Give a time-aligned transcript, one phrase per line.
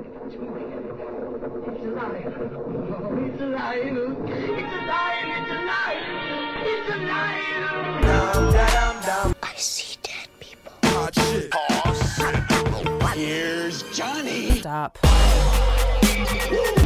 [0.00, 0.64] It's alive.
[1.60, 1.84] Oh,
[3.20, 3.76] it's alive.
[3.76, 5.28] It's alive.
[5.36, 6.00] It's alive.
[6.64, 7.40] It's alive.
[9.42, 10.72] I see dead people.
[10.84, 11.50] Hot shit.
[11.50, 13.14] Pause.
[13.14, 14.60] Here's Johnny.
[14.60, 14.96] Stop.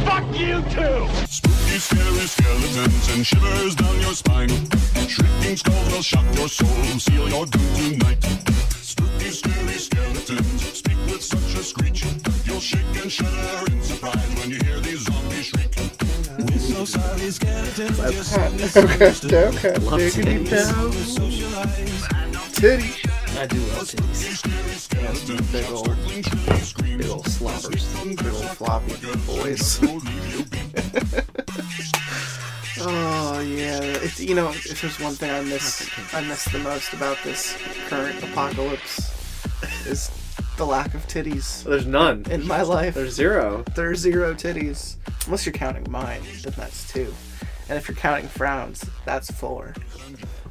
[0.03, 1.07] Fuck you too.
[1.29, 4.49] Spooky, scary skeletons and shivers down your spine.
[5.07, 6.67] Shrieking skulls will shock your soul,
[6.99, 8.21] seal your doom tonight.
[8.81, 12.03] Spooky, scary skeletons speak with such a screech.
[12.55, 15.75] You'll shake and shudder in surprise when you hear these zombies shriek.
[16.39, 18.37] We're so sorry, skeletons just
[19.25, 19.75] Okay, okay.
[19.79, 21.17] Love Diggity titties.
[22.55, 22.93] Titty.
[23.37, 24.41] I do love titties.
[25.51, 25.97] Big old,
[26.97, 27.93] Big old slobbers.
[28.05, 28.93] big old floppy
[29.27, 29.79] boys.
[32.79, 36.93] oh yeah, it's you know if there's one thing I miss I miss the most
[36.93, 37.57] about this
[37.89, 39.11] current apocalypse
[39.85, 40.09] is
[40.57, 42.25] the lack of titties oh, There's none.
[42.29, 42.95] in my life.
[42.95, 43.63] There's zero.
[43.75, 44.95] There's zero titties.
[45.25, 47.13] Unless you're counting mine, then that's two.
[47.67, 49.73] And if you're counting frowns, that's four.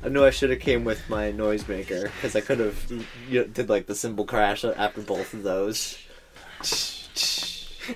[0.02, 2.90] I knew I should have came with my noisemaker because I could have
[3.28, 5.96] you know, did like the cymbal crash after both of those.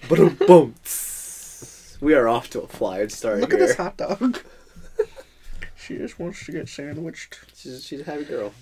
[0.09, 0.75] Boom, boom.
[2.01, 3.61] We are off to a flying start Look here.
[3.61, 4.39] at this hot dog.
[5.77, 7.41] she just wants to get sandwiched.
[7.57, 8.53] She's, she's a happy girl.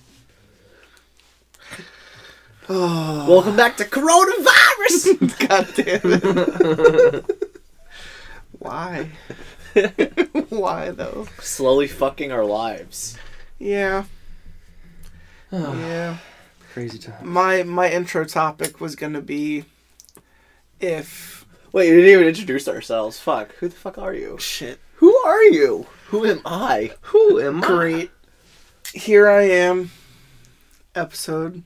[2.69, 5.49] Oh, Welcome back to coronavirus.
[5.49, 7.51] God damn it.
[8.59, 9.11] Why?
[10.49, 11.29] Why though?
[11.41, 13.17] Slowly fucking our lives.
[13.59, 14.05] Yeah.
[15.53, 16.17] yeah.
[16.73, 17.29] Crazy time.
[17.29, 19.65] My my intro topic was gonna be
[20.81, 23.21] if Wait, you didn't even introduce ourselves.
[23.21, 23.55] Fuck.
[23.57, 24.39] Who the fuck are you?
[24.41, 24.81] shit.
[24.97, 25.87] Who are you?
[26.07, 26.93] Who am I?
[27.03, 28.11] Who am I Great.
[28.95, 29.91] Here I am.
[30.95, 31.63] Episode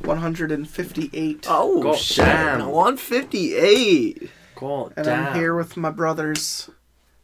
[0.00, 1.46] 158.
[1.48, 2.24] Oh, God shit.
[2.24, 2.66] damn.
[2.68, 4.30] 158.
[4.56, 5.26] God and damn.
[5.28, 6.70] I'm here with my brothers,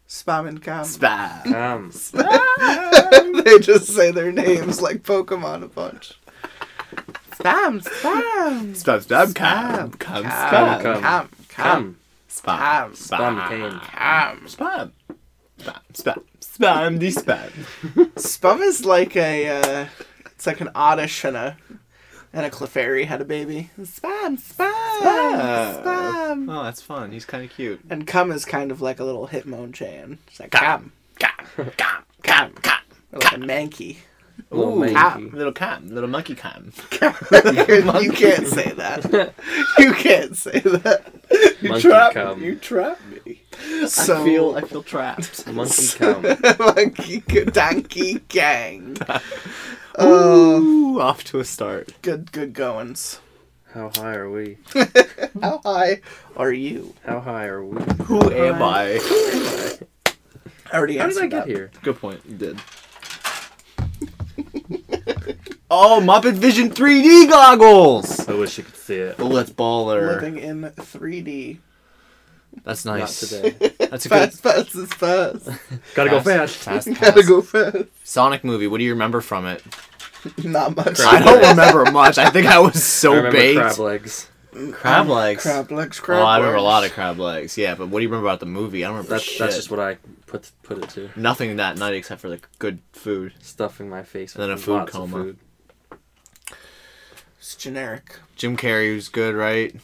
[0.09, 0.85] Spam and Cam.
[0.85, 1.47] Spam.
[1.55, 6.15] Um, they just say their names like Pokemon a bunch.
[7.33, 10.83] Spam, spam, Spam, spam, Cam, cam, cam, Cam, spam.
[10.83, 11.03] Cam.
[11.03, 11.97] Cam, Cam,
[12.31, 12.59] Spam.
[12.59, 14.47] Cam, Spam Cam.
[14.47, 14.91] Spam.
[15.59, 15.83] Spam.
[15.93, 16.23] Spam.
[16.41, 16.99] Spam.
[16.99, 18.19] The spam.
[18.19, 19.87] Spum is like a, uh,
[20.27, 21.57] it's like an Oddish and a,
[22.37, 23.71] and a Clefairy had a baby.
[23.81, 24.71] Spam, spam,
[25.01, 25.83] Spam.
[25.83, 26.47] spam.
[26.55, 27.11] Oh, that's fun.
[27.11, 27.81] He's kind of cute.
[27.89, 30.19] And cum is kind of like a little Hitmonchan.
[30.29, 31.33] It's like cam, Cam.
[31.77, 32.03] Cam.
[32.23, 32.53] Cam.
[32.63, 32.81] Cam.
[33.13, 33.97] or like a Mankey.
[34.51, 34.93] Little Ooh, manky.
[34.95, 35.31] cam.
[35.31, 35.89] Little cam.
[35.89, 36.71] Little monkey cam.
[36.93, 39.33] you can't say that.
[39.79, 41.11] You can't say that.
[41.61, 42.41] You Monkey trapped cum.
[42.41, 42.47] me.
[42.47, 43.43] You trapped me.
[43.87, 44.55] So I feel.
[44.57, 45.47] I feel trapped.
[45.47, 46.23] Monkey cum.
[46.59, 48.97] monkey donkey gang.
[49.99, 51.93] Oh, Ooh, off to a start.
[52.03, 53.21] good, good goings.
[53.73, 54.59] How high are we?
[55.41, 56.01] How high
[56.37, 56.95] are you?
[57.05, 57.83] How high are we?
[58.05, 58.99] Who am I?
[60.73, 61.01] I already answered.
[61.01, 61.49] How did I get that.
[61.49, 61.71] here?
[61.83, 62.21] Good point.
[62.27, 62.59] You did.
[65.71, 68.27] oh, Muppet Vision 3D goggles.
[68.29, 69.17] I wish you could see it.
[69.19, 70.07] Oh, that's baller.
[70.21, 71.59] Living in 3D.
[72.65, 73.21] That's Not nice.
[73.21, 73.51] today.
[73.79, 74.33] That's a good.
[74.33, 75.49] Fast, fast, is fast.
[75.95, 76.89] Gotta go Fast, fast.
[76.89, 77.85] fast, Gotta go fast.
[78.05, 78.67] Sonic movie.
[78.67, 79.63] What do you remember from it?
[80.43, 80.99] Not much.
[81.01, 82.19] I don't remember much.
[82.19, 83.61] I think I was so I remember baked.
[83.61, 84.31] crab legs.
[84.53, 85.43] Mm, crab legs.
[85.43, 87.57] Crab legs, crab oh, I remember a lot of crab legs.
[87.57, 88.85] Yeah, but what do you remember about the movie?
[88.85, 89.39] I don't remember That's shit.
[89.39, 91.11] that's just what I put put it to.
[91.15, 93.35] Nothing that night except for like good food.
[93.41, 94.35] Stuffing my face.
[94.35, 95.13] And then a food lots of coma.
[95.17, 95.39] food.
[97.39, 98.19] It's generic.
[98.35, 99.77] Jim Carrey was good, right?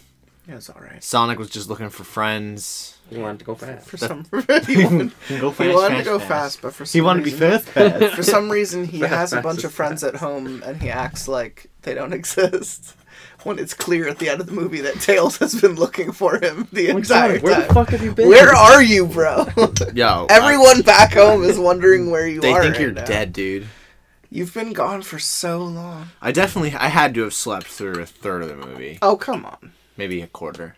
[0.48, 1.02] Yeah, it's alright.
[1.04, 2.98] Sonic was just looking for friends.
[3.08, 3.88] He wanted to go fast.
[3.88, 4.24] For some
[4.66, 7.30] he wanted, Go he wanted to go fast, but for some He wanted to be
[7.32, 7.68] reason, fast,
[8.00, 8.14] fast.
[8.16, 11.28] For some reason, he Fast, has a bunch of friends at home, and he acts
[11.28, 12.96] like they don't exist.
[13.44, 16.38] When it's clear at the end of the movie that Tails has been looking for
[16.42, 17.68] him the Oh entire God, where time.
[17.68, 18.28] the fuck have you been?
[18.28, 19.46] Where are you, bro?
[19.94, 22.62] Yo, Everyone back home is wondering where you I, they are.
[22.62, 23.04] think right you're now.
[23.04, 23.66] dead, dude.
[24.30, 26.08] You've been gone for so long.
[26.22, 29.44] I definitely, I had to have slept through a third of the movie, Oh come
[29.44, 29.72] on!
[29.96, 30.76] Maybe a quarter,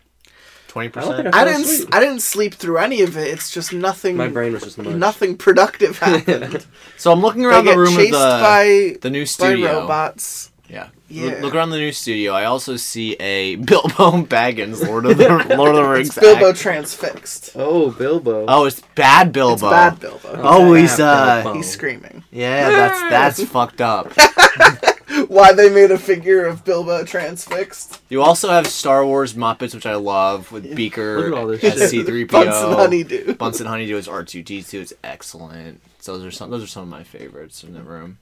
[0.67, 1.35] twenty I don't think percent.
[1.35, 1.65] I I fell didn't.
[1.71, 1.89] asleep.
[1.95, 3.27] I didn't sleep through any of it.
[3.27, 4.17] It's just nothing.
[4.17, 4.93] My brain was just mush.
[4.95, 6.65] Nothing productive happened.
[6.97, 9.79] So I'm looking around get the room of chased the by the new by studio.
[9.81, 10.51] robots.
[10.69, 10.87] Yeah.
[11.07, 11.25] Yeah.
[11.33, 12.33] Look, look around the new studio.
[12.33, 16.07] I also see a Bilbo Baggins, Lord of the Lord of the Rings.
[16.09, 16.57] It's Bilbo act.
[16.59, 17.51] transfixed.
[17.55, 18.45] Oh, Bilbo.
[18.47, 19.53] Oh, it's bad Bilbo.
[19.53, 20.19] It's bad Bilbo.
[20.41, 21.57] Oh, Bad he's uh, Bilbo.
[21.57, 22.23] He's screaming.
[22.31, 22.99] yeah, that's
[23.37, 24.11] that's fucked up.
[25.27, 28.01] Why they made a figure of Bilbo transfixed?
[28.09, 31.63] You also have Star Wars Muppets, which I love, with Beaker Look at all this
[31.63, 32.05] as shit.
[32.07, 32.31] C3PO.
[32.31, 33.33] Bunsen Honeydew.
[33.35, 34.73] Bunsen Honeydew as R2D2.
[34.81, 35.81] It's excellent.
[35.99, 38.19] So those are some those are some of my favorites in the room.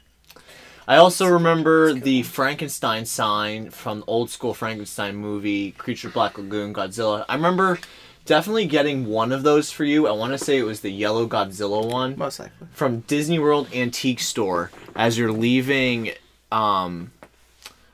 [0.87, 6.73] I also remember the Frankenstein sign from the old school Frankenstein movie, Creature Black Lagoon,
[6.73, 7.23] Godzilla.
[7.29, 7.79] I remember
[8.25, 10.07] definitely getting one of those for you.
[10.07, 12.67] I want to say it was the yellow Godzilla one Most likely.
[12.71, 16.11] from Disney World Antique Store as you're leaving
[16.53, 17.11] um,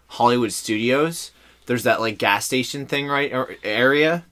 [0.08, 1.32] Hollywood Studios.
[1.66, 4.26] There's that like gas station thing right or area.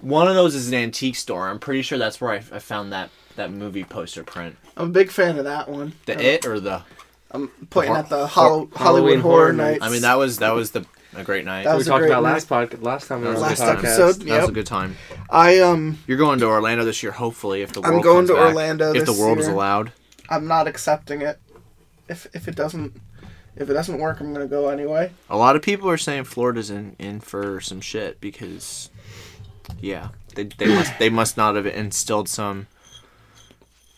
[0.00, 1.48] One of those is an antique store.
[1.48, 4.56] I'm pretty sure that's where I, I found that that movie poster print.
[4.76, 5.94] I'm a big fan of that one.
[6.06, 6.82] The It or the
[7.30, 9.78] I'm pointing Hor- at the Hol- Halloween Hollywood Horror Horror Nights.
[9.82, 10.84] I mean that was that was the
[11.16, 11.64] a great night.
[11.64, 12.32] That we was a talked great about night.
[12.32, 13.78] last podcast last time we were on Last the podcast.
[13.78, 14.14] episode.
[14.26, 14.96] That was a good time.
[15.30, 18.28] I um You're going to Orlando this year, hopefully, if the I'm world going comes
[18.30, 18.48] to back.
[18.54, 19.92] Orlando if the this world is allowed.
[20.28, 21.38] I'm not accepting it.
[22.08, 23.00] If if it doesn't
[23.56, 25.12] if it doesn't work, I'm gonna go anyway.
[25.30, 28.90] A lot of people are saying Florida's in, in for some shit because,
[29.80, 32.66] yeah, they, they must they must not have instilled some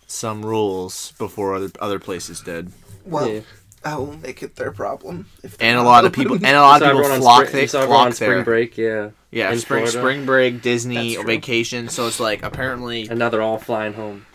[0.07, 2.71] some rules before other other places did.
[3.05, 3.41] Well, Yeah.
[3.85, 5.27] I will make it their problem.
[5.45, 7.63] If And a not lot of people and a lot of people flock, spring, they
[7.63, 8.45] you saw everyone flock on spring there.
[8.45, 9.11] break, yeah.
[9.31, 9.99] Yeah, in spring Florida.
[10.01, 11.89] spring break, Disney vacation.
[11.89, 14.27] So it's like apparently And now they're all flying home.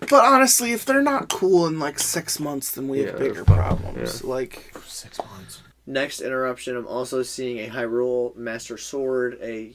[0.00, 3.44] But honestly, if they're not cool in like six months, then we Yeah, have bigger
[3.44, 4.22] fuck, problems.
[4.24, 5.62] Like six months.
[5.86, 9.72] Next interruption, I'm also seeing a Hyrule Master Sword, a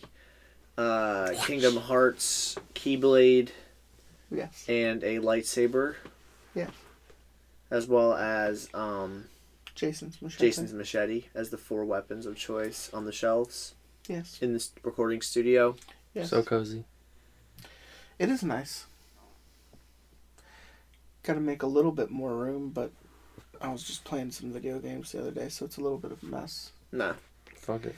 [0.78, 3.50] uh, Kingdom Hearts Keyblade,
[4.32, 5.96] yes, and a lightsaber.
[6.56, 6.68] Yeah.
[7.72, 9.26] As well as um,
[9.76, 10.48] Jason's machete.
[10.48, 13.76] Jason's machete as the four weapons of choice on the shelves
[14.08, 15.76] Yes, in this recording studio.
[16.16, 16.32] yes.
[16.32, 16.86] So cozy.
[18.18, 18.86] it is nice.
[21.30, 22.90] Got to make a little bit more room, but
[23.62, 26.12] I was just playing some video games the other day, so it's a little bit
[26.12, 26.72] of a mess.
[26.92, 27.14] Nah.
[27.56, 27.96] Fuck it.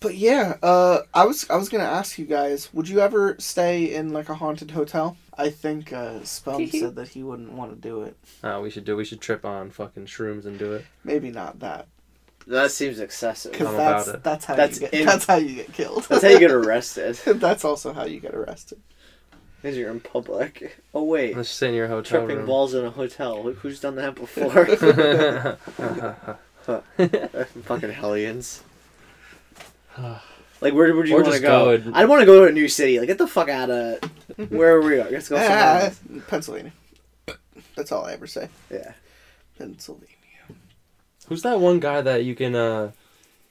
[0.00, 3.94] But yeah, uh, I was I was gonna ask you guys, would you ever stay
[3.94, 5.16] in like a haunted hotel?
[5.38, 8.18] I think uh, Spelm said that he wouldn't want to do it.
[8.44, 8.94] Uh, we should do.
[8.94, 10.84] We should trip on fucking shrooms and do it.
[11.04, 11.86] Maybe not that,
[12.46, 13.52] That seems excessive.
[13.52, 14.22] because I'm about that's it.
[14.24, 16.02] that's how That's you get in- that's how you get killed.
[16.04, 17.14] That's how you get arrested.
[17.24, 18.78] that's also how you get arrested.
[19.60, 20.76] Because you're in public.
[20.94, 22.46] Oh wait, Let's sit in your hotel tripping room.
[22.46, 23.42] balls in a hotel.
[23.42, 24.66] Who- Who's done that before?
[27.64, 28.62] Fucking hellions.
[30.60, 31.66] Like where would you want to go?
[31.66, 32.98] go and- I want to go to a new city.
[32.98, 34.00] Like get the fuck out of
[34.48, 35.08] where we are.
[35.08, 35.92] Let's go somewhere.
[35.92, 36.20] Ah.
[36.26, 36.72] Pennsylvania.
[37.76, 38.48] That's all I ever say.
[38.68, 38.94] Yeah.
[39.56, 40.08] Pennsylvania.
[41.28, 42.56] Who's that one guy that you can?
[42.56, 42.90] uh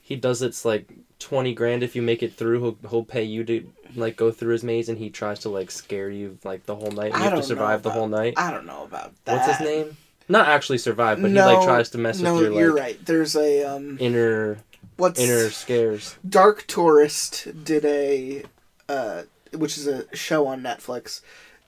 [0.02, 0.90] He does it's like
[1.20, 2.60] twenty grand if you make it through.
[2.62, 5.72] He'll he'll pay you to like go through his maze, and he tries to like
[5.72, 7.14] scare you like the whole night.
[7.14, 8.34] And I you have to survive know the whole night.
[8.38, 9.48] I don't know about that.
[9.48, 9.98] What's his name?
[10.30, 12.76] Not actually survive, but no, he like tries to mess no, with your like you're
[12.76, 13.06] right.
[13.06, 14.58] There's a um, inner
[14.98, 16.18] what's inner scares.
[16.28, 18.44] Dark Tourist did a,
[18.90, 19.24] uh,
[19.54, 21.22] which is a show on Netflix,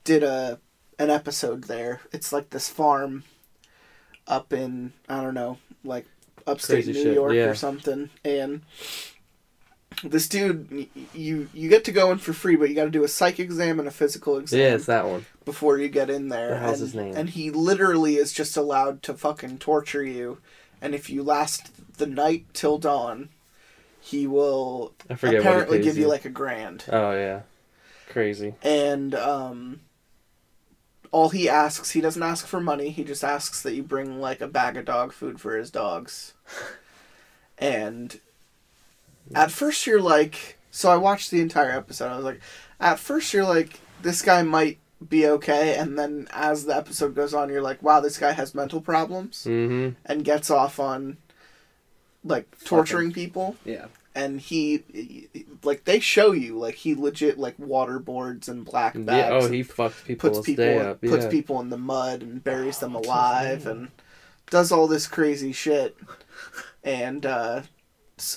[0.03, 0.59] did a
[0.97, 2.01] an episode there.
[2.11, 3.23] It's like this farm
[4.27, 6.05] up in I don't know, like
[6.45, 7.45] upstate Crazy New shit, York yeah.
[7.45, 8.61] or something, and
[10.03, 13.03] this dude, you you get to go in for free, but you got to do
[13.03, 15.25] a psych exam and a physical exam Yeah, it's that one.
[15.45, 16.51] before you get in there.
[16.51, 17.13] The hell's and, his name?
[17.15, 20.39] And he literally is just allowed to fucking torture you,
[20.81, 23.29] and if you last the night till dawn,
[23.99, 26.85] he will I forget apparently what he pays give you like a grand.
[26.89, 27.41] Oh yeah,
[28.09, 28.55] crazy.
[28.63, 29.81] And um,
[31.11, 32.89] all he asks, he doesn't ask for money.
[32.89, 36.33] He just asks that you bring like a bag of dog food for his dogs.
[37.57, 38.19] and
[39.35, 42.07] at first you're like, so I watched the entire episode.
[42.11, 42.41] I was like,
[42.79, 47.33] at first you're like, this guy might be okay, and then as the episode goes
[47.33, 49.95] on, you're like, wow, this guy has mental problems, Mm-hmm.
[50.05, 51.17] and gets off on
[52.25, 53.85] like torturing people Yeah.
[54.13, 55.29] and he
[55.63, 59.29] like they show you like he legit like waterboards and black bags Yeah.
[59.47, 61.01] Oh, he fucked people's puts people in, up.
[61.01, 63.87] puts people in the mud and buries them alive and
[64.49, 65.95] does all this crazy shit
[66.83, 67.61] and uh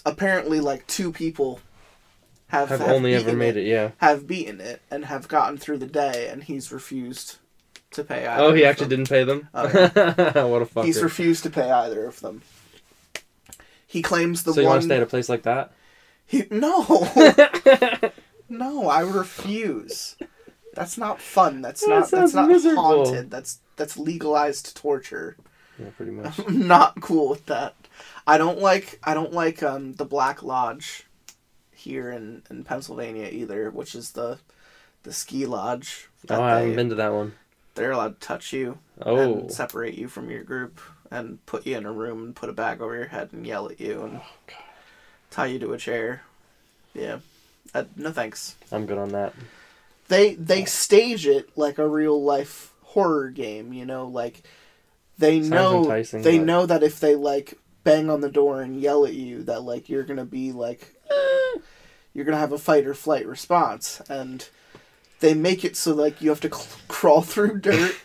[0.04, 1.60] apparently like two people
[2.48, 3.66] have, Have only ever made it.
[3.66, 3.92] Yeah.
[3.98, 7.36] have beaten it and have gotten through the day and he's refused
[7.92, 9.04] to pay either Oh, he actually them.
[9.04, 9.48] didn't pay them.
[9.54, 9.64] Oh,
[10.48, 10.84] what a fucker.
[10.84, 12.42] he's refused to pay either of them
[13.86, 15.72] he claims the so you want to stay at a place like that?
[16.24, 16.86] He, no,
[18.48, 20.16] no, I refuse.
[20.74, 21.60] That's not fun.
[21.60, 22.10] That's That not.
[22.10, 22.82] That's not miserable.
[23.04, 23.30] haunted.
[23.30, 25.36] That's that's legalized torture.
[25.78, 26.38] Yeah, pretty much.
[26.48, 27.74] I'm not cool with that.
[28.26, 28.98] I don't like.
[29.02, 31.06] I don't like um the Black Lodge
[31.72, 34.38] here in in Pennsylvania either, which is the
[35.02, 36.08] the ski lodge.
[36.30, 37.34] Oh, I haven't been to that one.
[37.74, 41.76] They're allowed to touch you Oh, and separate you from your group and put you
[41.76, 44.04] in a room and put a bag over your head and yell at you Oh,
[44.04, 44.20] and
[45.30, 46.22] tie you to a chair.
[46.94, 47.18] Yeah.
[47.74, 48.56] Uh, no thanks.
[48.70, 49.32] I'm good on that.
[50.08, 54.42] They they stage it like a real life horror game, you know, like
[55.18, 58.80] they Sounds know they but- know that if they like bang on the door and
[58.80, 61.58] yell at you that like you're gonna be like eh,
[62.14, 64.48] you're gonna have a fight or flight response and
[65.20, 67.94] they make it so like you have to cl- crawl through dirt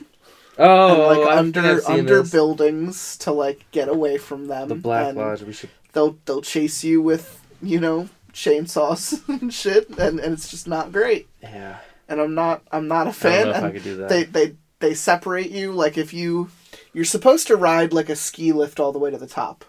[0.59, 2.31] Oh, and like I think under I've under this.
[2.31, 5.43] buildings to like get away from them the Black and Lodge.
[5.43, 5.69] We should.
[5.93, 10.91] they'll they'll chase you with you know chainsaws and shit and, and it's just not
[10.91, 11.77] great Yeah.
[12.09, 14.09] and i'm not i'm not a I don't fan know if I could do that.
[14.09, 16.49] they they they separate you like if you
[16.93, 19.65] you're supposed to ride like a ski lift all the way to the top.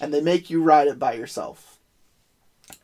[0.00, 1.78] And they make you ride it by yourself.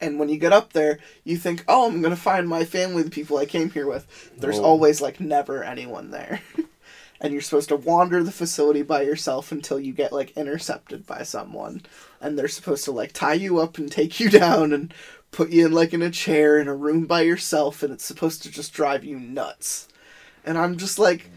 [0.01, 3.11] And when you get up there you think oh i'm gonna find my family the
[3.11, 4.07] people i came here with.
[4.37, 4.65] There's Oh.
[4.65, 6.43] always like never anyone there.
[7.19, 11.23] And you're supposed to wander the facility by yourself until you get like intercepted by
[11.23, 11.81] someone.
[12.21, 14.93] And they're supposed to like tie you up and take you down and
[15.31, 17.83] put you in like in a chair in a room by yourself.
[17.83, 19.89] And it's supposed to just drive you nuts.
[20.45, 21.31] And i'm just like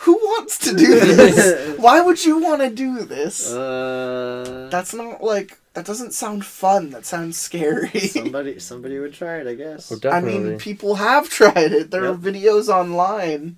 [0.00, 5.22] who wants to do this why would you want to do this Uh, that's not
[5.22, 9.92] like that doesn't sound fun that sounds scary somebody somebody would try it, I guess.
[9.92, 11.90] Oh, I mean, people have tried it.
[11.90, 13.56] There are videos online,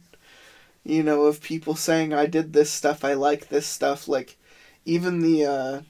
[0.84, 3.04] you know, of people saying, "I did this stuff.
[3.04, 4.36] I like this stuff." Like,
[4.84, 5.80] even the uh,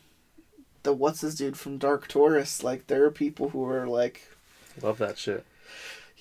[0.83, 2.63] the what's his dude from Dark Tourist.
[2.63, 4.21] Like, there are people who are like,
[4.83, 5.47] Love that shit.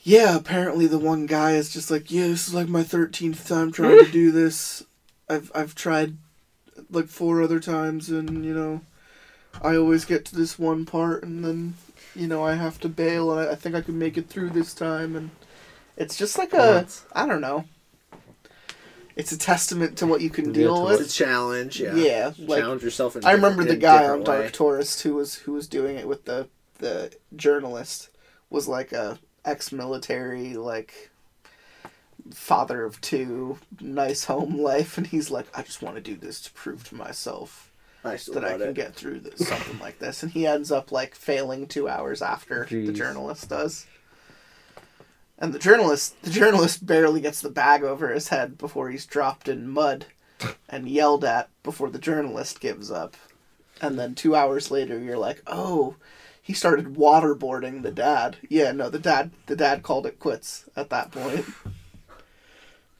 [0.08, 3.72] "Yeah, apparently the one guy is just like, yeah, this is like my thirteenth time
[3.72, 4.84] trying to do this.
[5.30, 6.18] I've I've tried
[6.90, 8.82] like four other times, and you know,
[9.62, 11.76] I always get to this one part, and then."
[12.16, 14.50] You know, I have to bail, and I, I think I can make it through
[14.50, 15.30] this time, and
[15.98, 16.88] it's just like a.
[17.14, 17.66] I don't know.
[19.16, 21.10] It's a testament to what you can deal to It's with.
[21.10, 21.94] a challenge, yeah.
[21.96, 23.16] Yeah, like challenge yourself.
[23.16, 24.50] In I remember the guy on Dark way.
[24.52, 26.48] Tourist who was who was doing it with the
[26.80, 28.10] the journalist
[28.50, 31.10] was like a ex-military like
[32.34, 36.42] father of two, nice home life, and he's like, I just want to do this
[36.42, 37.72] to prove to myself
[38.04, 38.76] I that I can it.
[38.76, 42.66] get through this something like this, and he ends up like failing two hours after
[42.66, 43.88] the journalist does.
[45.40, 49.48] And the journalist, the journalist barely gets the bag over his head before he's dropped
[49.48, 50.08] in mud
[50.70, 53.16] and yelled at before the journalist gives up.
[53.80, 55.96] And then two hours later, you're like, oh,
[56.48, 58.38] he started waterboarding the dad.
[58.48, 61.46] Yeah, no, the dad, the dad called it quits at that point.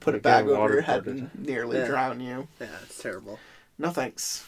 [0.02, 1.88] Put a bag over your head and nearly Yeah.
[1.88, 2.50] drown you.
[2.60, 3.40] Yeah, it's terrible.
[3.78, 4.46] No thanks.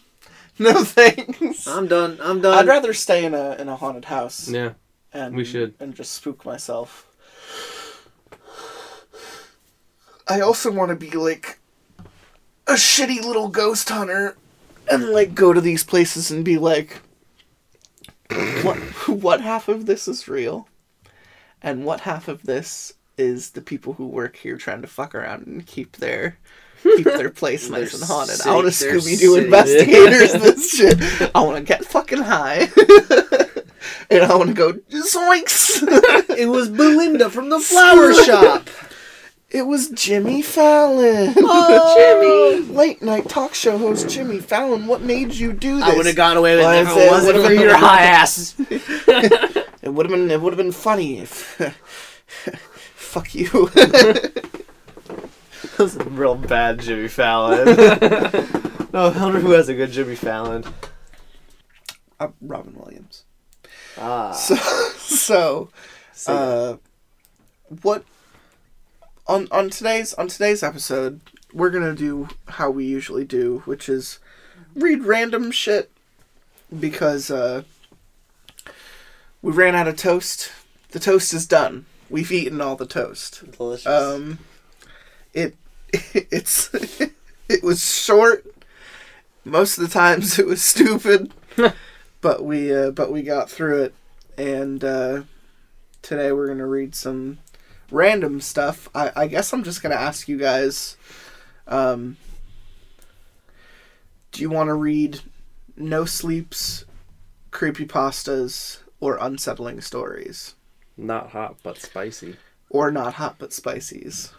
[0.58, 1.66] no thanks.
[1.66, 2.18] I'm done.
[2.22, 2.56] I'm done.
[2.56, 4.72] I'd rather stay in a in a haunted house Yeah.
[5.12, 5.74] and we should.
[5.78, 7.06] and just spook myself.
[10.26, 11.58] I also want to be like
[12.66, 14.34] a shitty little ghost hunter
[14.90, 17.00] and like go to these places and be like
[18.62, 20.68] what what half of this is real
[21.62, 25.46] and what half of this is the people who work here trying to fuck around
[25.46, 26.38] and keep their
[26.82, 28.40] keep their place nice and haunted.
[28.46, 30.98] I want to Scooby Doo investigators this shit.
[31.34, 32.60] I want to get fucking high.
[34.10, 35.82] and I want to go zoinks.
[36.36, 38.68] it was Belinda from the flower shop.
[39.50, 41.34] It was Jimmy Fallon.
[41.38, 42.54] Oh.
[42.60, 42.72] Jimmy.
[42.74, 44.86] Late night talk show host Jimmy Fallon.
[44.86, 45.84] What made you do this?
[45.84, 47.76] I would have gone away with it if I'd it wasn't would've for been- your
[47.76, 48.54] high asses.
[49.82, 50.30] It would have been.
[50.30, 51.60] It would have been funny if.
[52.94, 53.48] Fuck you.
[55.76, 57.64] That's a real bad Jimmy Fallon.
[58.92, 60.64] no, I wonder who has a good Jimmy Fallon.
[62.20, 63.24] uh, Robin Williams.
[63.98, 64.32] Ah.
[64.32, 65.70] So,
[66.12, 66.76] so, uh,
[67.82, 68.04] what
[69.30, 71.20] on on today's on today's episode,
[71.52, 74.18] we're gonna do how we usually do, which is
[74.74, 75.90] read random shit
[76.78, 77.62] because uh,
[79.40, 80.50] we ran out of toast.
[80.90, 81.86] The toast is done.
[82.10, 83.48] We've eaten all the toast.
[83.56, 83.86] Delicious.
[83.86, 84.40] Um,
[85.32, 85.56] it
[85.92, 86.68] it's
[87.48, 88.44] it was short.
[89.44, 91.32] Most of the times it was stupid,
[92.20, 93.94] but we uh, but we got through it.
[94.36, 95.22] And uh,
[96.02, 97.38] today we're gonna read some
[97.90, 98.88] random stuff.
[98.94, 100.96] I, I guess I'm just gonna ask you guys.
[101.66, 102.16] Um,
[104.32, 105.20] do you want to read
[105.76, 106.84] no sleeps,
[107.50, 110.54] creepy pastas, or unsettling stories,
[110.96, 112.36] Not hot, but spicy.
[112.68, 114.32] or not hot but spices?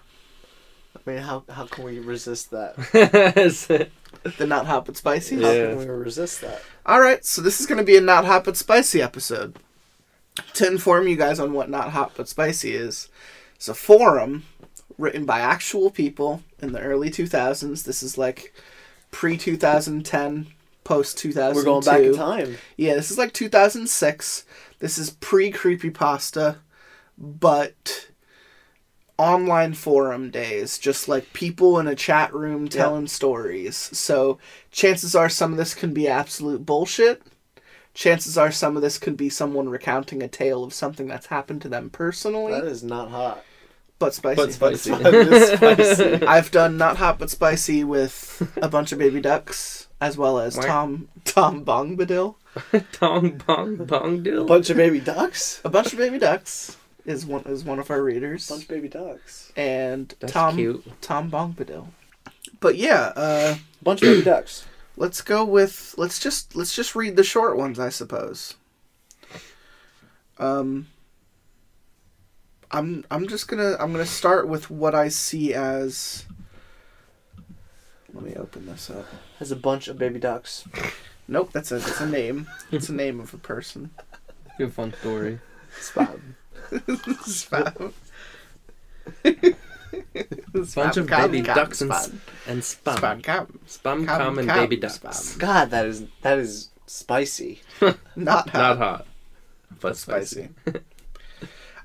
[0.96, 3.88] I mean, how how can we resist that?
[4.38, 5.38] The not hot but spicy.
[5.38, 5.48] Yeah.
[5.48, 6.62] How can we resist that?
[6.86, 9.58] All right, so this is going to be a not hot but spicy episode.
[10.56, 13.08] To inform you guys on what not hot but spicy is,
[13.62, 14.44] it's a forum
[14.98, 17.84] written by actual people in the early 2000s.
[17.84, 18.56] This is like
[19.12, 20.48] pre 2010,
[20.84, 21.56] post 2002.
[21.56, 22.58] We're going back in time.
[22.76, 24.46] Yeah, this is like 2006.
[24.80, 26.56] This is pre creepypasta,
[27.20, 28.08] but
[29.20, 33.78] online forum days, just like people in a chat room telling stories.
[33.78, 34.40] So
[34.72, 37.22] chances are some of this can be absolute bullshit.
[37.94, 41.62] Chances are some of this could be someone recounting a tale of something that's happened
[41.62, 42.54] to them personally.
[42.54, 43.44] That is not hot.
[44.02, 44.36] But spicy.
[44.36, 44.92] But spicy.
[44.92, 45.14] That
[45.80, 46.26] is spicy.
[46.26, 50.58] I've done not hot but spicy with a bunch of baby ducks, as well as
[50.58, 52.36] Why- Tom Tom Bombadil.
[53.00, 54.46] Dong bong bong dill.
[54.46, 55.62] Bunch of baby ducks.
[55.64, 58.70] A bunch of baby ducks is one is one of our readers, A Bunch of
[58.70, 59.54] baby ducks.
[59.56, 60.84] and That's Tom cute.
[61.02, 61.88] Tom Bombadil.
[62.60, 64.66] But yeah, uh, Bunch of baby ducks.
[64.98, 68.56] let's go with let's just let's just read the short ones, I suppose.
[70.38, 70.88] Um,
[72.72, 76.26] I'm I'm just gonna I'm gonna start with what I see as.
[78.14, 79.06] Let me open this up.
[79.40, 80.66] Has a bunch of baby ducks.
[81.28, 82.48] Nope, that's a that's a name.
[82.72, 83.92] It's a name of a person.
[84.58, 85.40] Good fun story.
[85.80, 86.20] Spam.
[86.72, 87.94] Spam.
[90.54, 91.96] Bunch of Spam, baby cam, ducks and, spam.
[91.96, 92.12] s-
[92.48, 92.98] and spam.
[92.98, 93.60] Spam cam.
[93.68, 95.00] Spam, Cam, cum, and cam, baby ducks.
[95.00, 95.40] spam.
[95.40, 97.62] God, that is that is spicy.
[98.16, 98.54] Not hot.
[98.54, 99.08] Not hot,
[99.80, 100.50] but spicy.
[100.66, 100.80] spicy.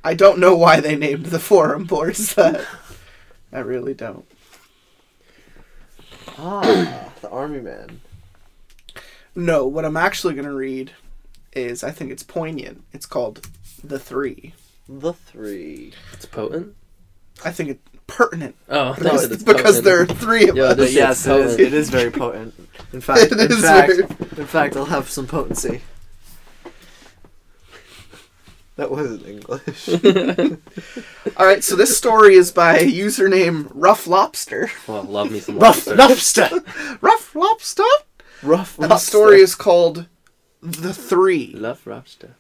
[0.07, 2.65] I don't know why they named the forum boards that.
[3.53, 4.25] I really don't.
[6.39, 8.01] Ah, the army man.
[9.35, 10.93] No, what I'm actually going to read
[11.53, 12.85] is I think it's poignant.
[12.93, 13.49] It's called
[13.83, 14.55] The Three.
[14.89, 15.93] The three.
[16.13, 16.75] It's potent.
[17.45, 18.55] I think it's pertinent.
[18.69, 19.85] Oh, No, thought you said it's because potent.
[19.85, 20.77] there are three of Yeah, us.
[20.77, 21.61] this- yes, it's it is, potent.
[21.67, 22.55] it is very potent.
[22.93, 24.03] In fact, It in is fact, very-
[24.41, 25.81] in fact, I'll have some potency.
[28.77, 29.89] That wasn't English.
[31.37, 34.71] All right, so this story is by username Rough Lobster.
[34.87, 35.95] Well, love me some Rough lobster.
[35.97, 36.99] lobster.
[37.01, 37.83] Rough Lobster?
[38.43, 38.95] Rough And lobster.
[38.95, 40.07] the story is called
[40.61, 41.53] The Three.
[41.55, 42.35] Love lobster.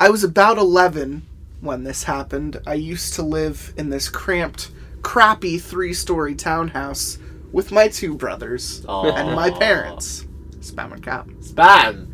[0.00, 1.22] I was about 11
[1.60, 2.60] when this happened.
[2.66, 4.70] I used to live in this cramped,
[5.02, 7.18] crappy three story townhouse
[7.52, 10.24] with my two brothers and my parents.
[10.60, 11.26] Spam and cap.
[11.40, 12.08] Spam.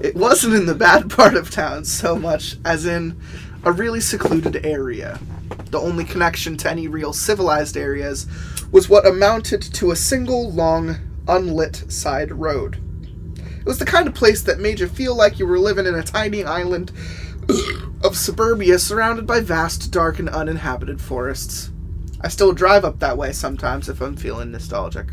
[0.00, 3.20] It wasn't in the bad part of town so much as in
[3.64, 5.20] a really secluded area.
[5.70, 8.26] The only connection to any real civilized areas
[8.70, 10.96] was what amounted to a single long,
[11.28, 12.78] unlit side road.
[13.36, 15.94] It was the kind of place that made you feel like you were living in
[15.94, 16.90] a tiny island
[18.04, 21.70] of suburbia surrounded by vast, dark, and uninhabited forests.
[22.20, 25.08] I still drive up that way sometimes if I'm feeling nostalgic.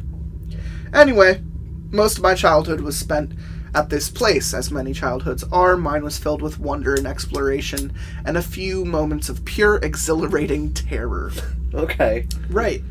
[0.94, 1.44] Anyway,
[1.92, 3.34] most of my childhood was spent
[3.76, 5.78] at this place, as many childhoods are.
[5.78, 7.94] Mine was filled with wonder and exploration,
[8.26, 11.32] and a few moments of pure, exhilarating terror.
[11.72, 12.26] Okay.
[12.50, 12.82] Right.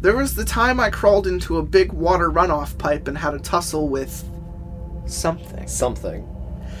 [0.00, 3.38] There was the time I crawled into a big water runoff pipe and had a
[3.38, 4.24] tussle with
[5.06, 5.68] something.
[5.68, 6.26] Something.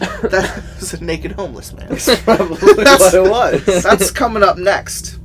[0.00, 1.88] That was a naked homeless man.
[1.90, 3.82] That's probably what it was.
[3.84, 5.18] That's coming up next.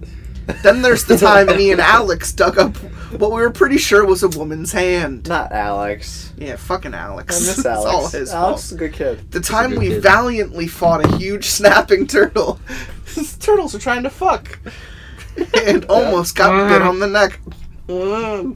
[0.63, 2.75] Then there's the time me and Alex dug up
[3.19, 5.27] what we were pretty sure was a woman's hand.
[5.29, 6.33] Not Alex.
[6.37, 7.35] Yeah, fucking Alex.
[7.35, 7.57] I Alex.
[7.57, 8.59] miss It's all his Alex fault.
[8.59, 9.31] is a good kid.
[9.31, 10.03] The time we kid.
[10.03, 12.59] valiantly fought a huge snapping turtle.
[13.15, 14.59] These turtles are trying to fuck.
[15.65, 17.39] and almost got bit on the neck.
[17.87, 18.55] Mm.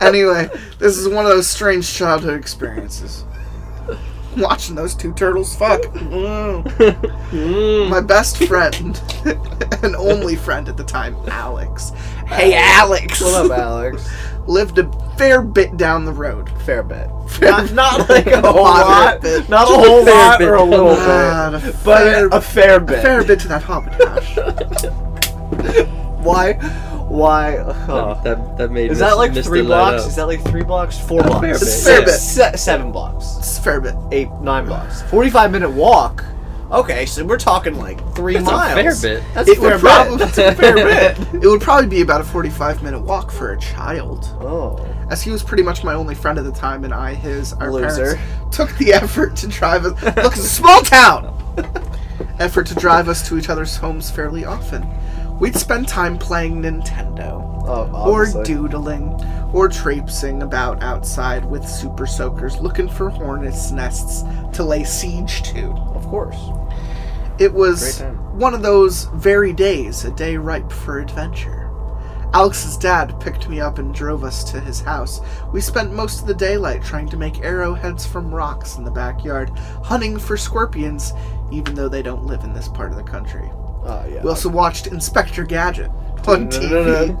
[0.00, 3.24] anyway, this is one of those strange childhood experiences.
[4.36, 5.82] Watching those two turtles fuck.
[7.32, 9.00] My best friend,
[9.82, 11.90] and only friend at the time, Alex.
[12.26, 13.20] Hey, Alex!
[13.20, 14.08] What up, Alex?
[14.46, 16.50] Lived a fair bit down the road.
[16.64, 17.08] Fair bit.
[17.28, 19.20] Fair- Not, not like a whole lot.
[19.22, 19.48] Bit.
[19.48, 20.48] Not a whole fair lot bit.
[20.48, 21.62] or a little Ah, bit.
[21.62, 22.98] the But fair- a fair bit.
[22.98, 24.44] A fair bit to that habitation.
[26.22, 26.54] Why?
[27.08, 27.56] Why?
[27.58, 29.44] uh, That that made is Mis- that like Mr.
[29.44, 30.04] three blocks?
[30.06, 30.98] Is that like three blocks?
[30.98, 31.40] Four blocks?
[31.40, 31.62] fair bit.
[31.62, 32.14] It's fair bit.
[32.14, 33.36] Se- seven blocks.
[33.38, 33.94] It's a fair bit.
[34.12, 35.02] Eight, nine blocks.
[35.02, 36.24] Forty-five minute walk.
[36.72, 39.02] Okay, so we're talking like three That's a miles.
[39.02, 39.24] fair bit.
[39.34, 40.34] That's It a fair would probably bit.
[40.34, 40.74] That's a fair
[41.34, 41.44] bit.
[41.44, 44.24] It would probably be about a 45 minute walk for a child.
[44.40, 44.84] Oh.
[45.10, 47.70] As he was pretty much my only friend at the time, and I, his, our
[47.70, 48.16] Loser.
[48.16, 50.02] parents, took the effort to drive us.
[50.02, 51.30] Look, it's a small town!
[52.38, 54.82] effort to drive us to each other's homes fairly often.
[55.40, 59.18] We'd spend time playing Nintendo, Oh, or doodling,
[59.52, 64.22] or traipsing about outside with super soakers looking for hornets' nests
[64.56, 65.70] to lay siege to.
[65.94, 66.36] Of course.
[67.38, 68.00] It was
[68.32, 71.70] one of those very days, a day ripe for adventure.
[72.34, 75.20] Alex's dad picked me up and drove us to his house.
[75.52, 79.50] We spent most of the daylight trying to make arrowheads from rocks in the backyard,
[79.82, 81.12] hunting for scorpions,
[81.50, 83.50] even though they don't live in this part of the country.
[83.84, 84.22] Uh, oh yeah.
[84.22, 85.90] We also watched Inspector Gadget
[86.26, 87.14] on TV.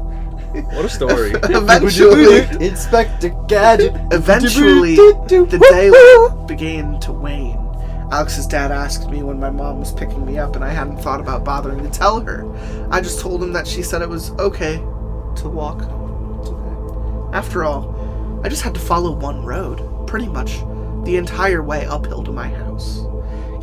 [0.72, 1.30] What a story.
[1.42, 3.92] Eventually, Inspector Gadget.
[4.12, 7.58] eventually, the daylight began to wane.
[8.12, 11.20] Alex's dad asked me when my mom was picking me up, and I hadn't thought
[11.20, 12.46] about bothering to tell her.
[12.90, 15.82] I just told him that she said it was okay to walk.
[17.34, 20.60] After all, I just had to follow one road, pretty much
[21.04, 23.04] the entire way uphill to my house.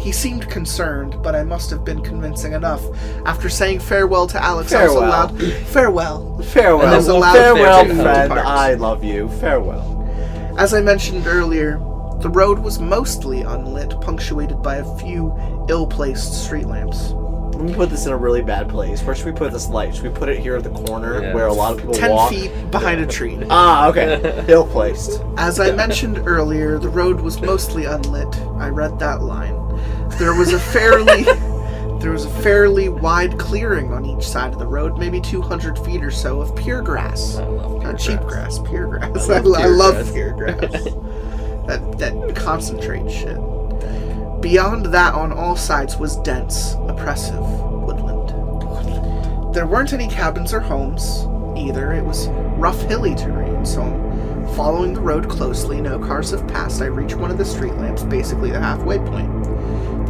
[0.02, 2.82] He seemed concerned, but I must have been convincing enough.
[3.26, 6.42] After saying farewell to Alex, I was allowed farewell.
[6.42, 6.82] Farewell.
[6.88, 8.34] And then we'll allow farewell, friend.
[8.34, 9.30] I love you.
[9.40, 10.56] Farewell.
[10.58, 11.74] As I mentioned earlier,
[12.22, 15.36] the road was mostly unlit, punctuated by a few
[15.70, 17.12] ill-placed street lamps.
[17.56, 19.04] Let me put this in a really bad place.
[19.04, 19.94] Where should we put this light?
[19.94, 21.34] Should we put it here at the corner Yeah.
[21.36, 22.32] where a lot of people Ten walk?
[22.32, 23.38] feet behind a tree.
[23.52, 24.46] Ah, okay.
[24.48, 25.22] Ill placed.
[25.38, 28.36] As I mentioned earlier, the road was mostly unlit.
[28.58, 29.54] I read that line.
[30.17, 31.24] There was a fairly
[32.02, 36.04] there was a fairly wide clearing on each side of the road, maybe 200 feet
[36.04, 37.36] or so of pure grass.
[37.38, 38.58] I love pure Not cheap grass.
[38.60, 39.30] pure grass.
[39.30, 40.12] I I, love I pure love grass.
[40.12, 40.60] pure grass.
[41.67, 43.38] that that concentrate shit.
[44.41, 48.30] Beyond that, on all sides was dense, oppressive woodland.
[49.54, 51.91] There weren't any cabins or homes either.
[51.93, 55.80] It was rough, hilly terrain, so I'm following the road closely.
[55.82, 56.82] No cars have passed.
[56.82, 59.30] I reach one of the street lamps, basically the halfway point.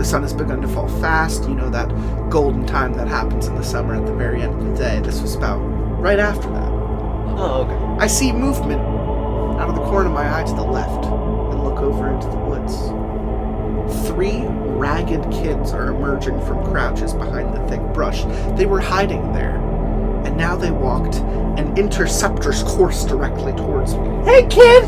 [0.01, 1.47] The sun has begun to fall fast.
[1.47, 1.87] You know that
[2.31, 4.99] golden time that happens in the summer at the very end of the day.
[4.99, 6.71] This was about right after that.
[7.37, 8.03] Oh, okay.
[8.03, 11.77] I see movement out of the corner of my eye to the left and look
[11.81, 14.07] over into the woods.
[14.07, 18.23] Three ragged kids are emerging from crouches behind the thick brush.
[18.57, 19.57] They were hiding there,
[20.25, 21.17] and now they walked
[21.59, 24.09] an interceptor's course directly towards me.
[24.25, 24.83] Hey, kid!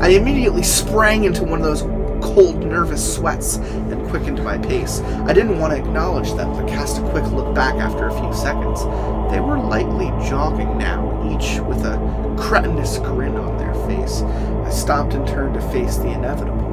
[0.00, 1.82] I immediately sprang into one of those
[2.22, 5.00] cold, nervous sweats and quickened my pace.
[5.00, 8.32] I didn't want to acknowledge them, but cast a quick look back after a few
[8.32, 8.84] seconds.
[9.30, 11.98] They were lightly jogging now, each with a
[12.38, 14.22] cretinous grin on their face.
[14.22, 16.70] I stopped and turned to face the inevitable.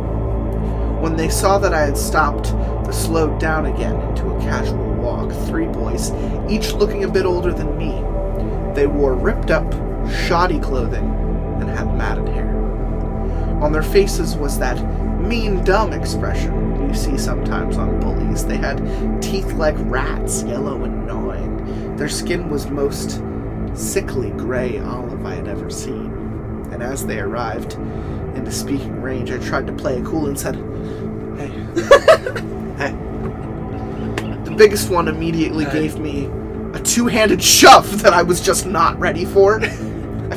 [1.01, 2.53] When they saw that I had stopped,
[2.85, 5.31] they slowed down again into a casual walk.
[5.47, 6.11] Three boys,
[6.49, 7.91] each looking a bit older than me.
[8.75, 9.71] They wore ripped up,
[10.09, 11.09] shoddy clothing
[11.59, 12.49] and had matted hair.
[13.61, 14.77] On their faces was that
[15.29, 18.45] mean, dumb expression you see sometimes on bullies.
[18.45, 21.95] They had teeth like rats, yellow and gnawing.
[21.97, 23.21] Their skin was most
[23.75, 26.67] sickly gray olive I had ever seen.
[26.71, 27.73] And as they arrived
[28.35, 30.55] into speaking range, I tried to play it cool and said,
[31.37, 31.47] Hey.
[32.77, 32.95] hey.
[34.45, 36.25] The biggest one immediately gave me
[36.73, 39.59] a two handed shove that I was just not ready for.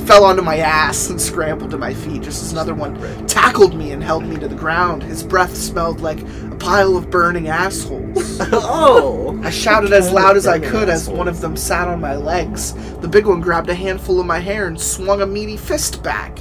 [0.02, 2.96] I fell onto my ass and scrambled to my feet just as another one
[3.28, 5.00] tackled me and held me to the ground.
[5.00, 8.40] His breath smelled like a pile of burning assholes.
[8.52, 9.40] Oh.
[9.44, 12.16] I shouted as loud as I burning could as one of them sat on my
[12.16, 12.72] legs.
[12.98, 16.36] The big one grabbed a handful of my hair and swung a meaty fist back.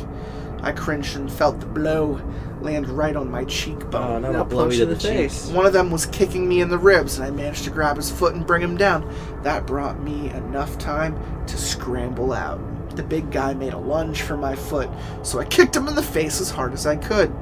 [0.64, 2.20] I cringed and felt the blow
[2.62, 4.24] land right on my Oh, cheekbone.
[4.24, 5.50] not Now a blowy punch to the the face.
[5.50, 8.10] One of them was kicking me in the ribs, and I managed to grab his
[8.10, 9.08] foot and bring him down.
[9.44, 12.60] That brought me enough time to scramble out.
[12.96, 14.90] The big guy made a lunge for my foot,
[15.24, 17.34] so I kicked him in the face as hard as I could.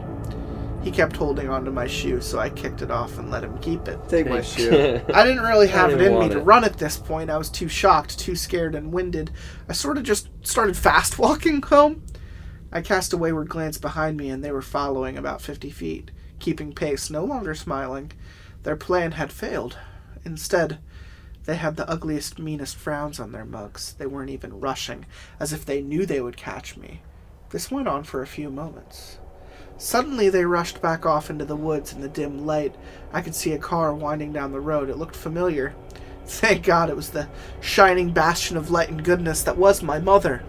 [0.82, 3.88] He kept holding onto my shoe, so I kicked it off and let him keep
[3.88, 4.00] it.
[4.08, 5.02] Take my shoe.
[5.14, 7.30] I didn't really have it in me want to run at this point.
[7.30, 9.32] I was too shocked, too scared, and winded.
[9.68, 12.04] I sort of just started fast walking home.
[12.72, 16.72] I cast a wayward glance behind me, and they were following about 50 feet, keeping
[16.72, 18.12] pace, no longer smiling.
[18.64, 19.78] Their plan had failed.
[20.24, 20.80] Instead,
[21.50, 23.96] they had the ugliest, meanest frowns on their mugs.
[23.98, 25.08] They weren't even rushing,
[25.40, 27.02] as if they knew they would catch me.
[27.50, 29.18] This went on for a few moments.
[29.76, 32.76] Suddenly, they rushed back off into the woods in the dim light.
[33.12, 34.92] I could see a car winding down the road.
[34.92, 35.74] It looked familiar.
[36.28, 37.28] Thank God it was the
[37.62, 40.44] shining bastion of light and goodness that was my mother.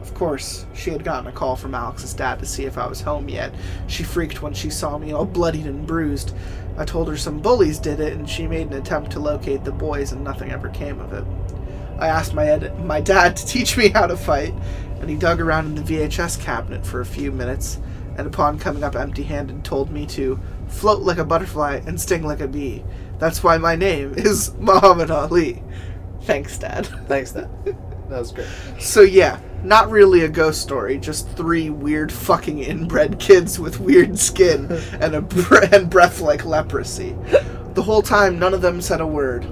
[0.00, 3.02] Of course, she had gotten a call from Alex's dad to see if I was
[3.02, 3.54] home yet.
[3.86, 6.34] She freaked when she saw me all bloodied and bruised.
[6.76, 9.72] I told her some bullies did it, and she made an attempt to locate the
[9.72, 11.24] boys, and nothing ever came of it.
[11.98, 14.54] I asked my, ed- my dad to teach me how to fight,
[15.00, 17.78] and he dug around in the VHS cabinet for a few minutes,
[18.16, 22.22] and upon coming up empty handed, told me to float like a butterfly and sting
[22.22, 22.84] like a bee.
[23.18, 25.62] That's why my name is Muhammad Ali.
[26.22, 26.86] Thanks, Dad.
[27.06, 27.48] Thanks, Dad.
[28.10, 28.48] That was great.
[28.80, 34.18] So yeah, not really a ghost story, just three weird fucking inbred kids with weird
[34.18, 34.70] skin
[35.00, 37.16] and a bre- and breath like leprosy.
[37.74, 39.46] The whole time, none of them said a word.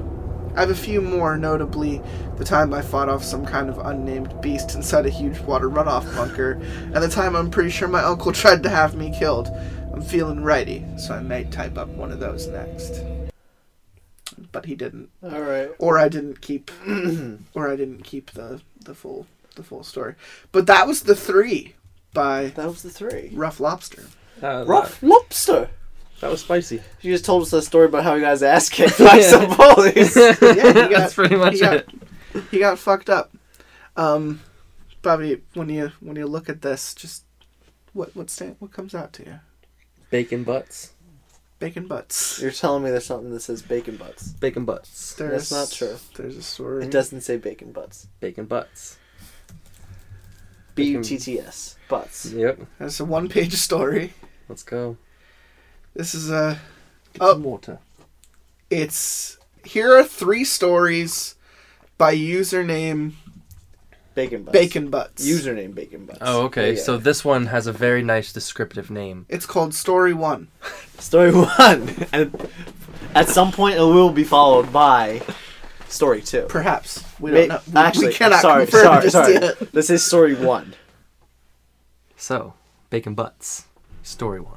[0.56, 2.02] I have a few more, notably
[2.36, 6.04] the time I fought off some kind of unnamed beast inside a huge water runoff
[6.16, 9.48] bunker, and the time I'm pretty sure my uncle tried to have me killed.
[9.92, 13.02] I'm feeling righty, so I may type up one of those next.
[14.52, 15.70] But he didn't All right.
[15.78, 16.70] or I didn't keep
[17.54, 19.26] or I didn't keep the the full
[19.58, 20.14] the full story.
[20.50, 21.74] But that was the three
[22.14, 23.30] by That was the three.
[23.34, 24.04] Rough Lobster.
[24.42, 25.68] Uh, Rough lobster.
[26.20, 26.80] That was spicy.
[27.00, 29.56] You just told us a story about how you guys his ass kicked by some
[29.56, 30.16] bullies.
[30.16, 31.88] Yeah, he got, That's pretty much he got, it.
[32.50, 33.30] he got fucked up.
[33.96, 34.40] Um,
[35.02, 37.24] Bobby, when you when you look at this, just
[37.92, 39.40] what what stand, what comes out to you?
[40.10, 40.92] Bacon butts.
[41.58, 42.40] Bacon butts.
[42.40, 44.28] You're telling me there's something that says bacon butts.
[44.28, 45.14] Bacon butts.
[45.14, 45.96] There's, not true.
[46.14, 46.84] There's a story.
[46.84, 48.06] It doesn't say bacon butts.
[48.20, 48.96] Bacon butts.
[50.78, 51.76] B U T T S.
[51.88, 52.26] Butts.
[52.32, 52.60] Yep.
[52.80, 54.12] It's a one-page story.
[54.48, 54.96] Let's go.
[55.94, 56.58] This is a.
[57.14, 57.32] Get Oh.
[57.32, 57.78] some water.
[58.70, 61.34] It's here are three stories
[61.96, 63.12] by username
[64.14, 64.52] Bacon butts.
[64.58, 65.26] Bacon Butts.
[65.28, 66.18] Username bacon butts.
[66.20, 66.74] Oh, okay.
[66.74, 66.80] Yeah.
[66.82, 69.26] So this one has a very nice descriptive name.
[69.28, 70.48] It's called Story One.
[70.98, 72.48] story one, and
[73.14, 75.22] at some point it will be followed by
[75.88, 76.46] story two.
[76.48, 77.60] Perhaps we don't know.
[77.66, 79.32] We, Actually, we cannot sorry, confirm sorry, just sorry.
[79.34, 79.72] yet.
[79.72, 80.74] This is story one.
[82.16, 82.54] So,
[82.90, 83.66] bacon butts.
[84.02, 84.54] Story one.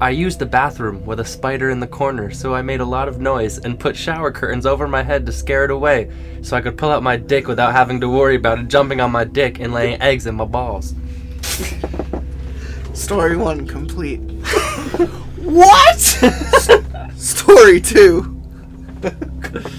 [0.00, 3.06] I used the bathroom with a spider in the corner, so I made a lot
[3.06, 6.10] of noise and put shower curtains over my head to scare it away,
[6.42, 9.12] so I could pull out my dick without having to worry about it jumping on
[9.12, 10.94] my dick and laying eggs in my balls.
[12.94, 14.20] Story One complete.
[15.44, 15.98] What?
[17.16, 18.42] Story Two.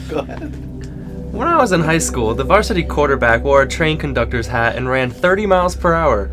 [0.09, 0.61] Go ahead.
[1.35, 4.87] When I was in high school, the varsity quarterback wore a train conductor's hat and
[4.87, 6.31] ran 30 miles per hour.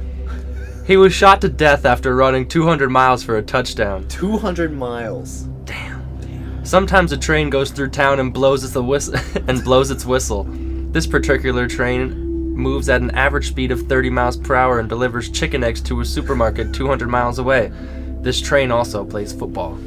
[0.86, 4.06] He was shot to death after running 200 miles for a touchdown.
[4.06, 5.48] Two hundred miles.
[5.64, 6.04] Damn.
[6.20, 6.64] Damn.
[6.64, 9.16] Sometimes a train goes through town and blows its whistle
[9.48, 10.44] and blows its whistle.
[10.92, 15.30] This particular train moves at an average speed of 30 miles per hour and delivers
[15.30, 17.72] chicken eggs to a supermarket 200 miles away.
[18.20, 19.80] This train also plays football.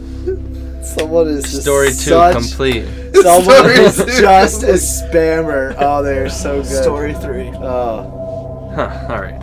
[0.86, 2.86] Someone is just Story 2 such, complete.
[3.16, 5.76] Someone Story is two just a spammer.
[5.80, 6.84] Oh, they're so good.
[6.84, 7.50] Story Three.
[7.56, 9.42] Oh, Huh, alright.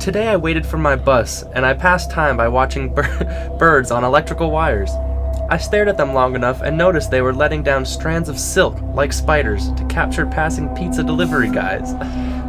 [0.00, 4.04] Today I waited for my bus and I passed time by watching bir- birds on
[4.04, 4.90] electrical wires.
[5.50, 8.80] I stared at them long enough and noticed they were letting down strands of silk,
[8.94, 11.94] like spiders, to capture passing pizza delivery guys.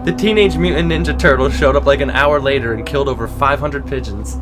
[0.05, 3.85] The Teenage Mutant Ninja Turtles showed up like an hour later and killed over 500
[3.87, 4.37] pigeons.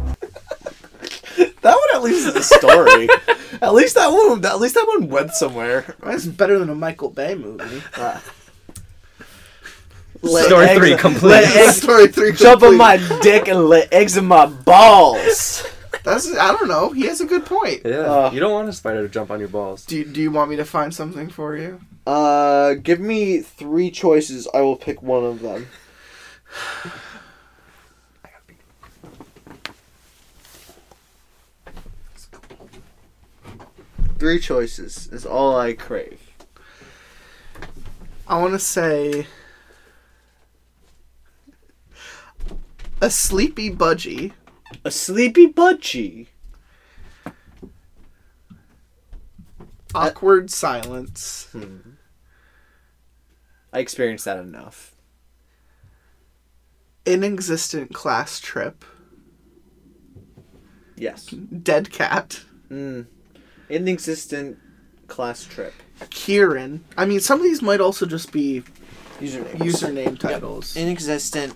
[1.62, 3.08] That one at least is a story.
[3.62, 4.44] at least that one.
[4.46, 5.96] At least that one went somewhere.
[6.04, 7.82] That's better than a Michael Bay movie.
[10.24, 11.34] Lay Story eggs- 3 complete.
[11.34, 12.28] eggs- Story Three.
[12.30, 12.38] Complete.
[12.48, 15.66] Jump on my dick and lay eggs in my balls.
[16.04, 16.92] That's I don't know.
[16.92, 17.82] He has a good point.
[17.86, 19.86] Yeah, Uh, you don't want a spider to jump on your balls.
[19.86, 21.82] Do you, Do you want me to find something for you?
[22.08, 24.48] Uh, give me three choices.
[24.54, 25.68] I will pick one of them.
[34.22, 36.22] Three choices is all I crave.
[38.28, 39.26] I want to say
[43.02, 44.34] a sleepy budgie.
[44.86, 46.28] A sleepy budgie.
[49.96, 51.48] Awkward silence.
[53.74, 54.94] I experienced that enough.
[57.08, 58.86] Inexistent class trip.
[60.96, 61.26] Yes.
[61.26, 62.42] Dead cat.
[62.70, 63.08] Mm.
[63.72, 64.58] Inexistent
[65.08, 65.74] class trip.
[66.10, 66.84] Kieran.
[66.98, 68.64] I mean, some of these might also just be
[69.20, 69.52] Username.
[69.58, 70.76] username titles.
[70.76, 71.54] Inexistent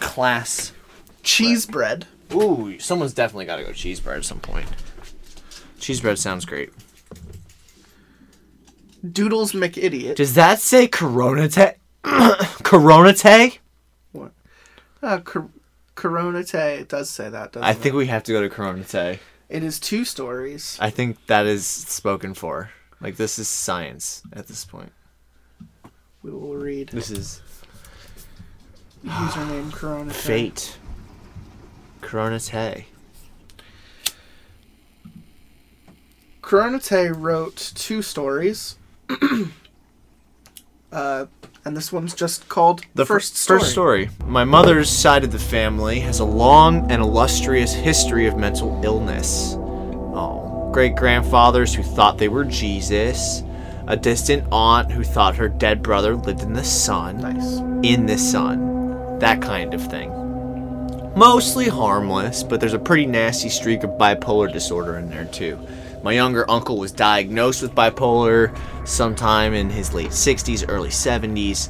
[0.00, 0.72] class.
[1.22, 2.06] Cheese bread.
[2.34, 4.66] Ooh, someone's definitely got to go cheese bread at some point.
[5.78, 6.70] Cheese bread sounds great.
[9.12, 10.16] Doodles McIdiot.
[10.16, 11.74] Does that say Coronatae?
[12.04, 13.58] Coronatae?
[14.12, 14.32] What?
[15.02, 15.50] Uh, cor-
[15.94, 16.80] Coronatae.
[16.80, 17.74] It does say that, doesn't I it?
[17.74, 19.18] think we have to go to Coronatae.
[19.48, 20.76] It is two stories.
[20.80, 22.70] I think that is spoken for.
[23.00, 24.92] Like this is science at this point.
[26.22, 27.42] We will read This is
[29.04, 30.12] username Coronatae.
[30.12, 30.78] fate.
[32.00, 32.86] Coronatae.
[36.46, 38.76] Corona Tay wrote two stories.
[40.92, 41.26] uh,
[41.66, 43.58] and this one's just called The first fir- story.
[43.60, 44.10] First story.
[44.24, 49.54] My mother's side of the family has a long and illustrious history of mental illness.
[49.58, 53.42] Oh, great grandfathers who thought they were Jesus,
[53.88, 57.58] a distant aunt who thought her dead brother lived in the sun, Nice.
[57.82, 60.12] in the sun, that kind of thing.
[61.16, 65.58] Mostly harmless, but there's a pretty nasty streak of bipolar disorder in there too.
[66.06, 71.68] My younger uncle was diagnosed with bipolar sometime in his late 60s, early 70s,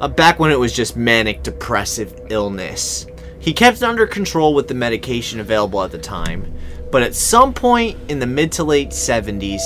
[0.00, 3.04] uh, back when it was just manic depressive illness.
[3.38, 6.50] He kept it under control with the medication available at the time,
[6.90, 9.60] but at some point in the mid to late 70s,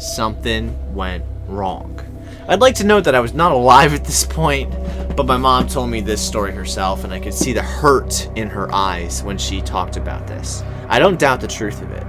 [0.00, 1.98] something went wrong.
[2.46, 4.70] I'd like to note that I was not alive at this point,
[5.16, 8.48] but my mom told me this story herself, and I could see the hurt in
[8.50, 10.62] her eyes when she talked about this.
[10.86, 12.06] I don't doubt the truth of it.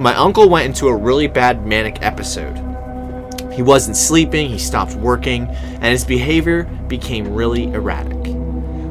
[0.00, 2.56] My uncle went into a really bad manic episode.
[3.52, 8.16] He wasn't sleeping, he stopped working, and his behavior became really erratic.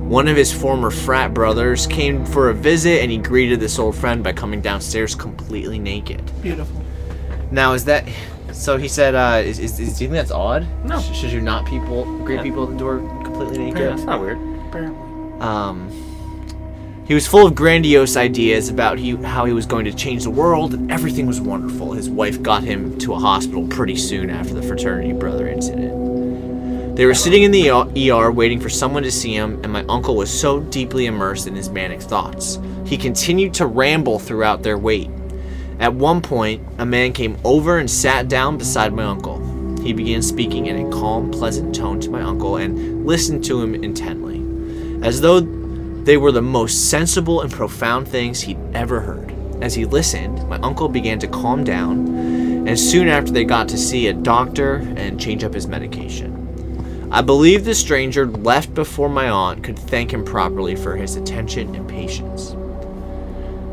[0.08, 3.95] One of his former frat brothers came for a visit and he greeted this old
[3.95, 6.22] friend by coming downstairs completely naked.
[6.43, 6.80] Beautiful.
[7.50, 8.08] Now, is that.
[8.52, 10.67] So he said, uh, is, is, is, do you think that's odd?
[10.86, 11.00] No.
[11.00, 12.43] Sh- should you not people greet Yeah.
[12.43, 13.80] people at the door completely naked?
[13.80, 14.38] Yeah, it's not weird.
[14.67, 15.39] Apparently.
[15.41, 15.89] Um,
[17.10, 20.30] he was full of grandiose ideas about he, how he was going to change the
[20.30, 21.93] world, and everything was wonderful.
[21.93, 26.95] His wife got him to a hospital pretty soon after the fraternity brother incident.
[26.95, 27.72] They were sitting in the
[28.12, 31.56] ER waiting for someone to see him, and my uncle was so deeply immersed in
[31.56, 32.60] his manic thoughts.
[32.86, 35.10] He continued to ramble throughout their wait.
[35.80, 39.39] At one point, a man came over and sat down beside my uncle.
[39.82, 43.74] He began speaking in a calm, pleasant tone to my uncle and listened to him
[43.84, 44.45] intently,
[45.04, 45.41] as though
[46.05, 49.33] they were the most sensible and profound things he'd ever heard.
[49.62, 52.07] As he listened, my uncle began to calm down,
[52.67, 57.07] and soon after they got to see a doctor and change up his medication.
[57.12, 61.75] I believe the stranger left before my aunt could thank him properly for his attention
[61.75, 62.55] and patience.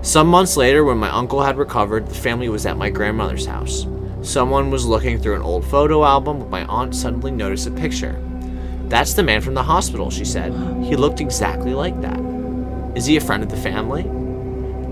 [0.02, 3.86] Some months later, when my uncle had recovered, the family was at my grandmother's house.
[4.22, 8.20] Someone was looking through an old photo album, when my aunt suddenly noticed a picture.
[8.88, 10.52] That's the man from the hospital, she said.
[10.84, 12.20] He looked exactly like that.
[12.96, 14.02] Is he a friend of the family?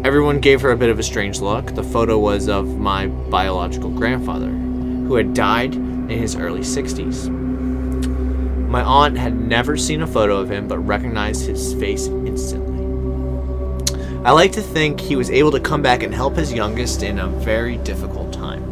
[0.04, 1.74] Everyone gave her a bit of a strange look.
[1.74, 7.30] The photo was of my biological grandfather, who had died in his early 60s.
[8.68, 12.74] My aunt had never seen a photo of him, but recognized his face instantly.
[14.24, 17.20] I like to think he was able to come back and help his youngest in
[17.20, 18.63] a very difficult time.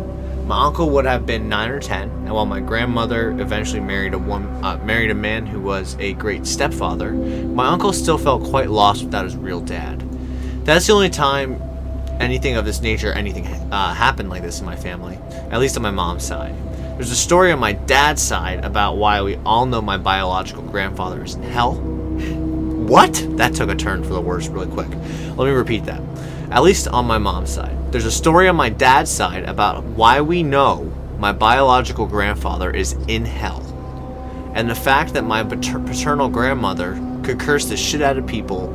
[0.52, 4.18] My uncle would have been nine or ten, and while my grandmother eventually married a
[4.18, 9.02] uh, married a man who was a great stepfather, my uncle still felt quite lost
[9.02, 10.00] without his real dad.
[10.66, 11.58] That's the only time
[12.20, 15.18] anything of this nature, anything uh, happened like this in my family,
[15.50, 16.54] at least on my mom's side.
[16.98, 21.24] There's a story on my dad's side about why we all know my biological grandfather
[21.24, 21.76] is in hell.
[21.76, 23.26] What?
[23.38, 24.90] That took a turn for the worse really quick.
[24.90, 26.11] Let me repeat that.
[26.52, 27.74] At least on my mom's side.
[27.90, 30.84] There's a story on my dad's side about why we know
[31.18, 33.62] my biological grandfather is in hell.
[34.54, 38.70] And the fact that my pater- paternal grandmother could curse the shit out of people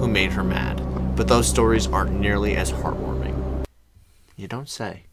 [0.00, 0.82] who made her mad.
[1.14, 3.64] But those stories aren't nearly as heartwarming.
[4.36, 5.04] You don't say.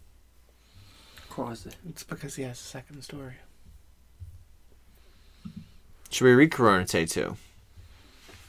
[1.88, 3.36] It's because he has a second story.
[6.10, 7.38] Should we read Coronatae too?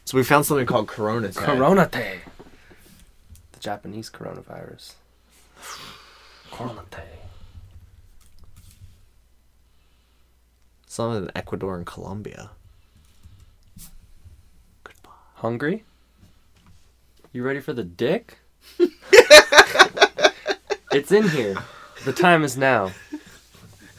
[0.07, 1.43] So we found something called Corona Tay.
[1.43, 2.21] Coronatae.
[3.59, 4.95] The Japanese coronavirus.
[6.53, 7.03] Coronatae.
[10.87, 12.51] Some in Ecuador and Colombia.
[14.85, 15.11] Goodbye.
[15.35, 15.83] Hungry?
[17.33, 18.39] You ready for the dick?
[20.93, 21.57] it's in here.
[22.05, 22.93] The time is now.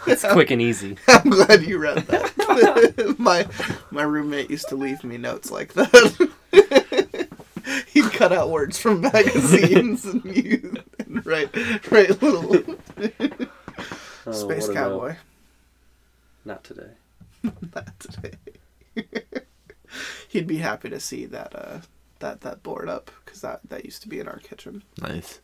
[0.08, 0.98] It's quick and easy.
[1.10, 3.16] I'm glad you read that.
[3.20, 3.46] my
[3.92, 6.32] my roommate used to leave me notes like that.
[8.20, 11.56] He'd cut out words from magazines and you and write
[11.90, 12.76] write little
[14.26, 15.16] Oh, space cowboy.
[16.44, 16.92] Not today.
[17.44, 18.34] Not today.
[20.28, 21.80] He'd be happy to see that uh
[22.20, 24.84] that that board up because that that used to be in our kitchen.
[25.02, 25.40] Nice.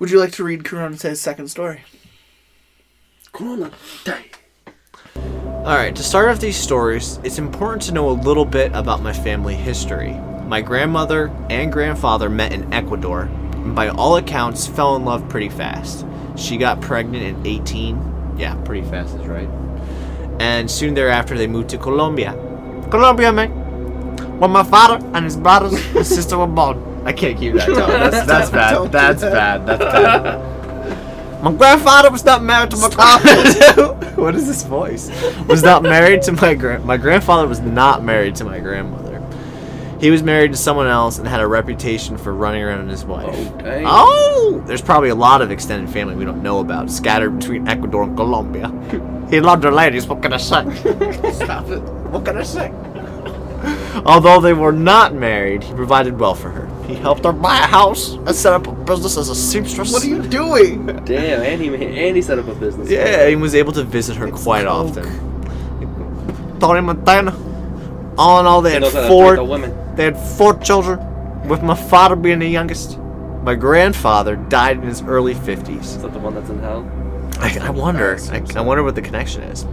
[0.00, 1.82] Would you like to read Coronatae's second story?
[3.32, 4.24] Coronatae.
[5.16, 9.12] Alright, to start off these stories, it's important to know a little bit about my
[9.12, 10.18] family history.
[10.48, 15.50] My grandmother and grandfather met in Ecuador, and by all accounts, fell in love pretty
[15.50, 16.06] fast.
[16.36, 18.36] She got pregnant at 18.
[18.38, 19.48] Yeah, pretty fast is right.
[20.40, 22.32] And soon thereafter, they moved to Colombia.
[22.90, 23.50] Colombia, man!
[24.40, 27.02] Where my father and his brothers and sister were born.
[27.04, 27.76] I can't keep that tone.
[27.76, 28.90] That's, that's bad.
[28.90, 29.32] That's that.
[29.32, 29.66] bad.
[29.66, 31.42] That's bad.
[31.42, 32.88] My grandfather was not married to my
[34.16, 35.10] What is this voice?
[35.46, 36.86] Was not married to my grand.
[36.86, 39.07] My grandfather was not married to my grandmother.
[40.00, 43.04] He was married to someone else and had a reputation for running around with his
[43.04, 43.26] wife.
[43.32, 43.84] Oh, dang.
[43.86, 48.04] Oh, there's probably a lot of extended family we don't know about, scattered between Ecuador
[48.04, 48.68] and Colombia.
[49.28, 50.06] He loved her ladies.
[50.06, 50.64] What can I say?
[51.34, 51.80] Stop it.
[52.10, 52.72] What can I say?
[54.06, 56.66] Although they were not married, he provided well for her.
[56.86, 59.92] He helped her buy a house and set up a business as a seamstress.
[59.92, 60.86] What are you doing?
[61.04, 62.88] Damn, and he, and he set up a business.
[62.88, 64.96] Yeah, he was able to visit her It's quite coke.
[64.96, 66.58] often.
[66.58, 67.36] Tony Montana.
[68.16, 69.36] All in all, they He had knows how to four.
[69.98, 70.22] Treat the women.
[70.22, 72.98] They had four children, with my father being the youngest.
[73.42, 75.96] My grandfather died in his early fifties.
[75.96, 76.90] Is that the one that's in hell?
[77.40, 78.18] I, I wonder.
[78.30, 79.64] I, I wonder what the connection is.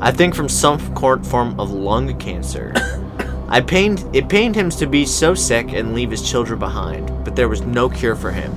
[0.00, 2.72] I think from some form of lung cancer.
[3.48, 7.34] I pained it pained him to be so sick and leave his children behind, but
[7.34, 8.52] there was no cure for him.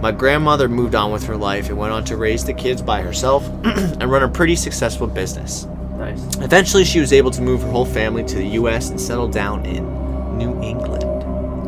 [0.00, 3.02] My grandmother moved on with her life and went on to raise the kids by
[3.02, 5.66] herself and run a pretty successful business.
[5.98, 6.36] Nice.
[6.38, 8.90] Eventually, she was able to move her whole family to the U.S.
[8.90, 10.11] and settle down in
[10.44, 11.02] New England.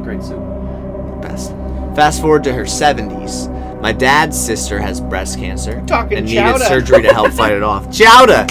[0.05, 0.41] Great soup.
[1.23, 1.51] Best.
[1.95, 3.51] Fast forward to her 70s.
[3.81, 6.65] My dad's sister has breast cancer Talking and needed chowder.
[6.65, 7.93] surgery to help fight it off.
[7.93, 8.47] Chowder!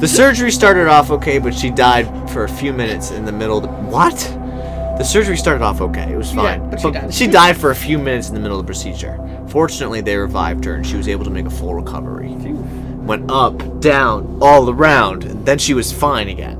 [0.00, 3.58] The surgery started off okay, but she died for a few minutes in the middle
[3.58, 3.68] of the.
[3.68, 4.16] What?
[4.96, 6.10] The surgery started off okay.
[6.12, 6.60] It was fine.
[6.62, 7.14] Yeah, but she died.
[7.14, 9.18] she died for a few minutes in the middle of the procedure.
[9.48, 12.28] Fortunately, they revived her and she was able to make a full recovery.
[12.30, 16.58] Went up, down, all around, and then she was fine again.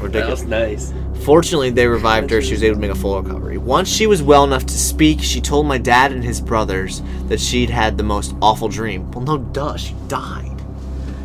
[0.00, 0.02] Ridiculous.
[0.10, 0.92] That was nice.
[1.24, 2.40] Fortunately, they revived her.
[2.40, 3.58] She was able to make a full recovery.
[3.58, 7.40] Once she was well enough to speak, she told my dad and his brothers that
[7.40, 9.10] she'd had the most awful dream.
[9.10, 10.56] Well, no, duh, she died.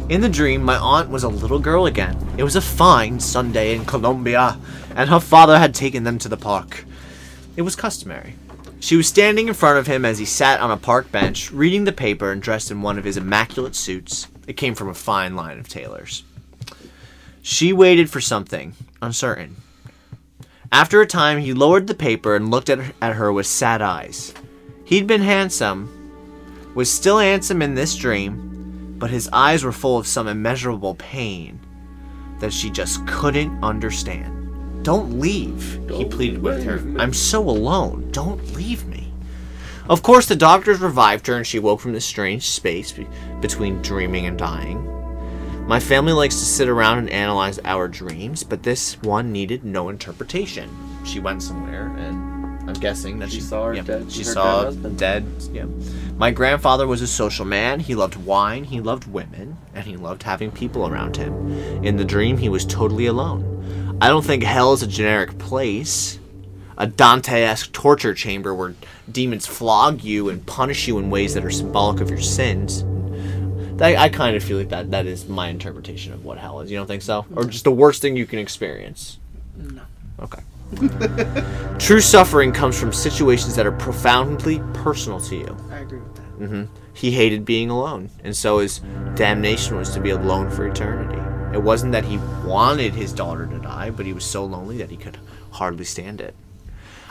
[0.10, 2.18] In the dream, my aunt was a little girl again.
[2.38, 4.60] It was a fine Sunday in Colombia,
[4.96, 6.84] and her father had taken them to the park.
[7.56, 8.36] It was customary.
[8.82, 11.86] She was standing in front of him as he sat on a park bench, reading
[11.86, 14.28] the paper and dressed in one of his immaculate suits.
[14.46, 16.24] It came from a fine line of tailors.
[17.42, 19.56] She waited for something, uncertain.
[20.74, 23.80] After a time, he lowered the paper and looked at her, at her with sad
[23.80, 24.34] eyes.
[24.84, 25.88] He'd been handsome,
[26.74, 31.60] was still handsome in this dream, but his eyes were full of some immeasurable pain
[32.40, 34.84] that she just couldn't understand.
[34.84, 36.82] Don't leave, he pleaded with her.
[37.00, 38.10] I'm so alone.
[38.10, 39.14] Don't leave me.
[39.88, 43.08] Of course, the doctors revived her and she woke from this strange space be-
[43.42, 45.03] between dreaming and dying.
[45.66, 49.90] My family likes to sit around and analyze our dreams, but this one needed no
[49.90, 50.70] interpretation.
[51.06, 54.32] She went somewhere, and I'm guessing that she, She saw her yeah, dead- She her
[54.34, 55.26] saw dead dead.
[55.54, 55.66] Yeah.
[56.18, 57.80] My grandfather was a social man.
[57.80, 58.66] He loved wine.
[58.66, 61.52] He loved women, and he loved having people around him.
[61.84, 63.98] In the dream, he was totally alone.
[64.02, 66.20] I don't think hell is a generic place,
[66.78, 68.76] a Dante-esque torture chamber where
[69.10, 72.84] demons flog you and punish you in ways that are symbolic of your sins.
[73.80, 76.70] I, I kind of feel like that that is my interpretation of what hell is.
[76.72, 77.26] You don't think so?
[77.36, 79.18] Or just the worst thing you can experience?
[79.58, 79.82] No.
[80.20, 80.42] Okay.
[81.80, 85.58] True suffering comes from situations that are profoundly personal to you.
[85.72, 86.22] I agree with that.
[86.48, 86.64] hmm
[86.94, 88.80] He hated being alone, and so his
[89.16, 91.20] damnation was to be alone for eternity.
[91.54, 94.90] It wasn't that he wanted his daughter to die, but he was so lonely that
[94.90, 95.18] he could
[95.52, 96.36] hardly stand it.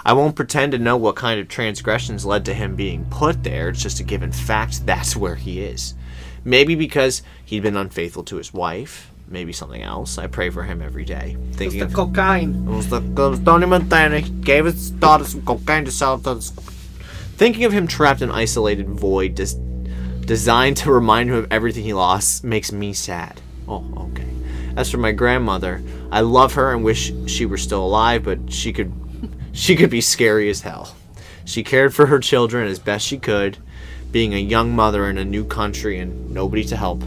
[0.05, 3.69] I won't pretend to know what kind of transgressions led to him being put there.
[3.69, 5.95] It's just a given fact that's where he is.
[6.45, 9.11] Maybe because he'd been unfaithful to his wife.
[9.29, 10.19] Maybe something else.
[10.19, 12.67] I pray for him every day, thinking The of cocaine.
[12.69, 14.21] it was the it was Tony Montana.
[14.21, 16.41] He gave his daughter some cocaine to sell to the
[17.37, 19.57] Thinking of him trapped in isolated void des-
[20.27, 23.41] designed to remind him of everything he lost makes me sad.
[23.67, 24.29] Oh, okay.
[24.77, 28.73] As for my grandmother, I love her and wish she were still alive, but she
[28.73, 28.93] could
[29.53, 30.95] she could be scary as hell.
[31.45, 33.57] She cared for her children as best she could,
[34.13, 37.03] being a young mother in a new country and nobody to help.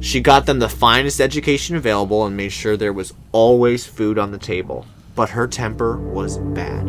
[0.00, 4.32] She got them the finest education available and made sure there was always food on
[4.32, 4.86] the table.
[5.14, 6.86] But her temper was bad.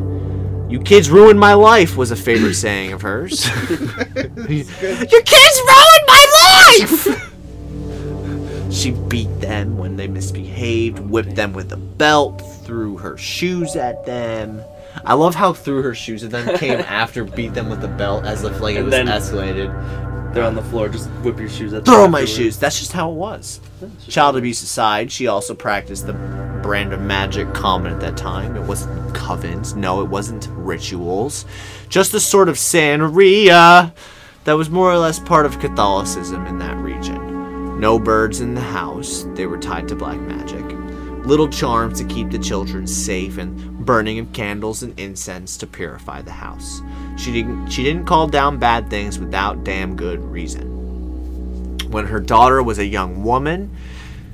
[0.70, 3.48] You kids ruined my life was a favorite saying of hers.
[3.70, 6.26] Your kids ruined my
[6.80, 7.26] life!
[8.72, 14.06] she beat them when they misbehaved, whipped them with a belt, threw her shoes at
[14.06, 14.62] them.
[15.06, 18.26] I love how threw her shoes at then came after beat them with a belt
[18.26, 20.34] as if like it And was escalated.
[20.34, 20.90] They're on the floor.
[20.90, 22.32] Just whip your shoes at Throw my afterwards.
[22.32, 22.60] shoes.
[22.60, 23.60] That's just how it was.
[24.08, 26.14] Child abuse aside, she also practiced the
[26.62, 28.56] brand of magic common at that time.
[28.56, 31.46] It wasn't covens, no, it wasn't rituals.
[31.88, 33.92] Just a sort of Santeria
[34.44, 37.80] that was more or less part of Catholicism in that region.
[37.80, 40.66] No birds in the house, they were tied to black magic.
[41.26, 46.22] Little charms to keep the children safe and burning of candles and incense to purify
[46.22, 46.82] the house.
[47.18, 51.78] She didn't she didn't call down bad things without damn good reason.
[51.92, 53.76] When her daughter was a young woman,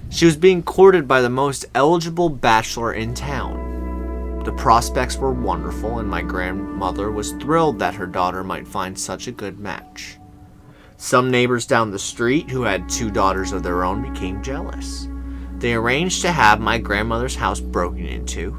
[0.10, 4.44] she was being courted by the most eligible bachelor in town.
[4.46, 9.28] The prospects were wonderful, and my grandmother was thrilled that her daughter might find such
[9.28, 10.18] a good match.
[10.98, 15.08] Some neighbors down the street who had two daughters of their own became jealous.
[15.58, 18.58] They arranged to have my grandmother's house broken into.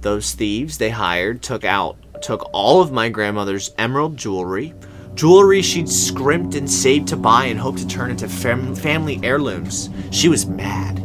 [0.00, 4.74] Those thieves they hired took out took all of my grandmother's emerald jewelry,
[5.14, 9.88] jewelry she'd scrimped and saved to buy and hoped to turn into fam- family heirlooms.
[10.10, 10.98] She was mad.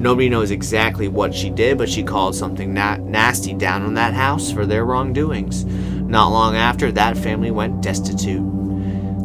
[0.00, 4.14] Nobody knows exactly what she did, but she called something na- nasty down on that
[4.14, 5.64] house for their wrongdoings.
[5.64, 8.44] Not long after, that family went destitute.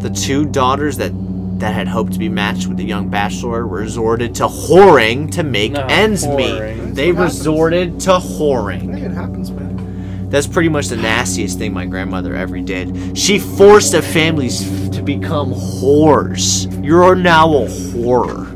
[0.02, 1.12] The two daughters that
[1.60, 5.72] that had hoped to be matched with the young bachelor resorted to whoring to make
[5.74, 6.86] No, ends whoring.
[6.88, 6.96] meet.
[6.96, 9.02] They resorted to whoring.
[9.04, 10.28] it happens, man.
[10.30, 13.18] That's pretty much the nastiest thing my grandmother ever did.
[13.18, 16.68] She forced the families to become whores.
[16.86, 18.54] You're now a whore.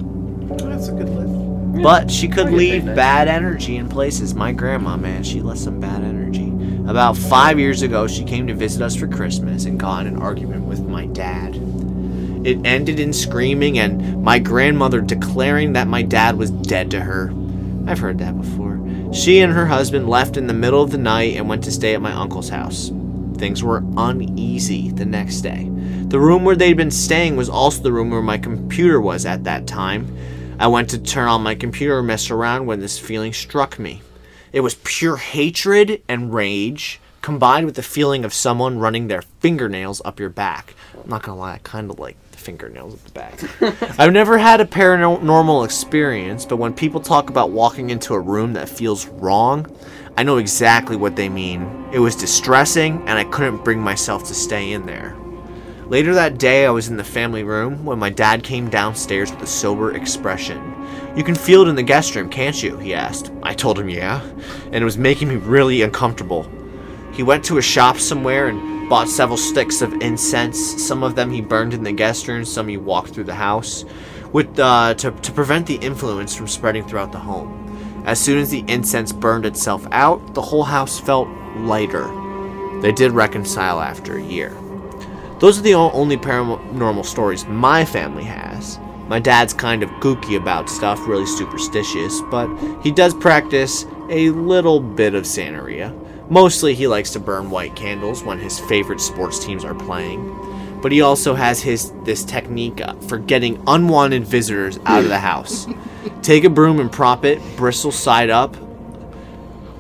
[0.70, 1.82] That's a good live.
[1.82, 4.36] But she could leave bad energy in places.
[4.36, 6.50] My grandma, man, she left some bad energy.
[6.88, 10.22] About five years ago, she came to visit us for Christmas and got in an
[10.22, 11.56] argument with my dad.
[12.44, 17.32] It ended in screaming and my grandmother declaring that my dad was dead to her.
[17.86, 18.80] I've heard that before.
[19.14, 21.94] She and her husband left in the middle of the night and went to stay
[21.94, 22.92] at my uncle's house.
[23.36, 25.68] Things were uneasy the next day.
[26.08, 29.44] The room where they'd been staying was also the room where my computer was at
[29.44, 30.18] that time.
[30.60, 34.02] I went to turn on my computer and mess around when this feeling struck me.
[34.52, 40.02] It was pure hatred and rage combined with the feeling of someone running their fingernails
[40.04, 40.74] up your back.
[41.04, 44.00] I'm not gonna lie, I kind of like fingernails at the back.
[44.00, 48.54] I've never had a paranormal experience, but when people talk about walking into a room
[48.54, 49.74] that feels wrong,
[50.18, 51.88] I know exactly what they mean.
[51.94, 55.16] It was distressing, and I couldn't bring myself to stay in there.
[55.88, 59.42] Later that day, I was in the family room when my dad came downstairs with
[59.42, 60.74] a sober expression.
[61.16, 62.78] You can feel it in the guest room, can't you?
[62.78, 63.32] he asked.
[63.44, 64.22] I told him yeah,
[64.66, 66.50] and it was making me really uncomfortable.
[67.12, 70.86] He went to a shop somewhere and bought several sticks of incense.
[70.86, 73.86] Some of them he burned in the guest room, some he walked through the house,
[74.34, 78.04] with uh, to, to prevent the influence from spreading throughout the home.
[78.06, 82.04] As soon as the incense burned itself out, the whole house felt lighter.
[82.82, 84.58] They did reconcile after a year.
[85.40, 88.78] Those are the only paranormal stories my family has.
[89.08, 94.82] My dad's kind of kooky about stuff, really superstitious, but he does practice a little
[94.82, 95.98] bit of Santeria.
[96.32, 100.80] Mostly he likes to burn white candles when his favorite sports teams are playing.
[100.82, 102.80] But he also has his this technique
[103.10, 105.68] for getting unwanted visitors out of the house.
[106.22, 108.56] Take a broom and prop it bristle side up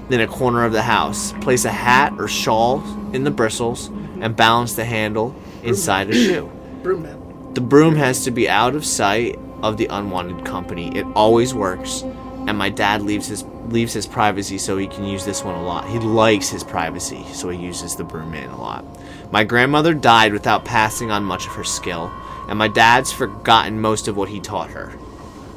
[0.10, 1.32] in a corner of the house.
[1.40, 2.84] Place a hat or shawl
[3.14, 3.88] in the bristles
[4.20, 5.34] and balance the handle
[5.64, 6.52] inside a shoe.
[6.84, 7.54] Broom man.
[7.54, 10.98] The broom has to be out of sight of the unwanted company.
[10.98, 15.26] It always works, and my dad leaves his leaves his privacy so he can use
[15.26, 15.88] this one a lot.
[15.88, 18.86] He likes his privacy, so he uses the broom man a lot.
[19.32, 22.12] My grandmother died without passing on much of her skill,
[22.48, 24.94] and my dad's forgotten most of what he taught her.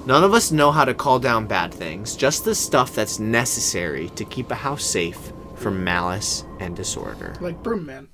[0.06, 4.10] None of us know how to call down bad things, just the stuff that's necessary
[4.10, 7.34] to keep a house safe from malice and disorder.
[7.40, 8.08] Like broom man.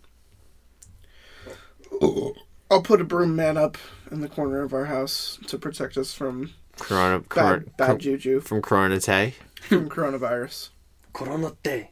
[2.70, 3.76] I'll put a broom man up
[4.10, 8.40] in the corner of our house to protect us from Corona, corona, bad, bad juju
[8.40, 9.34] from Coronatae.
[9.60, 10.70] From coronavirus.
[11.14, 11.88] Coronatae.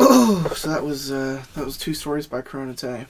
[0.00, 3.06] Oh, so that was uh, that was two stories by Corona Coronatae.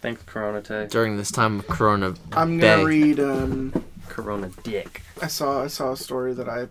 [0.00, 0.90] Thanks, Corona Coronatae.
[0.90, 2.14] during this time of Corona.
[2.32, 2.84] I'm gonna Bay.
[2.84, 3.20] read.
[3.20, 5.02] Um, Corona dick.
[5.20, 6.68] I saw I saw a story that I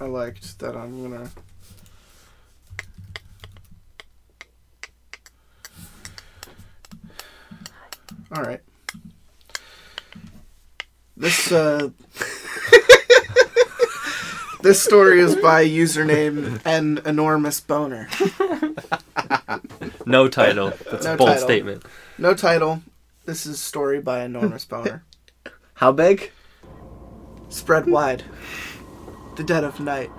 [0.00, 1.30] I liked that I'm gonna.
[8.36, 8.60] All right.
[11.16, 11.90] This uh.
[14.62, 18.08] This story is by username an enormous boner.
[20.06, 20.72] No title.
[20.90, 21.44] That's No a bold title.
[21.44, 21.84] statement.
[22.18, 22.82] No title.
[23.26, 25.04] This is story by enormous boner.
[25.74, 26.30] How big?
[27.48, 28.24] Spread wide.
[29.36, 30.10] The dead of night.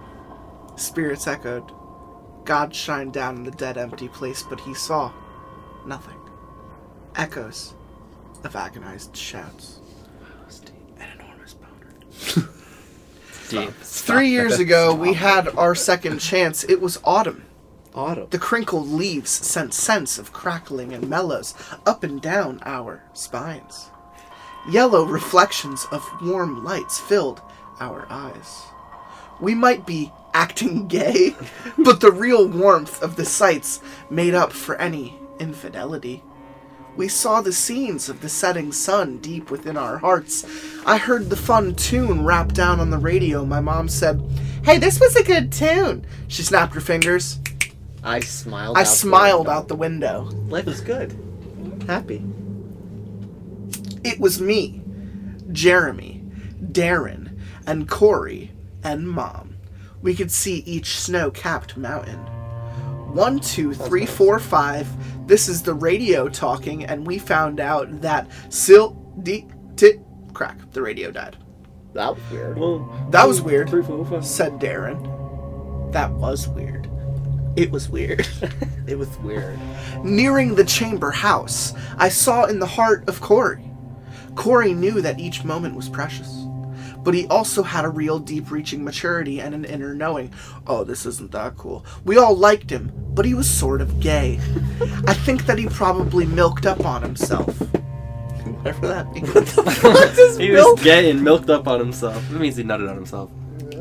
[0.76, 1.72] Spirits echoed.
[2.46, 5.12] God shined down in the dead empty place, but he saw
[5.86, 6.18] nothing.
[7.16, 7.74] Echoes
[8.44, 9.80] of agonized shouts.
[11.00, 12.50] An enormous boner.
[13.52, 13.74] Deep.
[13.82, 16.64] Three years ago, we had our second chance.
[16.64, 17.46] It was autumn.
[17.94, 18.28] Autumn.
[18.30, 21.54] The crinkled leaves sent scents of crackling and mellows
[21.86, 23.90] up and down our spines.
[24.70, 27.42] Yellow reflections of warm lights filled
[27.80, 28.64] our eyes.
[29.42, 31.36] We might be acting gay,
[31.78, 36.24] but the real warmth of the sights made up for any infidelity.
[36.96, 40.46] We saw the scenes of the setting sun deep within our hearts.
[40.86, 43.46] I heard the fun tune rap down on the radio.
[43.46, 44.22] My mom said,
[44.64, 46.06] Hey, this was a good tune.
[46.28, 47.40] She snapped her fingers.
[48.04, 48.78] I smiled.
[48.78, 49.52] I out the smiled window.
[49.52, 50.22] out the window.
[50.50, 51.18] Life is good.
[51.88, 52.24] Happy.
[54.04, 54.82] It was me,
[55.52, 56.24] Jeremy,
[56.72, 58.52] Darren, and Corey,
[58.84, 59.56] and Mom.
[60.02, 62.20] We could see each snow capped mountain.
[63.14, 64.88] One, two, three, four, five.
[65.32, 69.00] This is the radio talking, and we found out that Sil.
[69.24, 69.48] D.
[69.78, 70.02] Tit.
[70.34, 70.58] Crack.
[70.74, 71.38] The radio died.
[71.94, 72.58] That was weird.
[73.14, 74.26] That was weird, Three, four, five.
[74.26, 75.94] said Darren.
[75.94, 76.90] That was weird.
[77.56, 78.28] It was weird.
[78.88, 79.58] It was weird.
[80.04, 83.72] Nearing the chamber house, I saw in the heart of Corey.
[84.36, 86.46] Corey knew that each moment was precious.
[87.04, 90.34] But he also had a real deep reaching maturity and an inner knowing.
[90.68, 91.86] Oh, this isn't that cool.
[92.06, 94.40] We all liked him, but he was sort of gay.
[95.08, 97.58] I think that he probably milked up on himself.
[98.46, 100.38] Whatever that means.
[100.38, 102.28] he was gay and milked up on himself.
[102.30, 103.32] That means he nutted on himself.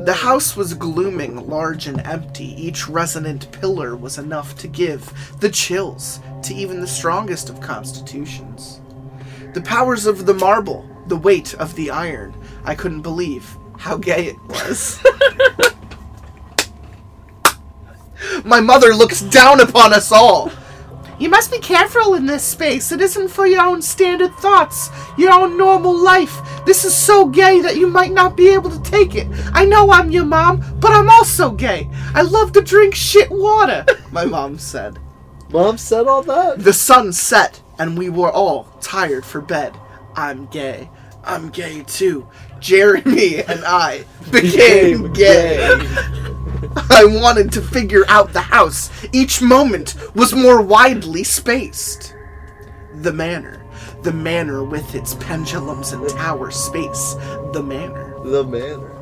[0.05, 2.55] The house was glooming, large and empty.
[2.59, 8.81] Each resonant pillar was enough to give the chills to even the strongest of constitutions.
[9.53, 12.33] The powers of the marble, the weight of the iron.
[12.65, 15.01] I couldn't believe how gay it was.
[18.45, 20.51] My mother looks down upon us all.
[21.21, 22.91] You must be careful in this space.
[22.91, 24.89] It isn't for your own standard thoughts,
[25.19, 26.41] your own normal life.
[26.65, 29.27] This is so gay that you might not be able to take it.
[29.53, 31.89] I know I'm your mom, but I'm also gay.
[32.15, 34.97] I love to drink shit water, my mom said.
[35.51, 36.59] Mom said all that.
[36.59, 39.77] The sun set, and we were all tired for bed.
[40.15, 40.89] I'm gay.
[41.23, 42.27] I'm gay too.
[42.61, 45.59] Jeremy and I became gay.
[46.89, 48.89] I wanted to figure out the house.
[49.11, 52.15] Each moment was more widely spaced.
[52.95, 53.65] The manor.
[54.03, 57.15] The manor with its pendulums and tower space.
[57.51, 58.15] The manor.
[58.23, 58.95] The manor.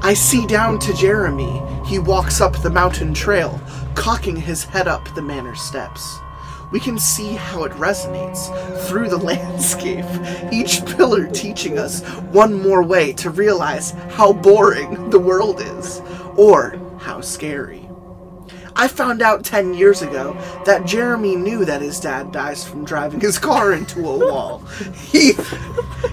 [0.00, 1.60] I see down to Jeremy.
[1.84, 3.60] He walks up the mountain trail,
[3.94, 6.18] cocking his head up the manor steps.
[6.70, 8.48] We can see how it resonates
[8.86, 10.04] through the landscape,
[10.52, 12.02] each pillar teaching us
[12.32, 16.00] one more way to realize how boring the world is,
[16.36, 17.88] or how scary.
[18.80, 23.20] I found out 10 years ago that Jeremy knew that his dad dies from driving
[23.20, 24.62] his car into a wall.
[25.08, 25.32] He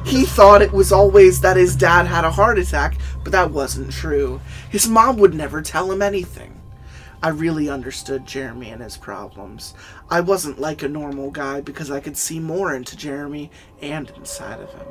[0.03, 3.91] he thought it was always that his dad had a heart attack, but that wasn't
[3.91, 4.41] true.
[4.69, 6.59] His mom would never tell him anything.
[7.25, 9.73] I really understood Jeremy and his problems.
[10.11, 13.49] I wasn't like a normal guy because I could see more into Jeremy
[13.81, 14.85] and inside of him.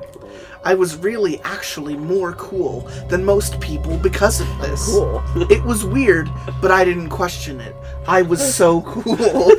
[0.64, 4.84] I was really actually more cool than most people because of this.
[4.84, 5.22] Cool.
[5.48, 6.28] It was weird,
[6.60, 7.76] but I didn't question it.
[8.08, 9.52] I was so cool.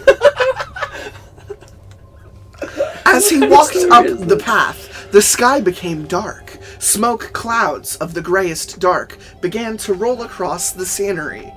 [3.06, 6.58] As he walked up the path, the sky became dark.
[6.80, 11.54] Smoke clouds of the grayest dark began to roll across the scenery.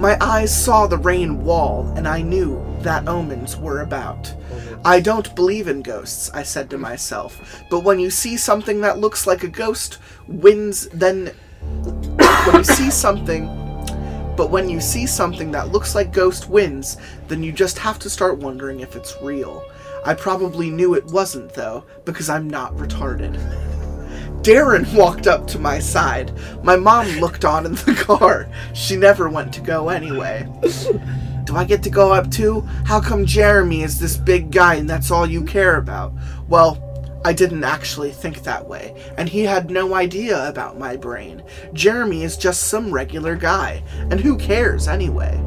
[0.00, 4.34] My eyes saw the rain wall, and I knew that omens were about.
[4.82, 8.98] I don't believe in ghosts, I said to myself, but when you see something that
[8.98, 11.26] looks like a ghost, wins, then.
[12.46, 13.46] when you see something
[14.38, 16.96] but when you see something that looks like Ghost wins,
[17.28, 19.62] then you just have to start wondering if it's real.
[20.06, 23.36] I probably knew it wasn't, though, because I'm not retarded.
[24.42, 26.32] Darren walked up to my side.
[26.62, 28.48] My mom looked on in the car.
[28.74, 30.48] She never went to go anyway.
[31.44, 32.60] Do I get to go up too?
[32.86, 36.12] How come Jeremy is this big guy and that's all you care about?
[36.48, 36.86] Well,
[37.22, 41.42] I didn't actually think that way, and he had no idea about my brain.
[41.74, 45.38] Jeremy is just some regular guy, and who cares anyway?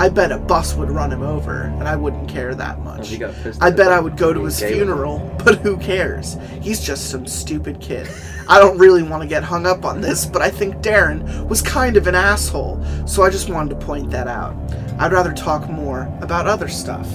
[0.00, 3.10] I bet a bus would run him over, and I wouldn't care that much.
[3.10, 4.86] he got pissed I bet I would go to his gay with him.
[4.88, 6.36] funeral, but who cares?
[6.60, 8.08] He's just some stupid kid.
[8.48, 11.62] I don't really want to get hung up on this, but I think Darren was
[11.62, 14.56] kind of an asshole, so I just wanted to point that out.
[14.98, 17.08] I'd rather talk more about other stuff.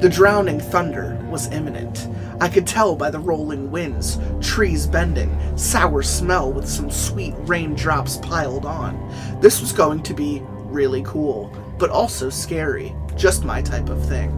[0.00, 2.08] The drowning thunder was imminent.
[2.40, 8.18] I could tell by the rolling winds, trees bending, sour smell with some sweet raindrops
[8.18, 8.96] piled on.
[9.40, 12.94] This was going to be really cool, but also scary.
[13.16, 14.30] Just my type of thing.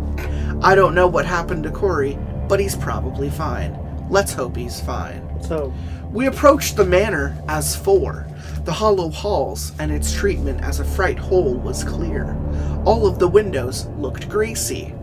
[0.62, 2.18] I don't know what happened to Corey,
[2.49, 3.78] but he's probably fine.
[4.09, 5.29] Let's hope he's fine.
[5.43, 5.72] So,
[6.12, 8.26] We approached the manor as four.
[8.64, 12.36] The hollow halls and its treatment as a fright hole was clear.
[12.84, 14.95] All of the windows looked greasy.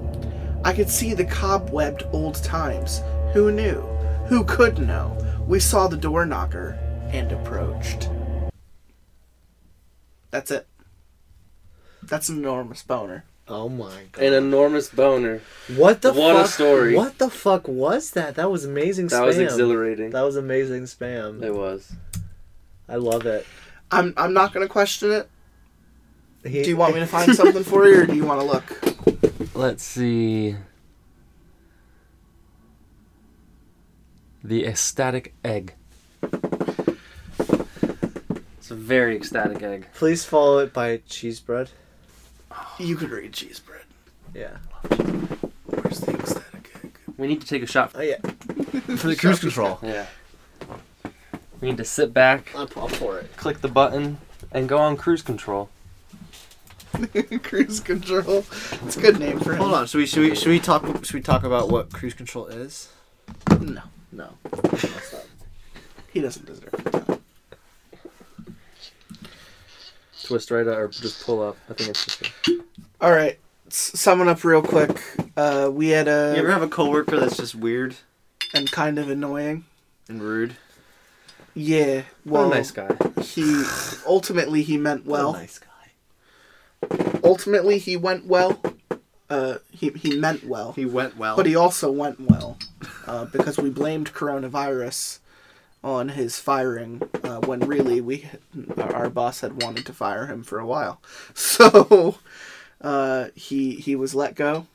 [0.64, 3.02] I could see the cobwebbed old times.
[3.34, 3.82] Who knew?
[4.28, 5.18] Who could know?
[5.48, 6.78] We saw the door knocker
[7.12, 8.10] and approached.
[10.30, 10.68] That's it.
[12.04, 13.24] That's an enormous boner.
[13.50, 14.24] Oh my god.
[14.24, 15.42] An enormous boner.
[15.76, 16.96] what the what a story.
[16.96, 18.36] What the fuck was that?
[18.36, 19.26] That was amazing Spum.
[19.26, 19.44] That Spum.
[19.44, 20.10] was exhilarating.
[20.10, 21.42] That was amazing Spum.
[21.44, 21.94] It was.
[22.90, 23.46] I love it.
[23.90, 25.30] I'm I'm not gonna question it.
[26.46, 28.46] He- Do you want me to find something for you or do you want to
[28.46, 29.56] look?
[29.56, 30.56] Let's see.
[34.44, 35.74] The ecstatic egg.
[38.58, 39.88] It's a very ecstatic egg.
[39.94, 41.70] Please follow it by cheese bread.
[42.80, 43.82] You could read cheese bread.
[44.34, 44.58] Yeah.
[45.66, 46.98] Where's the ecstatic egg?
[47.18, 47.92] We need to take a shot.
[47.96, 48.18] Oh yeah.
[48.22, 49.80] For the cruise control.
[49.82, 50.06] Yeah.
[51.60, 53.36] We need to sit back, I'll, I'll pour it.
[53.36, 54.20] click the button,
[54.52, 55.70] and go on cruise control.
[57.44, 58.46] cruise control.
[58.86, 59.60] It's a good name for him.
[59.60, 59.88] Hold on.
[59.88, 62.90] Should we should we should we talk should we talk about what cruise control is?
[63.60, 63.82] No,
[64.12, 64.34] no.
[64.80, 64.88] He
[66.14, 67.22] He doesn't deserve it.
[70.28, 71.56] Twist right up, or just pull up.
[71.70, 72.32] I think it's just.
[73.00, 75.02] All right, s- summing up real quick.
[75.38, 77.96] Uh, we had a You ever have a coworker that's just weird
[78.54, 79.64] and kind of annoying.
[80.10, 80.58] and rude?
[81.54, 82.96] Yeah, What well, a nice guy.
[83.22, 83.64] he
[84.06, 85.32] ultimately he meant well.
[85.32, 85.68] What a nice guy.
[87.24, 88.62] Ultimately, he went well.
[89.30, 90.74] Uh, he he meant well.
[90.74, 91.36] He went well.
[91.36, 92.58] But he also went well
[93.08, 95.20] uh, because we blamed coronavirus
[95.88, 98.28] on his firing uh, when really we
[98.78, 101.02] our boss had wanted to fire him for a while.
[101.34, 102.18] So
[102.82, 104.68] uh, he he was let go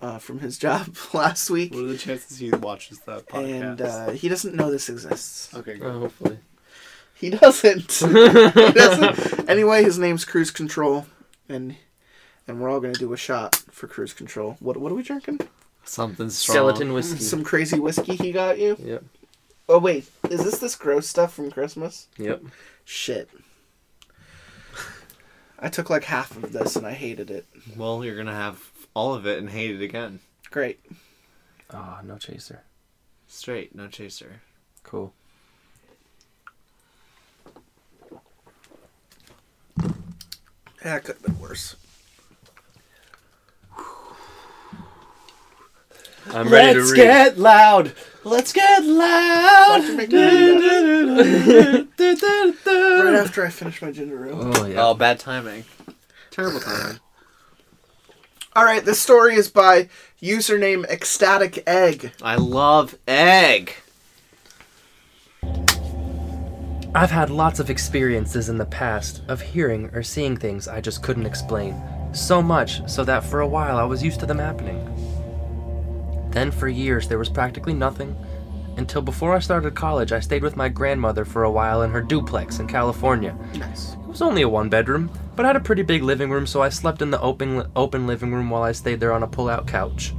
[0.00, 3.60] uh, from his job last week, What are the chances he watches that podcast?
[3.62, 5.52] and uh, he doesn't know this exists.
[5.54, 5.92] okay, Oh, good.
[6.02, 6.38] hopefully.
[7.14, 7.92] He doesn't.
[8.54, 9.48] he doesn't.
[9.48, 11.06] Anyway, his name's Cruise Control,
[11.48, 11.76] and
[12.46, 14.56] and we're all gonna do a shot for Cruise Control.
[14.60, 15.40] What what are we drinking?
[15.84, 16.54] Something strong.
[16.56, 17.20] Skeleton whiskey.
[17.20, 18.76] Some crazy whiskey he got you.
[18.78, 19.04] Yep.
[19.68, 22.08] Oh wait, is this this gross stuff from Christmas?
[22.18, 22.42] Yep.
[22.84, 23.30] Shit.
[25.58, 27.46] I took like half of this and I hated it.
[27.76, 30.20] Well, you're gonna have all of it and hate it again.
[30.50, 30.80] Great.
[31.72, 32.62] Oh, no chaser.
[33.26, 34.42] Straight, no chaser.
[34.82, 35.14] Cool.
[40.84, 41.76] Yeah, it could have been worse.
[46.30, 46.96] I'm ready to Let's read.
[46.98, 47.92] get loud.
[48.24, 49.80] Let's get loud.
[49.80, 50.60] Why'd you make me do
[52.14, 53.04] that?
[53.04, 54.52] Right after I finish my ginger ale.
[54.56, 54.86] Oh yeah.
[54.86, 55.64] Oh, bad timing.
[56.30, 57.00] Terrible timing.
[58.56, 59.88] All right, this story is by
[60.22, 62.12] username Ecstatic Egg.
[62.22, 63.74] I love egg.
[66.94, 71.02] I've had lots of experiences in the past of hearing or seeing things I just
[71.02, 71.74] couldn't explain.
[72.12, 75.03] So much so that for a while I was used to them happening.
[76.34, 78.14] Then for years there was practically nothing.
[78.76, 82.02] Until before I started college, I stayed with my grandmother for a while in her
[82.02, 83.38] duplex in California.
[83.54, 83.92] Nice.
[83.92, 86.70] It was only a one bedroom, but had a pretty big living room, so I
[86.70, 90.12] slept in the open open living room while I stayed there on a pull-out couch.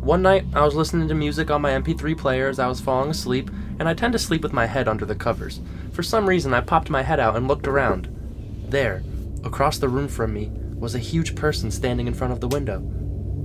[0.00, 3.10] One night, I was listening to music on my MP3 player as I was falling
[3.10, 5.60] asleep, and I tend to sleep with my head under the covers.
[5.92, 8.08] For some reason, I popped my head out and looked around.
[8.68, 9.02] There,
[9.44, 12.82] across the room from me, was a huge person standing in front of the window.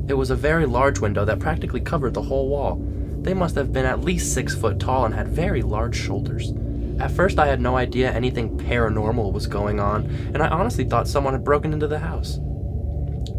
[0.07, 2.81] It was a very large window that practically covered the whole wall.
[3.21, 6.53] They must have been at least six foot tall and had very large shoulders.
[6.99, 11.07] At first, I had no idea anything paranormal was going on, and I honestly thought
[11.07, 12.39] someone had broken into the house.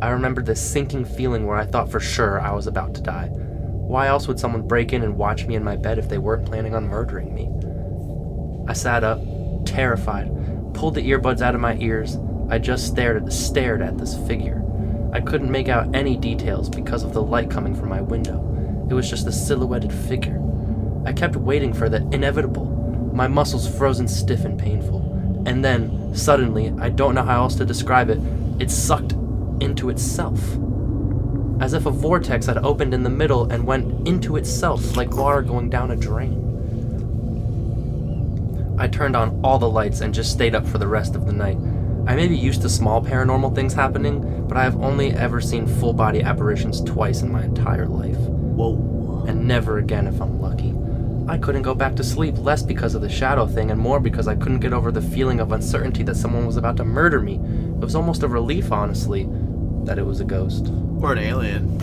[0.02, 3.28] I remember this sinking feeling where I thought for sure I was about to die.
[3.32, 6.46] Why else would someone break in and watch me in my bed if they weren't
[6.46, 7.48] planning on murdering me?
[8.68, 9.18] I sat up,
[9.64, 10.30] terrified,
[10.74, 12.18] pulled the earbuds out of my ears.
[12.50, 14.62] I just stared at stared at this figure.
[15.12, 18.44] I couldn't make out any details because of the light coming from my window.
[18.90, 20.40] It was just a silhouetted figure.
[21.04, 22.66] I kept waiting for the inevitable,
[23.14, 25.42] my muscles frozen stiff and painful.
[25.46, 28.18] And then, suddenly, I don't know how else to describe it,
[28.58, 29.12] it sucked
[29.60, 30.40] into itself.
[31.60, 35.42] As if a vortex had opened in the middle and went into itself like water
[35.42, 36.44] going down a drain.
[38.78, 41.32] I turned on all the lights and just stayed up for the rest of the
[41.32, 41.58] night.
[42.08, 45.66] I may be used to small paranormal things happening, but I have only ever seen
[45.66, 48.16] full body apparitions twice in my entire life.
[48.16, 49.26] Whoa.
[49.28, 50.74] And never again if I'm lucky.
[51.30, 54.26] I couldn't go back to sleep, less because of the shadow thing and more because
[54.26, 57.34] I couldn't get over the feeling of uncertainty that someone was about to murder me.
[57.34, 59.28] It was almost a relief, honestly,
[59.84, 60.68] that it was a ghost.
[61.02, 61.76] Or an alien.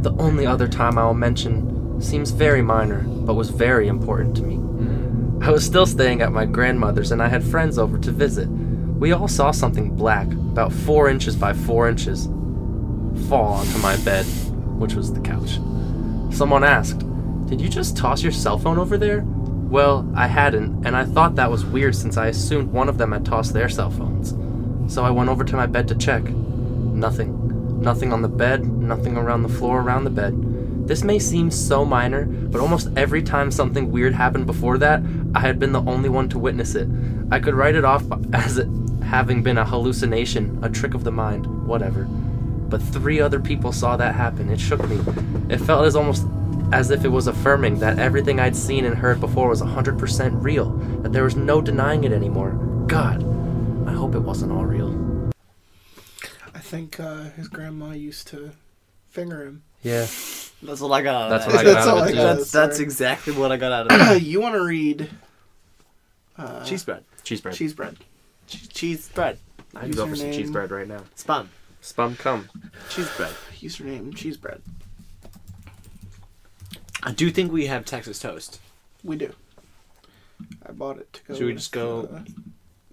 [0.00, 4.42] The only other time I will mention seems very minor, but was very important to
[4.42, 4.61] me.
[5.42, 8.46] I was still staying at my grandmother's and I had friends over to visit.
[8.46, 12.26] We all saw something black, about four inches by four inches,
[13.28, 14.24] fall onto my bed,
[14.78, 15.58] which was the couch.
[16.32, 17.00] Someone asked,
[17.48, 19.24] Did you just toss your cell phone over there?
[19.26, 23.10] Well, I hadn't, and I thought that was weird since I assumed one of them
[23.10, 24.34] had tossed their cell phones.
[24.94, 26.22] So I went over to my bed to check.
[26.22, 27.80] Nothing.
[27.80, 30.34] Nothing on the bed, nothing around the floor around the bed.
[30.92, 35.00] This may seem so minor, but almost every time something weird happened before that,
[35.34, 36.86] I had been the only one to witness it.
[37.30, 38.68] I could write it off as it
[39.02, 42.04] having been a hallucination, a trick of the mind, whatever.
[42.04, 44.50] But three other people saw that happen.
[44.50, 45.00] It shook me.
[45.48, 46.26] It felt as almost
[46.74, 50.72] as if it was affirming that everything I'd seen and heard before was 100% real,
[51.00, 52.50] that there was no denying it anymore.
[52.86, 53.24] God,
[53.88, 55.32] I hope it wasn't all real.
[56.54, 58.50] I think uh, his grandma used to
[59.08, 59.62] finger him.
[59.80, 60.06] Yeah.
[60.62, 61.60] That's what I got out That's of what.
[61.60, 62.36] I got That's out all of I it, got.
[62.36, 64.22] That's, that's exactly what I got out of it.
[64.22, 65.10] you want to read
[66.38, 67.04] uh, cheese bread.
[67.24, 67.54] Cheese bread.
[67.54, 67.96] cheese bread.
[68.46, 69.38] Cheese, cheese bread.
[69.74, 71.02] I can go for some cheese bread right now.
[71.16, 71.48] Spun.
[71.80, 72.48] Spum, Kumm.
[72.90, 73.32] Cheese bread.
[73.60, 74.62] Username cheese bread.
[77.02, 78.60] I do think we have Texas toast.
[79.02, 79.32] We do.
[80.64, 81.34] I bought it to go.
[81.34, 82.24] Should we just go the-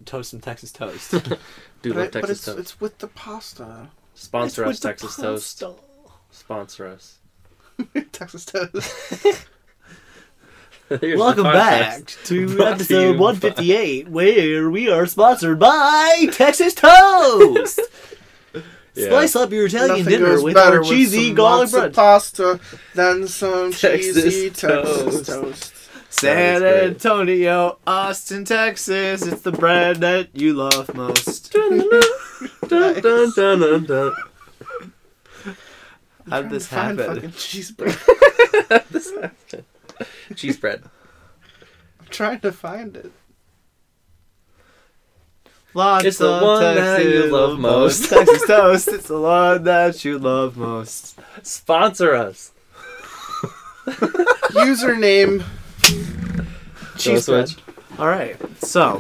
[0.06, 1.12] toast some Texas toast?
[1.82, 2.60] Dude, But, love I- but Texas it's, toast.
[2.60, 3.90] it's with the pasta.
[4.16, 5.64] Sponsor It's us, Texas Toast.
[6.32, 7.19] Sponsor us.
[8.12, 9.48] Texas toast.
[10.90, 16.74] Welcome back to Brought to episode you by- 158, where we are sponsored by Texas
[16.74, 17.80] Toast.
[18.96, 19.10] Yeah.
[19.10, 21.94] Slice up your Italian Nothing dinner with better our cheesy some garlic bread.
[21.94, 22.60] pasta
[22.96, 25.04] than some Texas cheesy toast.
[25.06, 25.74] Texas toast.
[26.12, 26.84] San That is great.
[26.96, 29.22] Antonio, Austin, Texas.
[29.28, 31.54] It's the bread that you love most.
[31.54, 31.88] dun,
[32.68, 34.14] dun, dun, dun, dun.
[36.30, 37.16] How did this Find happen?
[37.16, 37.98] fucking cheese bread.
[40.36, 40.84] Cheese bread.
[42.00, 43.12] I'm trying to find it.
[45.74, 48.10] Lots It's the of one that you love most.
[48.10, 48.88] Texas Toast.
[48.88, 51.20] It's the one that you love most.
[51.44, 52.52] Sponsor us.
[53.86, 55.44] Username.
[56.98, 57.54] Cheese bread.
[58.00, 58.38] All right.
[58.64, 59.00] So,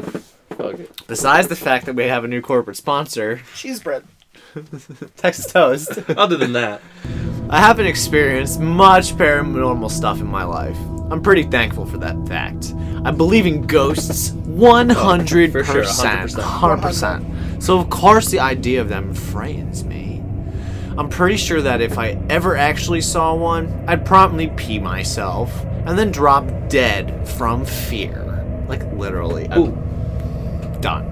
[0.58, 1.02] Fuck it.
[1.08, 4.04] besides the fact that we have a new corporate sponsor, Cheese bread.
[5.18, 6.82] Texas Toast, Other than that,
[7.50, 10.78] I haven't experienced much paranormal stuff in my life.
[11.12, 12.74] I'm pretty thankful for that fact.
[13.04, 15.52] I believe in ghosts 100%.
[15.52, 16.30] for sure, 100%.
[16.36, 17.64] 100%.
[17.64, 20.22] So, of course, the idea of them frightens me.
[20.98, 25.98] I'm pretty sure that if I ever actually saw one, I'd promptly pee myself and
[25.98, 28.26] then drop dead from fear.
[28.68, 29.48] Like, literally.
[29.50, 30.82] I'm Ooh.
[30.82, 31.06] done.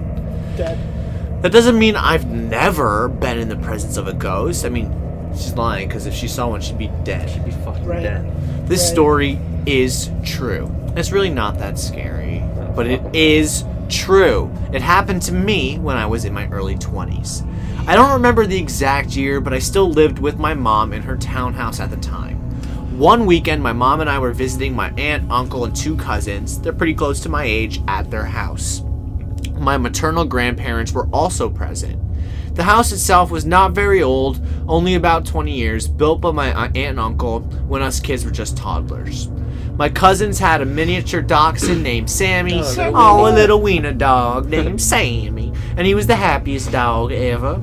[0.56, 0.97] Dead.
[1.42, 4.64] That doesn't mean I've never been in the presence of a ghost.
[4.64, 4.92] I mean,
[5.34, 7.30] she's lying because if she saw one, she'd be dead.
[7.30, 8.02] she'd be fucking Right.
[8.02, 8.30] dead.
[8.66, 8.90] This Right.
[8.92, 10.70] story is true.
[10.96, 12.42] It's really not that scary,
[12.74, 14.50] but it is true.
[14.72, 17.44] It happened to me when I was in my early 20s.
[17.86, 21.16] I don't remember the exact year, but I still lived with my mom in her
[21.16, 22.36] townhouse at the time.
[22.98, 26.58] One weekend, my mom and I were visiting my aunt, uncle, and two cousins.
[26.58, 28.82] They're pretty close to my age at their house.
[29.60, 31.98] My maternal grandparents were also present.
[32.54, 36.76] The house itself was not very old, only about 20 years, built by my aunt
[36.76, 39.28] and uncle when us kids were just toddlers.
[39.76, 42.60] My cousins had a miniature dachshund named Sammy.
[42.64, 45.52] Oh, Oh, a little wiener dog named Sammy.
[45.76, 47.60] And he was the happiest dog ever.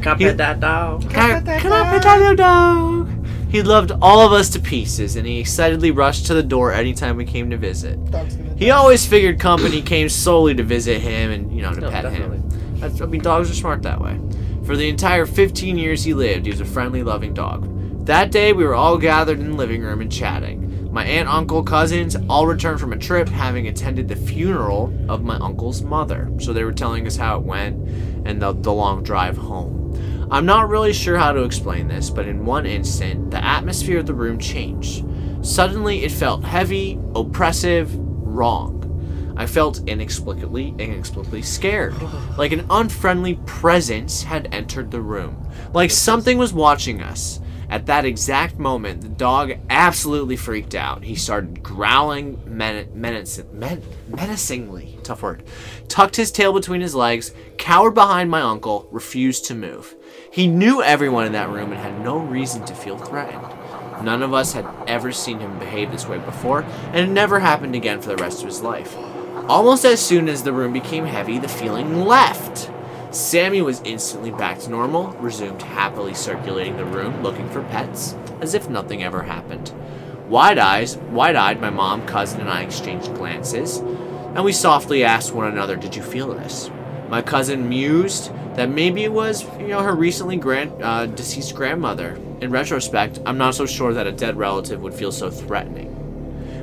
[0.00, 1.10] Can I pet that dog?
[1.10, 3.25] Can I, can I pet that little dog?
[3.48, 7.16] He loved all of us to pieces, and he excitedly rushed to the door anytime
[7.16, 8.02] we came to visit.
[8.10, 11.80] Dog's gonna He always figured company came solely to visit him and, you know, to
[11.80, 12.38] No, pet definitely.
[12.38, 12.80] him.
[12.80, 14.18] That's, I mean, dogs are smart that way.
[14.64, 17.72] For the entire 15 years he lived, he was a friendly, loving dog.
[18.06, 20.92] That day, we were all gathered in the living room and chatting.
[20.92, 25.36] My aunt, uncle, cousins all returned from a trip, having attended the funeral of my
[25.36, 26.30] uncle's mother.
[26.40, 27.76] So they were telling us how it went
[28.26, 30.15] and the, the long drive home.
[30.28, 34.06] I'm not really sure how to explain this, but in one instant, the atmosphere of
[34.06, 35.04] the room changed.
[35.40, 38.72] Suddenly, it felt heavy, oppressive, wrong.
[39.36, 41.94] I felt inexplicably, inexplicably scared,
[42.36, 47.38] like an unfriendly presence had entered the room, like something was watching us.
[47.68, 51.02] At that exact moment, the dog absolutely freaked out.
[51.02, 55.42] He started growling men- men- menacingly, tough word,
[55.88, 59.94] tucked his tail between his legs, cowered behind my uncle, refused to move.
[60.36, 63.42] He knew everyone in that room and had no reason to feel threatened.
[64.02, 66.62] None of us had ever seen him behave this way before,
[66.92, 68.94] and it never happened again for the rest of his life.
[69.48, 72.70] Almost as soon as the room became heavy, the feeling left.
[73.12, 78.52] Sammy was instantly back to normal, resumed happily circulating the room looking for pets, as
[78.52, 79.72] if nothing ever happened.
[80.28, 85.46] Wide eyes, wide-eyed, my mom, cousin, and I exchanged glances, and we softly asked one
[85.46, 86.70] another, "Did you feel this?"
[87.08, 92.18] My cousin mused that maybe it was, you know, her recently grand, uh, deceased grandmother.
[92.40, 95.92] In retrospect, I'm not so sure that a dead relative would feel so threatening.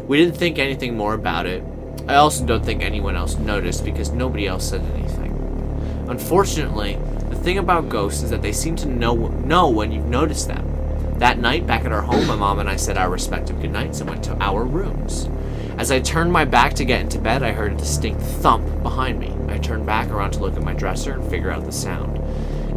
[0.08, 1.64] We didn't think anything more about it.
[2.08, 5.32] I also don't think anyone else noticed because nobody else said anything.
[6.10, 6.98] Unfortunately,
[7.30, 10.70] the thing about ghosts is that they seem to know know when you've noticed them.
[11.20, 14.10] That night, back at our home, my mom and I said our respective goodnights and
[14.10, 15.30] went to our rooms.
[15.78, 19.20] As I turned my back to get into bed, I heard a distinct thump behind
[19.20, 19.36] me.
[19.48, 22.20] I turned back around to look at my dresser and figure out the sound.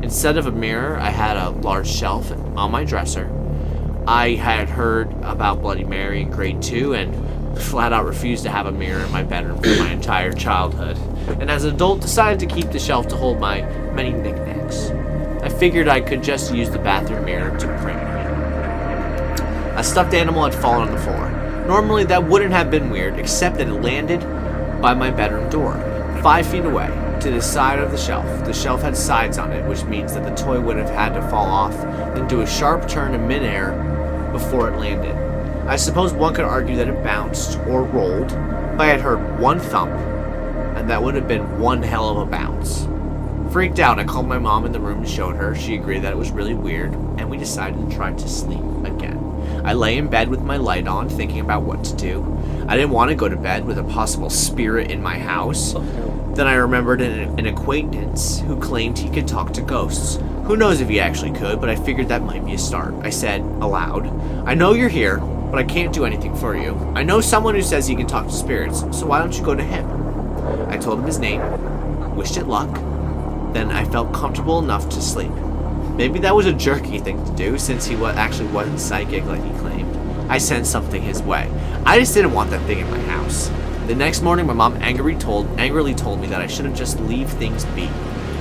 [0.03, 3.31] Instead of a mirror, I had a large shelf on my dresser.
[4.07, 8.67] I had heard about Bloody Mary in grade 2 and flat out refused to have
[8.67, 10.97] a mirror in my bedroom for my entire childhood.
[11.41, 13.61] And as an adult, decided to keep the shelf to hold my
[13.93, 14.91] many knickknacks.
[15.43, 18.17] I figured I could just use the bathroom mirror to prank me.
[19.79, 21.46] A stuffed animal had fallen on the floor.
[21.67, 24.21] Normally, that wouldn't have been weird, except that it landed
[24.81, 25.75] by my bedroom door,
[26.23, 26.87] five feet away,
[27.21, 28.25] to the side of the shelf.
[28.45, 31.29] The shelf had sides on it, which means that the toy would have had to
[31.29, 31.77] fall off,
[32.15, 33.73] then do a sharp turn in midair
[34.33, 35.17] before it landed.
[35.67, 39.59] I suppose one could argue that it bounced or rolled, but I had heard one
[39.59, 39.91] thump,
[40.77, 42.87] and that would have been one hell of a bounce.
[43.53, 45.57] Freaked out, I called my mom in the room and showed her.
[45.57, 49.16] She agreed that it was really weird, and we decided to try to sleep again.
[49.67, 52.23] I lay in bed with my light on, thinking about what to do.
[52.69, 55.75] I didn't want to go to bed with a possible spirit in my house.
[55.75, 55.81] Oh,
[56.37, 60.21] then I remembered an, an acquaintance who claimed he could talk to ghosts.
[60.45, 62.95] Who knows if he actually could, but I figured that might be a start.
[63.03, 64.07] I said, aloud,
[64.47, 66.77] I know you're here, but I can't do anything for you.
[66.95, 69.57] I know someone who says he can talk to spirits, so why don't you go
[69.57, 69.89] to him?
[70.69, 71.41] I told him his name,
[72.15, 72.73] wished it luck,
[73.53, 75.33] then I felt comfortable enough to sleep.
[75.97, 79.43] Maybe that was a jerky thing to do since he wa- actually wasn't psychic like
[79.43, 79.97] he claimed.
[80.31, 81.51] I sent something his way.
[81.87, 83.51] I just didn't want that thing in my house.
[83.87, 87.31] The next morning, my mom angrily told, angrily told me that I shouldn't just leave
[87.31, 87.85] things be,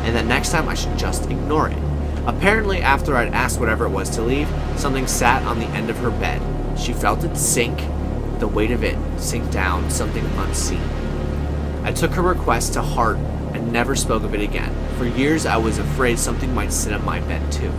[0.04, 1.78] and that next time I should just ignore it.
[2.26, 5.98] Apparently, after I'd asked whatever it was to leave, something sat on the end of
[6.00, 6.42] her bed.
[6.78, 7.78] She felt it sink,
[8.40, 10.82] the weight of it sink down, something unseen.
[11.84, 13.18] I took her request to heart
[13.76, 14.74] never spoke of it again.
[14.98, 17.70] For years, I was afraid something might sit on my bed too.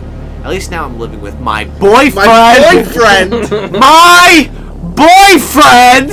[0.43, 2.13] At least now I'm living with my boyfriend.
[2.13, 3.31] My boyfriend.
[3.79, 4.51] My
[4.95, 6.11] boyfriend,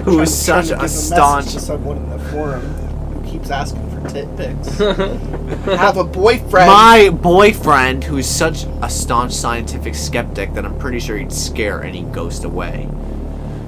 [0.00, 1.52] who is such to a give staunch.
[1.52, 4.78] to someone in the forum who keeps asking for tit pics.
[5.78, 6.66] Have a boyfriend.
[6.66, 11.84] My boyfriend, who is such a staunch scientific skeptic that I'm pretty sure he'd scare
[11.84, 12.88] any ghost away.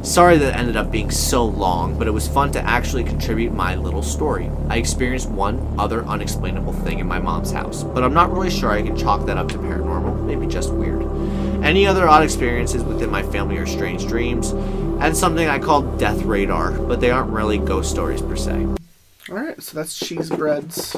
[0.04, 3.54] Sorry that it ended up being so long, but it was fun to actually contribute
[3.54, 4.50] my little story.
[4.68, 8.70] I experienced one other unexplainable thing in my mom's house, but I'm not really sure
[8.70, 11.02] I can chalk that up to paranormal, maybe just weird.
[11.64, 16.20] Any other odd experiences within my family are strange dreams, and something I call death
[16.22, 18.66] radar, but they aren't really ghost stories per se.
[19.30, 20.94] All right, so that's cheese bread's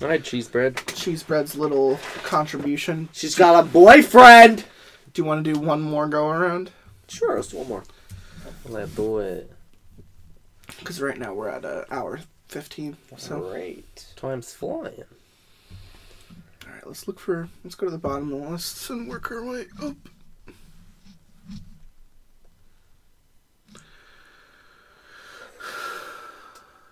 [0.00, 0.82] All right, cheese bread.
[0.94, 3.10] cheese bread's little contribution.
[3.12, 4.64] She's got a boyfriend.
[5.12, 6.70] Do you want to do one more go around?
[7.06, 7.84] Sure, let's do one more.
[8.68, 9.50] Let's do it.
[10.78, 12.96] Because right now we're at an hour fifteen.
[13.16, 14.06] So Great.
[14.16, 15.04] Time's flying.
[16.66, 17.48] all right, let's look for.
[17.64, 19.96] Let's go to the bottom of the list and work our way up.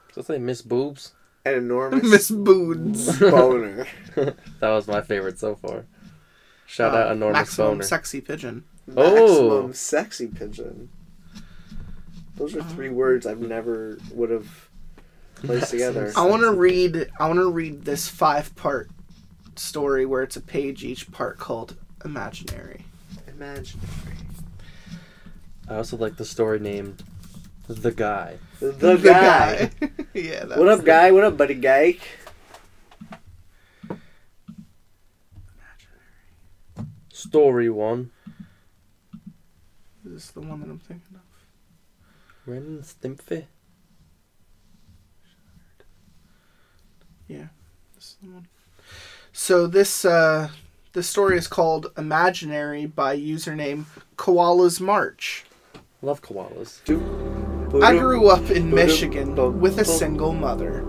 [0.08, 1.12] Does it say Miss Boobs?
[1.44, 3.18] An enormous Miss Boods.
[3.20, 3.86] boner.
[4.60, 5.86] That was my favorite so far.
[6.66, 7.82] Shout out Uh, enormous maximum boner.
[7.84, 8.64] sexy pigeon.
[8.96, 9.14] Oh.
[9.14, 10.88] Maximum sexy pigeon.
[12.36, 12.70] Those are uh-huh.
[12.70, 14.68] three words I've never would have
[15.36, 16.12] placed together.
[16.16, 17.08] I want to read.
[17.18, 18.90] I want to read this five-part
[19.56, 22.84] story where it's a page each part called "Imaginary."
[23.28, 23.88] Imaginary.
[25.68, 27.02] I also like the story named
[27.68, 28.38] The Guy.
[28.60, 29.70] The, guy.
[30.14, 30.44] yeah.
[30.44, 31.10] That's What up, guy?
[31.10, 31.96] What up, buddy guy?
[37.12, 38.10] Story one.
[40.04, 41.13] Is this the one that I'm thinking of?
[42.46, 43.46] Ren and Stimpy.
[47.26, 47.46] Yeah,
[47.94, 48.48] this is the one.
[49.32, 50.50] So this uh,
[50.92, 53.86] this story is called "Imaginary" by username
[54.16, 55.44] Koala's March.
[56.02, 56.80] Love koalas.
[57.82, 60.84] I grew up in Michigan with a single mother.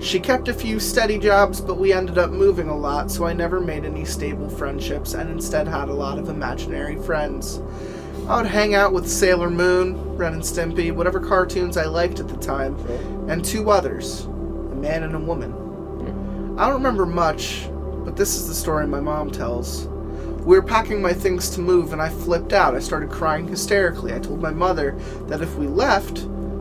[0.00, 3.34] She kept a few steady jobs, but we ended up moving a lot, so I
[3.34, 7.60] never made any stable friendships and instead had a lot of imaginary friends.
[8.30, 12.28] I would hang out with Sailor Moon, Ren and Stimpy, whatever cartoons I liked at
[12.28, 12.76] the time,
[13.28, 15.52] and two others a man and a woman.
[16.56, 17.68] I don't remember much,
[18.04, 19.88] but this is the story my mom tells.
[20.46, 22.76] We were packing my things to move and I flipped out.
[22.76, 24.14] I started crying hysterically.
[24.14, 24.92] I told my mother
[25.26, 26.18] that if we left,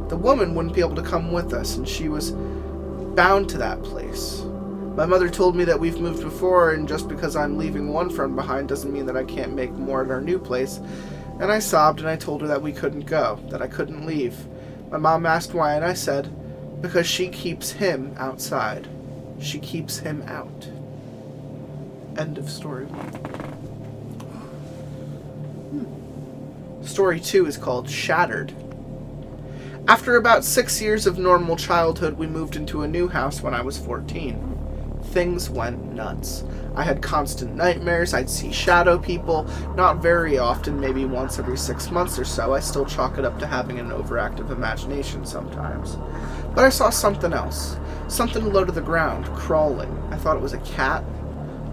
[0.10, 3.84] the woman wouldn't be able to come with us and she was bound to that
[3.84, 4.42] place.
[4.96, 8.36] My mother told me that we've moved before and just because I'm leaving one friend
[8.36, 10.80] behind doesn't mean that I can't make more at our new place.
[11.40, 14.46] And I sobbed and I told her that we couldn't go, that I couldn't leave.
[14.92, 16.30] My mom asked why and I said,
[16.82, 18.88] because she keeps him outside.
[19.40, 20.68] She keeps him out.
[22.18, 23.40] End of story one.
[26.84, 28.54] Story 2 is called Shattered.
[29.88, 33.62] After about six years of normal childhood, we moved into a new house when I
[33.62, 35.00] was 14.
[35.06, 36.44] Things went nuts.
[36.76, 41.92] I had constant nightmares, I'd see shadow people, not very often, maybe once every six
[41.92, 42.54] months or so.
[42.54, 45.98] I still chalk it up to having an overactive imagination sometimes.
[46.56, 47.78] But I saw something else.
[48.08, 49.92] Something low to the ground, crawling.
[50.12, 51.04] I thought it was a cat,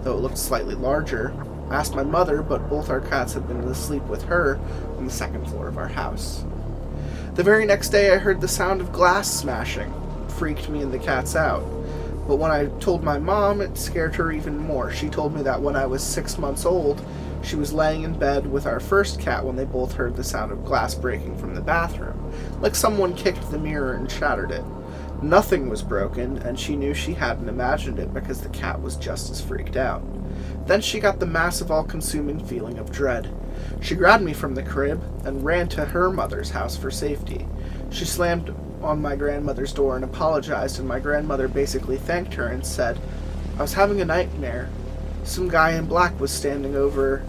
[0.03, 1.33] though it looked slightly larger.
[1.69, 4.59] I asked my mother, but both our cats had been asleep with her
[4.97, 6.45] on the second floor of our house.
[7.35, 9.93] The very next day, I heard the sound of glass smashing.
[10.25, 11.63] It freaked me and the cats out.
[12.27, 14.91] But when I told my mom, it scared her even more.
[14.91, 17.01] She told me that when I was six months old,
[17.43, 20.51] She was laying in bed with our first cat when they both heard the sound
[20.51, 24.65] of glass breaking from the bathroom, like someone kicked the mirror and shattered it.
[25.21, 29.31] Nothing was broken, and she knew she hadn't imagined it because the cat was just
[29.31, 30.03] as freaked out.
[30.67, 33.33] Then she got the massive, all consuming feeling of dread.
[33.81, 37.47] She grabbed me from the crib and ran to her mother's house for safety.
[37.89, 42.65] She slammed on my grandmother's door and apologized, and my grandmother basically thanked her and
[42.65, 42.99] said,
[43.57, 44.69] I was having a nightmare.
[45.23, 47.25] Some guy in black was standing over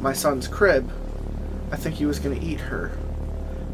[0.00, 0.90] my son's crib.
[1.70, 2.92] I think he was going to eat her.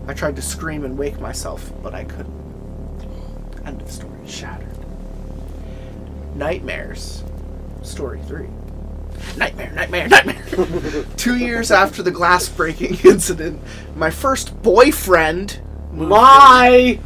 [0.07, 2.41] I tried to scream and wake myself, but I couldn't.
[3.65, 4.27] End of story.
[4.27, 4.69] Shattered.
[6.35, 7.25] Nightmares.
[7.83, 8.47] Story 3.
[9.37, 11.05] Nightmare, nightmare, nightmare.
[11.17, 13.61] Two years after the glass breaking incident,
[13.97, 15.61] my first boyfriend.
[15.93, 17.01] My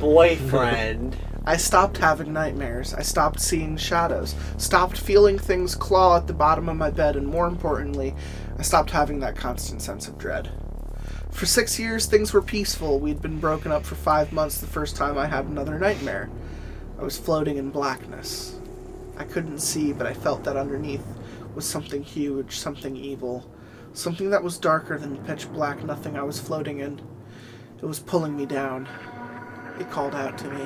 [0.00, 1.16] boyfriend.
[1.46, 2.94] I stopped having nightmares.
[2.94, 4.34] I stopped seeing shadows.
[4.56, 8.14] Stopped feeling things claw at the bottom of my bed, and more importantly,
[8.58, 10.50] I stopped having that constant sense of dread.
[11.30, 12.98] For six years, things were peaceful.
[12.98, 16.30] We'd been broken up for five months the first time I had another nightmare.
[16.98, 18.58] I was floating in blackness.
[19.16, 21.04] I couldn't see, but I felt that underneath
[21.54, 23.48] was something huge, something evil,
[23.92, 27.00] something that was darker than the pitch black nothing I was floating in.
[27.82, 28.88] It was pulling me down.
[29.78, 30.62] It called out to me.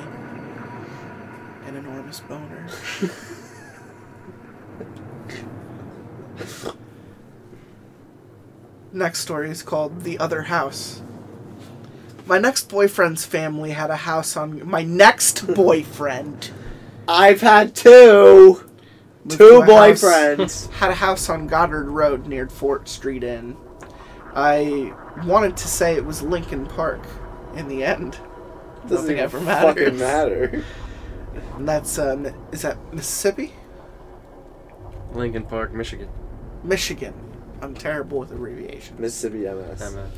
[1.65, 2.67] An enormous boner.
[8.91, 11.01] Next story is called The Other House.
[12.25, 14.67] My next boyfriend's family had a house on.
[14.67, 16.51] My next boyfriend
[17.07, 18.63] I've had two.
[19.27, 20.69] Two a house- boyfriends.
[20.73, 23.57] had a house on Goddard Road near Fort Street Inn.
[24.35, 24.93] I
[25.25, 27.01] wanted to say it was Lincoln Park.
[27.55, 28.13] In the end,
[28.83, 29.83] Doesn't nothing even ever matters.
[29.83, 30.63] fucking matter.
[31.55, 33.53] And that's uh, Mi- is that Mississippi,
[35.13, 36.09] Lincoln Park, Michigan.
[36.63, 37.13] Michigan.
[37.61, 38.99] I'm terrible with abbreviations.
[38.99, 39.93] Mississippi MS.
[39.93, 40.09] MS.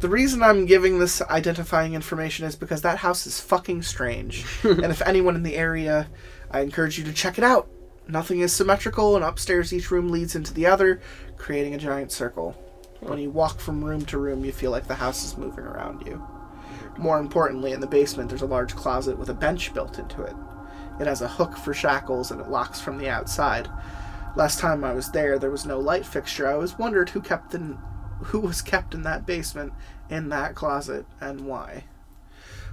[0.00, 4.44] The reason I'm giving this identifying information is because that house is fucking strange.
[4.62, 6.08] and if anyone in the area,
[6.50, 7.68] I encourage you to check it out.
[8.08, 11.00] Nothing is symmetrical, and upstairs each room leads into the other,
[11.36, 12.56] creating a giant circle.
[13.00, 16.06] When you walk from room to room, you feel like the house is moving around
[16.06, 16.22] you.
[16.98, 20.34] More importantly, in the basement, there's a large closet with a bench built into it.
[21.00, 23.68] It has a hook for shackles and it locks from the outside.
[24.36, 26.46] Last time I was there, there was no light fixture.
[26.46, 27.78] I always wondered who kept in,
[28.24, 29.72] who was kept in that basement,
[30.10, 31.84] in that closet, and why.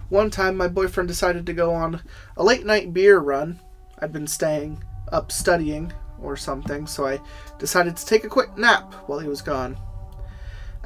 [0.09, 2.01] One time, my boyfriend decided to go on
[2.35, 3.59] a late night beer run.
[3.99, 7.19] I'd been staying up studying or something, so I
[7.59, 9.77] decided to take a quick nap while he was gone.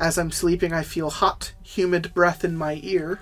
[0.02, 3.20] As I'm sleeping, I feel hot, humid breath in my ear.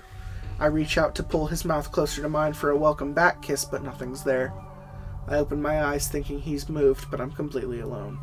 [0.58, 3.66] I reach out to pull his mouth closer to mine for a welcome back kiss,
[3.66, 4.54] but nothing's there.
[5.28, 8.18] I open my eyes thinking he's moved, but I'm completely alone.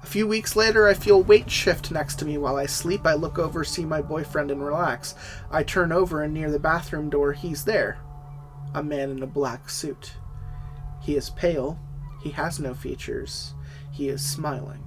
[0.00, 3.04] A few weeks later, I feel weight shift next to me while I sleep.
[3.04, 5.16] I look over, see my boyfriend, and relax.
[5.50, 7.98] I turn over, and near the bathroom door, he's there.
[8.74, 10.12] A man in a black suit.
[11.02, 11.80] He is pale.
[12.22, 13.54] He has no features.
[13.90, 14.84] He is smiling.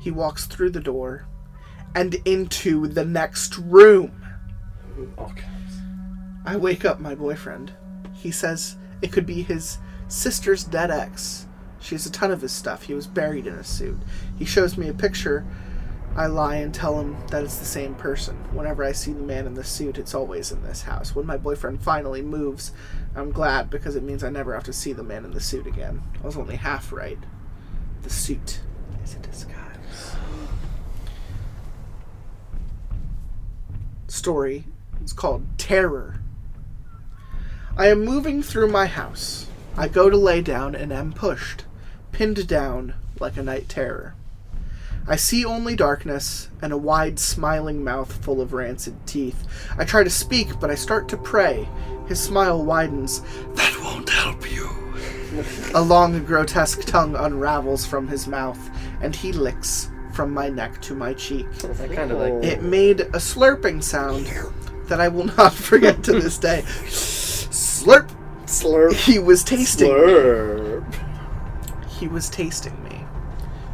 [0.00, 1.26] He walks through the door
[1.94, 4.24] and into the next room.
[5.18, 5.46] Okay.
[6.44, 7.72] I wake up my boyfriend.
[8.12, 9.78] He says it could be his
[10.08, 11.46] sister's dead ex.
[11.80, 12.82] She has a ton of his stuff.
[12.82, 13.98] He was buried in a suit.
[14.38, 15.46] He shows me a picture.
[16.16, 18.36] I lie and tell him that it's the same person.
[18.52, 21.14] Whenever I see the man in the suit, it's always in this house.
[21.14, 22.72] When my boyfriend finally moves,
[23.14, 25.66] I'm glad because it means I never have to see the man in the suit
[25.66, 26.02] again.
[26.20, 27.18] I was only half right.
[28.02, 28.60] The suit
[29.04, 29.69] is a disguise.
[34.10, 34.64] Story
[35.00, 36.16] It's called Terror.
[37.76, 39.46] I am moving through my house.
[39.76, 41.64] I go to lay down and am pushed,
[42.10, 44.16] pinned down like a night terror.
[45.06, 49.46] I see only darkness and a wide smiling mouth full of rancid teeth.
[49.78, 51.68] I try to speak, but I start to pray.
[52.08, 53.20] His smile widens.
[53.54, 54.68] That won't help you.
[55.72, 58.58] a long, grotesque tongue unravels from his mouth,
[59.00, 59.88] and he licks
[60.20, 61.46] from my neck to my cheek.
[61.94, 64.26] Kind of like It made a slurping sound
[64.84, 66.62] that I will not forget to this day.
[66.66, 68.10] Slurp.
[68.44, 68.92] Slurp.
[68.92, 69.88] He was tasting.
[69.88, 70.94] Slurp.
[71.88, 73.02] He was tasting me,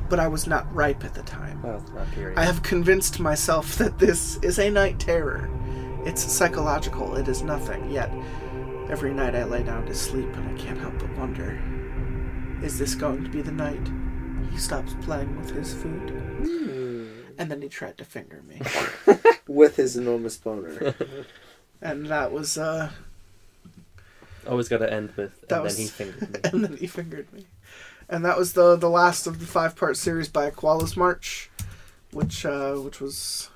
[0.08, 1.60] but I was not ripe at the time.
[1.64, 2.38] Oh, it's not period.
[2.38, 5.50] I have convinced myself that this is a night terror.
[6.04, 7.16] It's psychological.
[7.16, 7.90] It is nothing.
[7.90, 8.08] Yet
[8.88, 11.60] every night I lay down to sleep, and I can't help but wonder:
[12.62, 13.82] Is this going to be the night
[14.52, 16.12] he stops playing with his food?
[16.38, 18.60] And then he tried to finger me,
[19.46, 20.94] With his enormous boner.
[21.82, 22.90] and that was uh.
[24.48, 26.40] Always got to end with, and That then was- he fingered me.
[26.44, 27.46] and then he fingered me.
[28.08, 31.50] And that was the the last of the five part series by Koala's March,
[32.12, 33.50] which uh, which was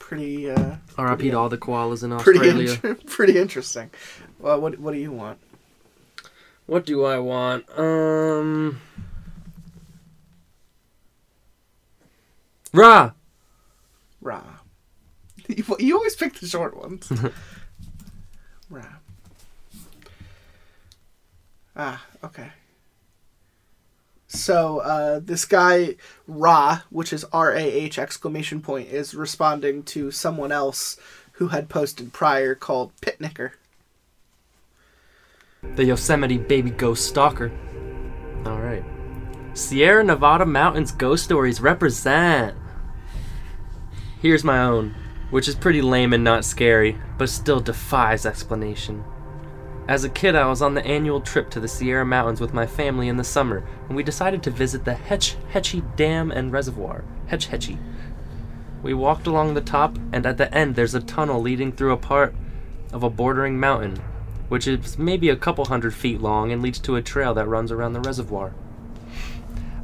[0.00, 1.30] pretty uh, R.I.P.
[1.30, 2.80] to all the koalas in pretty Australia.
[2.82, 3.90] in- pretty interesting.
[4.40, 5.38] Well, what what do you want?
[6.66, 7.64] What do I want?
[7.78, 8.80] Um.
[12.72, 13.12] Ra!
[14.20, 14.42] Ra.
[15.48, 17.10] You, you always pick the short ones.
[18.68, 18.84] Ra.
[21.74, 22.50] Ah, okay.
[24.26, 25.96] So uh, this guy
[26.26, 30.98] Ra, which is R A H exclamation point, is responding to someone else
[31.32, 33.52] who had posted prior called Pitnicker.
[35.76, 37.50] The Yosemite baby ghost stalker.
[38.44, 38.84] Alright.
[39.58, 42.56] Sierra Nevada Mountains ghost stories represent.
[44.22, 44.94] Here's my own,
[45.30, 49.02] which is pretty lame and not scary, but still defies explanation.
[49.88, 52.68] As a kid, I was on the annual trip to the Sierra Mountains with my
[52.68, 57.04] family in the summer, and we decided to visit the Hetch Hetchy Dam and Reservoir.
[57.26, 57.78] Hetch Hetchy.
[58.84, 61.96] We walked along the top, and at the end, there's a tunnel leading through a
[61.96, 62.32] part
[62.92, 63.96] of a bordering mountain,
[64.48, 67.72] which is maybe a couple hundred feet long and leads to a trail that runs
[67.72, 68.54] around the reservoir.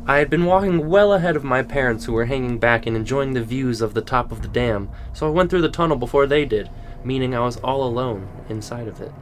[0.07, 3.33] I had been walking well ahead of my parents, who were hanging back and enjoying
[3.33, 6.27] the views of the top of the dam, so I went through the tunnel before
[6.27, 6.69] they did,
[7.03, 9.13] meaning I was all alone inside of it.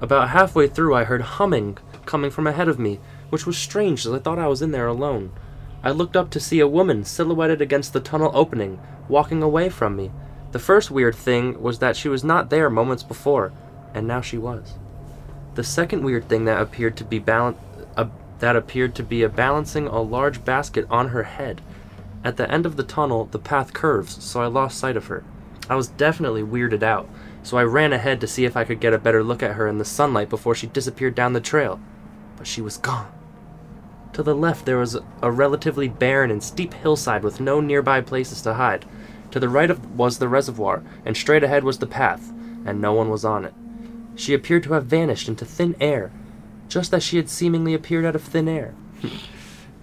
[0.00, 1.76] About halfway through, I heard humming
[2.06, 3.00] coming from ahead of me,
[3.30, 5.32] which was strange as I thought I was in there alone.
[5.82, 8.78] I looked up to see a woman silhouetted against the tunnel opening,
[9.08, 10.12] walking away from me.
[10.52, 13.52] The first weird thing was that she was not there moments before,
[13.92, 14.74] and now she was.
[15.56, 17.56] The second weird thing that appeared to be balan-
[17.96, 18.06] uh,
[18.42, 21.60] that appeared to be a balancing a large basket on her head.
[22.24, 25.22] At the end of the tunnel, the path curves, so I lost sight of her.
[25.70, 27.08] I was definitely weirded out,
[27.44, 29.68] so I ran ahead to see if I could get a better look at her
[29.68, 31.78] in the sunlight before she disappeared down the trail.
[32.36, 33.12] But she was gone.
[34.14, 38.42] To the left, there was a relatively barren and steep hillside with no nearby places
[38.42, 38.84] to hide.
[39.30, 42.32] To the right of was the reservoir, and straight ahead was the path,
[42.66, 43.54] and no one was on it.
[44.16, 46.10] She appeared to have vanished into thin air,
[46.72, 48.74] just as she had seemingly appeared out of thin air.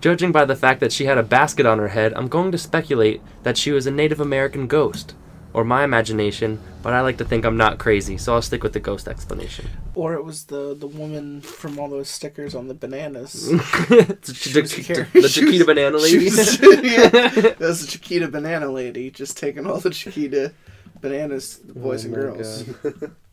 [0.01, 2.57] Judging by the fact that she had a basket on her head, I'm going to
[2.57, 5.13] speculate that she was a Native American ghost.
[5.51, 8.73] Or my imagination, but I like to think I'm not crazy, so I'll stick with
[8.73, 9.67] the ghost explanation.
[9.95, 13.49] Or it was the the woman from all those stickers on the bananas.
[13.49, 15.07] the, She was here.
[15.11, 16.25] the She was- Chiquita Banana Lady.
[16.25, 20.53] was- yeah, that was the Chiquita banana lady, just taking all the Chiquita
[21.01, 22.63] bananas to the oh boys and Oh my girls.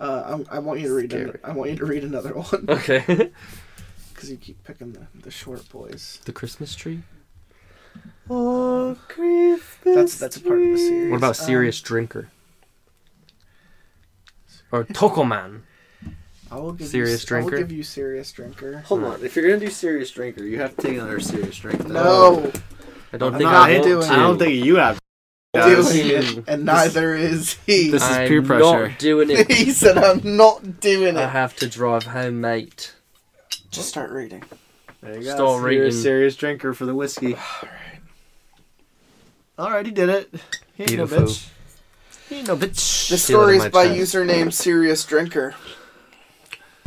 [0.00, 1.12] Uh, I'm, I want you to read.
[1.12, 3.04] An, I want you to read another one okay.
[4.14, 6.20] because you keep picking the, the short boys.
[6.24, 7.02] the Christmas tree?
[8.28, 9.94] Oh, Christmas.
[9.94, 11.10] That's that's a part of the series.
[11.10, 12.28] What about Um, Serious Drinker?
[14.72, 15.60] Or Tokoman?
[16.50, 17.48] I will give Serious you, Drinker?
[17.56, 18.78] I will give you serious drinker.
[18.86, 19.24] Hold on.
[19.24, 21.88] If you're gonna do serious drinker, you have to take another serious drinker.
[21.88, 22.50] No,
[23.12, 24.12] I don't I'm think not I want doing to.
[24.12, 24.98] I don't think you have.
[25.54, 27.90] Doing it, and neither is he.
[27.90, 28.88] This is I'm peer pressure.
[28.88, 29.50] not doing it.
[29.50, 31.20] he said, "I'm not doing it.
[31.20, 32.92] I it." have to drive home, mate.
[33.70, 34.42] Just start reading.
[35.00, 35.34] There you go.
[35.34, 35.92] Stall You're a rating.
[35.92, 37.34] serious drinker for the whiskey.
[37.34, 38.00] Alright,
[39.58, 40.34] Alright, he did it.
[40.76, 41.26] He ain't no Beautiful.
[41.26, 41.48] bitch.
[42.28, 43.08] He ain't no bitch.
[43.10, 44.14] The story is my by chest.
[44.14, 45.54] username Serious Drinker.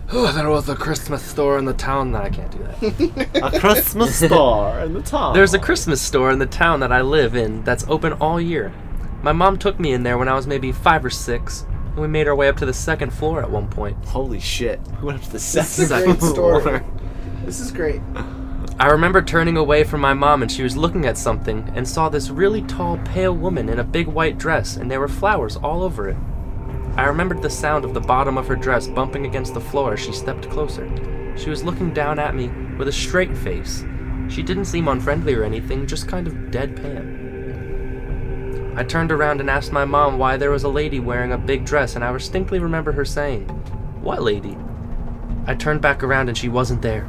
[0.09, 2.11] Oh, there was a Christmas store in the town.
[2.13, 3.29] that I can't do that.
[3.55, 5.33] a Christmas store in the town.
[5.33, 8.73] There's a Christmas store in the town that I live in that's open all year.
[9.21, 12.07] My mom took me in there when I was maybe five or six, and we
[12.07, 13.97] made our way up to the second floor at one point.
[14.05, 14.79] Holy shit.
[15.01, 16.83] We went up to the This is a second great floor.
[17.43, 18.01] This is great.
[18.79, 22.09] I remember turning away from my mom and she was looking at something and saw
[22.09, 25.81] this really tall, pale woman in a big white dress and there were flowers all
[25.81, 26.17] over it.
[26.97, 29.99] I remembered the sound of the bottom of her dress bumping against the floor as
[29.99, 30.89] she stepped closer.
[31.37, 32.49] She was looking down at me
[32.79, 33.85] with a straight face.
[34.29, 37.27] She didn't seem unfriendly or anything, just kind of deadpan.
[38.75, 41.65] I turned around and asked my mom why there was a lady wearing a big
[41.65, 43.47] dress, and I distinctly remember her saying,
[44.01, 44.57] What lady?
[45.45, 47.07] I turned back around and she wasn't there.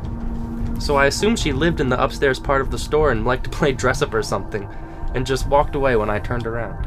[0.80, 3.50] So I assumed she lived in the upstairs part of the store and liked to
[3.50, 4.68] play dress up or something,
[5.14, 6.86] and just walked away when I turned around.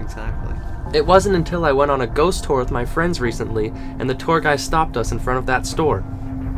[0.00, 0.73] Exactly.
[0.94, 4.14] It wasn't until I went on a ghost tour with my friends recently, and the
[4.14, 6.04] tour guy stopped us in front of that store.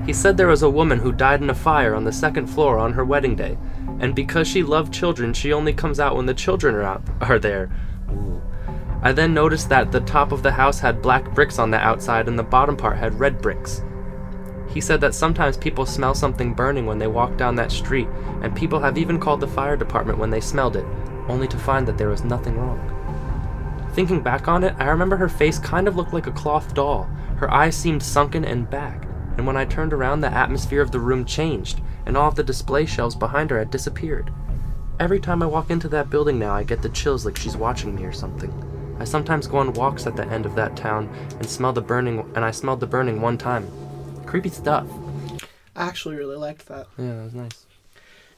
[0.05, 2.77] He said there was a woman who died in a fire on the second floor
[2.77, 3.57] on her wedding day,
[3.99, 7.39] and because she loved children, she only comes out when the children are out are
[7.39, 7.71] there.
[8.11, 8.43] Ooh.
[9.01, 12.29] I then noticed that the top of the house had black bricks on the outside
[12.29, 13.83] and the bottom part had red bricks.
[14.69, 18.09] He said that sometimes people smell something burning when they walk down that street,
[18.43, 20.85] and people have even called the fire department when they smelled it,
[21.27, 22.95] only to find that there was nothing wrong.
[23.97, 27.05] Thinking back on it, I remember her face kind of looked like a cloth doll.
[27.39, 29.06] Her eyes seemed sunken and back.
[29.39, 32.43] and when I turned around, the atmosphere of the room changed, and all of the
[32.43, 34.31] display shelves behind her had disappeared.
[35.01, 37.94] Every time I walk into that building now, I get the chills like she's watching
[37.94, 38.52] me or something.
[39.01, 41.09] I sometimes go on walks at the end of that town
[41.39, 43.66] and smell the burning, and I smelled the burning one time.
[44.27, 44.86] Creepy stuff.
[45.74, 46.86] I actually really liked that.
[46.98, 47.64] Yeah, that was nice.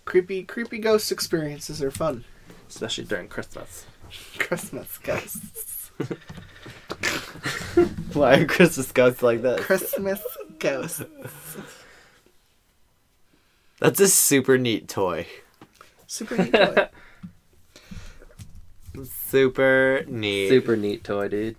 [0.05, 2.25] Creepy, creepy ghost experiences are fun.
[2.69, 3.87] Especially during Christmas.
[4.39, 5.91] Christmas ghosts.
[8.13, 9.61] Why are Christmas ghosts like that?
[9.61, 10.21] Christmas
[10.59, 11.05] ghosts.
[13.81, 15.27] That's a super neat toy.
[16.07, 16.89] Super neat toy.
[19.29, 20.49] Super neat.
[20.49, 21.57] Super neat toy, dude.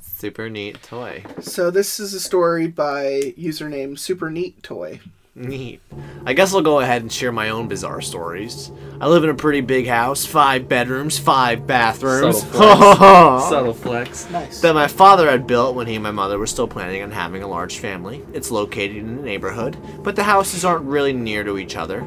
[0.00, 1.24] Super neat toy.
[1.40, 5.00] So this is a story by username Super Neat Toy.
[5.36, 5.82] Neat.
[6.24, 8.72] I guess I'll go ahead and share my own bizarre stories.
[9.02, 12.40] I live in a pretty big house, five bedrooms, five bathrooms.
[12.40, 13.44] Subtle flex.
[13.50, 14.30] Subtle flex.
[14.30, 14.60] Nice.
[14.62, 17.42] that my father had built when he and my mother were still planning on having
[17.42, 18.24] a large family.
[18.32, 22.02] It's located in a neighborhood, but the houses aren't really near to each other.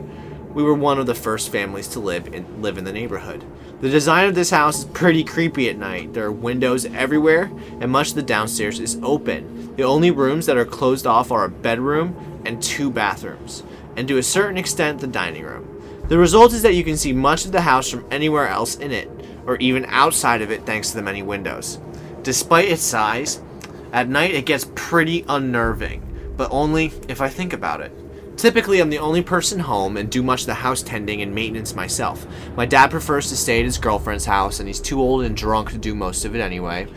[0.55, 3.45] We were one of the first families to live in live in the neighborhood.
[3.81, 6.13] The design of this house is pretty creepy at night.
[6.13, 9.75] There are windows everywhere, and much of the downstairs is open.
[9.75, 13.63] The only rooms that are closed off are a bedroom and two bathrooms,
[13.95, 15.67] and to a certain extent, the dining room.
[16.07, 18.91] The result is that you can see much of the house from anywhere else in
[18.91, 19.09] it,
[19.45, 21.79] or even outside of it thanks to the many windows.
[22.23, 23.41] Despite its size,
[23.91, 27.91] at night it gets pretty unnerving, but only if I think about it.
[28.37, 31.75] Typically, I'm the only person home and do much of the house tending and maintenance
[31.75, 32.25] myself.
[32.55, 35.71] My dad prefers to stay at his girlfriend's house, and he's too old and drunk
[35.71, 36.87] to do most of it anyway.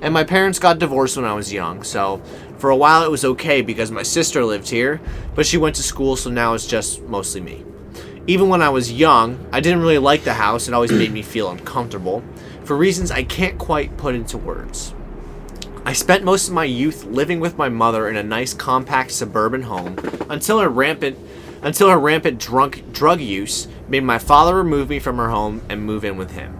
[0.00, 2.22] And my parents got divorced when I was young, so
[2.62, 5.00] for a while it was okay because my sister lived here,
[5.34, 7.64] but she went to school, so now it's just mostly me.
[8.28, 11.22] Even when I was young, I didn't really like the house, it always made me
[11.22, 12.22] feel uncomfortable,
[12.62, 14.94] for reasons I can't quite put into words.
[15.84, 19.62] I spent most of my youth living with my mother in a nice compact suburban
[19.62, 19.98] home
[20.30, 21.18] until her rampant
[21.62, 25.84] until her rampant drunk drug use made my father remove me from her home and
[25.84, 26.56] move in with him.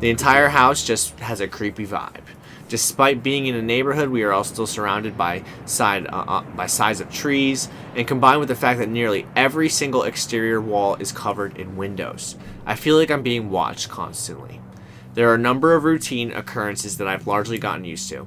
[0.00, 2.35] The entire house just has a creepy vibe.
[2.68, 6.66] Despite being in a neighborhood, we are all still surrounded by side uh, uh, by
[6.66, 11.12] sides of trees, and combined with the fact that nearly every single exterior wall is
[11.12, 14.60] covered in windows, I feel like I'm being watched constantly.
[15.14, 18.26] There are a number of routine occurrences that I've largely gotten used to.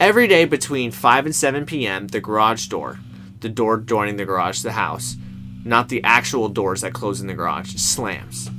[0.00, 2.98] Every day between 5 and 7 p.m., the garage door,
[3.40, 5.16] the door joining the garage to the house,
[5.62, 8.50] not the actual doors that close in the garage, slams.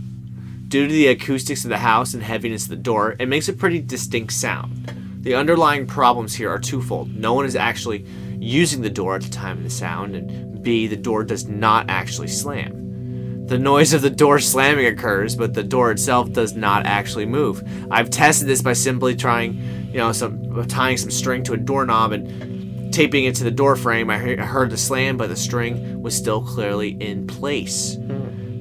[0.67, 3.53] Due to the acoustics of the house and heaviness of the door, it makes a
[3.53, 5.04] pretty distinct sound.
[5.25, 7.15] The underlying problems here are twofold.
[7.15, 8.05] No one is actually
[8.37, 11.89] using the door at the time of the sound, and B, the door does not
[11.89, 13.47] actually slam.
[13.47, 17.63] The noise of the door slamming occurs, but the door itself does not actually move.
[17.89, 19.55] I've tested this by simply trying,
[19.91, 23.75] you know, some tying some string to a doorknob and taping it to the door
[23.75, 24.11] frame.
[24.11, 27.95] I I heard the slam, but the string was still clearly in place.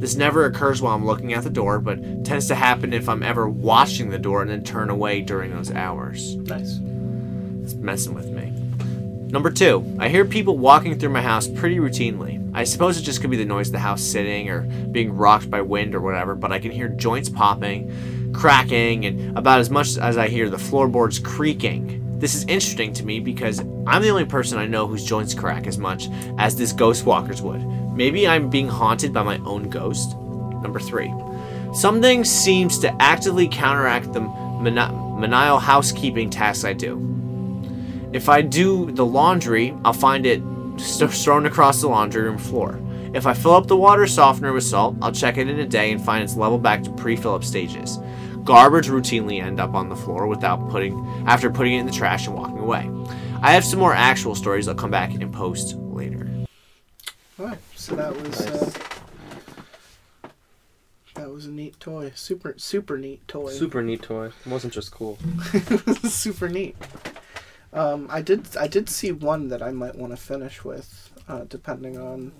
[0.04, 3.22] This never occurs while I'm looking at the door, but tends to happen if I'm
[3.22, 6.36] ever watching the door and then turn away during those hours.
[6.36, 6.78] Nice.
[7.62, 8.50] It's messing with me.
[9.30, 12.50] Number two, I hear people walking through my house pretty routinely.
[12.54, 14.60] I suppose it just could be the noise of the house sitting or
[14.92, 19.60] being rocked by wind or whatever, but I can hear joints popping, cracking, and about
[19.60, 22.18] as much as I hear the floorboards creaking.
[22.18, 25.66] This is interesting to me because I'm the only person I know whose joints crack
[25.66, 27.62] as much as this ghost walkers would.
[27.94, 30.16] Maybe I'm being haunted by my own ghost.
[30.16, 31.14] Number three,
[31.72, 37.00] something seems to actively counteract the maniacal housekeeping tasks I do.
[38.12, 40.42] If I do the laundry, I'll find it
[40.78, 42.80] thrown across the laundry room floor.
[43.12, 45.92] If I fill up the water softener with salt, I'll check it in a day
[45.92, 47.98] and find it's leveled back to pre-fill up stages.
[48.42, 52.26] Garbage routinely end up on the floor without putting after putting it in the trash
[52.26, 52.90] and walking away.
[53.40, 56.23] I have some more actual stories I'll come back and post later.
[57.38, 58.70] Alright, so that was uh,
[61.16, 62.12] that was a neat toy.
[62.14, 63.50] Super super neat toy.
[63.50, 64.26] Super neat toy.
[64.26, 65.18] It wasn't just cool.
[66.04, 66.76] super neat.
[67.72, 71.44] Um, I did I did see one that I might want to finish with, uh,
[71.48, 72.30] depending on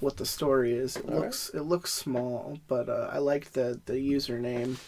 [0.00, 0.96] what the story is.
[0.96, 1.20] It Alright.
[1.20, 4.78] looks it looks small, but uh, I like the the username.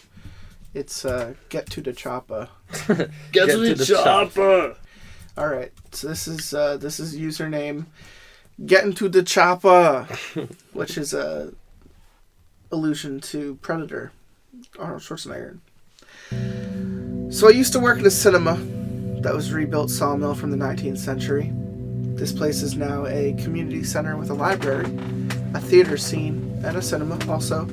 [0.73, 2.49] It's uh, get to the choppa.
[3.31, 4.75] Get, to the chopper.
[5.37, 7.85] All right, so this is uh, this is username
[8.65, 10.07] getting to the choppa,
[10.73, 11.53] which is a
[12.71, 14.11] allusion to Predator,
[14.79, 15.59] Arnold Schwarzenegger.
[17.31, 18.55] So I used to work in a cinema
[19.21, 21.51] that was rebuilt sawmill from the 19th century.
[22.15, 24.85] This place is now a community center with a library,
[25.53, 27.17] a theater scene, and a cinema.
[27.29, 27.67] Also,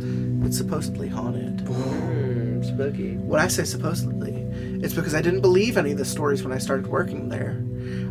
[0.44, 1.60] it's supposedly haunted.
[1.60, 3.16] Hmm, spooky.
[3.16, 4.39] When I say supposedly,
[4.82, 7.62] it's because I didn't believe any of the stories when I started working there.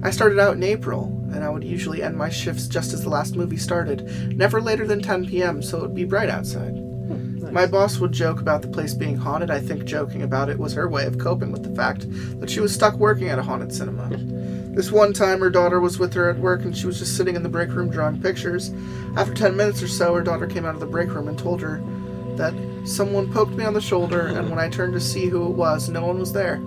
[0.03, 3.09] I started out in April, and I would usually end my shifts just as the
[3.09, 6.73] last movie started, never later than 10 p.m., so it would be bright outside.
[6.73, 9.49] Hmm, my boss would joke about the place being haunted.
[9.49, 12.05] I think joking about it was her way of coping with the fact
[12.39, 14.09] that she was stuck working at a haunted cinema.
[14.75, 17.35] This one time, her daughter was with her at work and she was just sitting
[17.35, 18.71] in the break room drawing pictures.
[19.17, 21.59] After 10 minutes or so, her daughter came out of the break room and told
[21.61, 21.81] her
[22.37, 22.53] that
[22.85, 25.89] someone poked me on the shoulder, and when I turned to see who it was,
[25.89, 26.57] no one was there.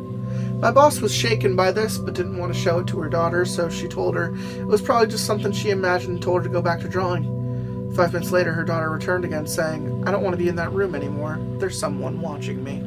[0.61, 3.45] My boss was shaken by this, but didn't want to show it to her daughter,
[3.45, 6.53] so she told her it was probably just something she imagined and told her to
[6.53, 7.93] go back to drawing.
[7.97, 10.73] Five minutes later, her daughter returned again, saying, I don't want to be in that
[10.73, 11.39] room anymore.
[11.59, 12.83] There's someone watching me.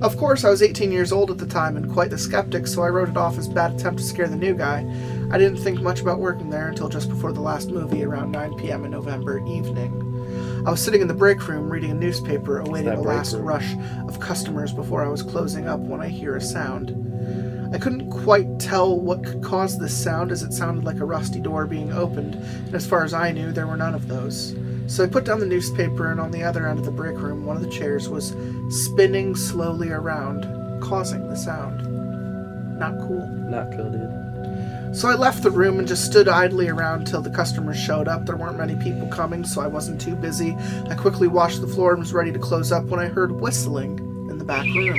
[0.00, 2.82] Of course, I was 18 years old at the time and quite the skeptic, so
[2.82, 4.86] I wrote it off as bad attempt to scare the new guy.
[5.32, 8.54] I didn't think much about working there until just before the last movie, around 9
[8.58, 8.84] p.m.
[8.84, 10.07] in November evening.
[10.66, 13.44] I was sitting in the break room reading a newspaper, awaiting the last room?
[13.44, 13.74] rush
[14.06, 16.94] of customers before I was closing up when I hear a sound.
[17.74, 21.40] I couldn't quite tell what could cause this sound as it sounded like a rusty
[21.40, 24.56] door being opened, and as far as I knew, there were none of those.
[24.86, 27.44] So I put down the newspaper, and on the other end of the break room,
[27.44, 28.34] one of the chairs was
[28.70, 30.42] spinning slowly around,
[30.82, 32.78] causing the sound.
[32.78, 33.26] Not cool.
[33.26, 34.17] Not cool, dude.
[34.92, 38.26] So I left the room and just stood idly around till the customers showed up.
[38.26, 40.56] There weren't many people coming, so I wasn't too busy.
[40.88, 43.98] I quickly washed the floor and was ready to close up when I heard whistling
[44.30, 44.98] in the back room.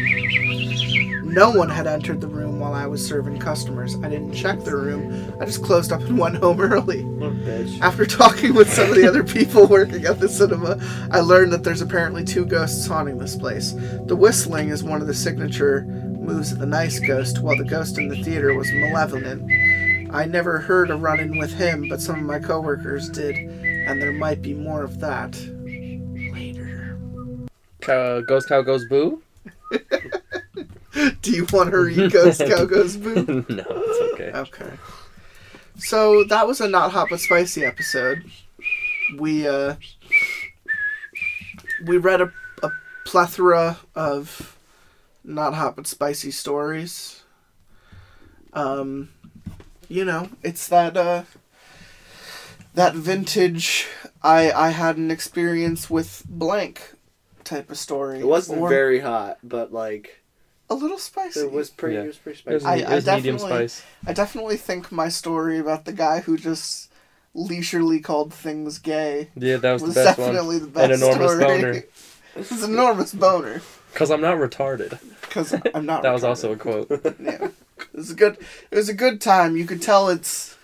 [1.34, 3.96] No one had entered the room while I was serving customers.
[4.04, 5.36] I didn't check the room.
[5.40, 7.04] I just closed up and went home early.
[7.04, 7.80] What a bitch.
[7.82, 10.80] After talking with some of the other people working at the cinema,
[11.12, 13.74] I learned that there's apparently two ghosts haunting this place.
[14.06, 15.86] The whistling is one of the signature
[16.30, 19.52] moves of the nice ghost, while the ghost in the theater was malevolent.
[20.14, 24.00] I never heard a run in with him, but some of my coworkers did, and
[24.00, 26.98] there might be more of that later.
[27.82, 29.24] Cow, ghost cow goes boo?
[31.22, 33.26] Do you want her eat ghost cow goes boo?
[33.50, 34.32] no, it's okay.
[34.36, 34.72] Okay.
[35.78, 38.24] So that was a not hot but spicy episode.
[39.18, 39.76] We uh
[41.86, 42.32] we read a,
[42.62, 42.70] a
[43.06, 44.59] plethora of
[45.30, 47.24] not hot but spicy stories.
[48.54, 49.10] Um
[49.88, 51.24] you know, it's that uh
[52.74, 53.88] that vintage
[54.22, 56.94] I I had an experience with blank
[57.44, 58.20] type of story.
[58.20, 60.22] It wasn't or very hot, but like
[60.70, 61.40] a little spicy.
[61.42, 61.96] it was pretty.
[61.96, 62.04] Yeah.
[62.04, 62.84] It was pretty It was, spicy.
[62.86, 63.84] I- it was medium definitely- spice.
[64.06, 66.92] I definitely think my story about the guy who just
[67.34, 70.66] leisurely called things gay Yeah, that was, was the best definitely one.
[70.66, 71.62] the best An enormous story.
[71.62, 71.84] boner.
[72.36, 73.62] It's an enormous boner
[73.94, 75.00] Because I'm not retarded.
[75.30, 76.04] Because I'm not.
[76.04, 76.90] That was also a quote.
[77.20, 77.48] yeah.
[77.78, 78.38] It was a good.
[78.72, 79.56] It was a good time.
[79.56, 80.58] You could tell it's.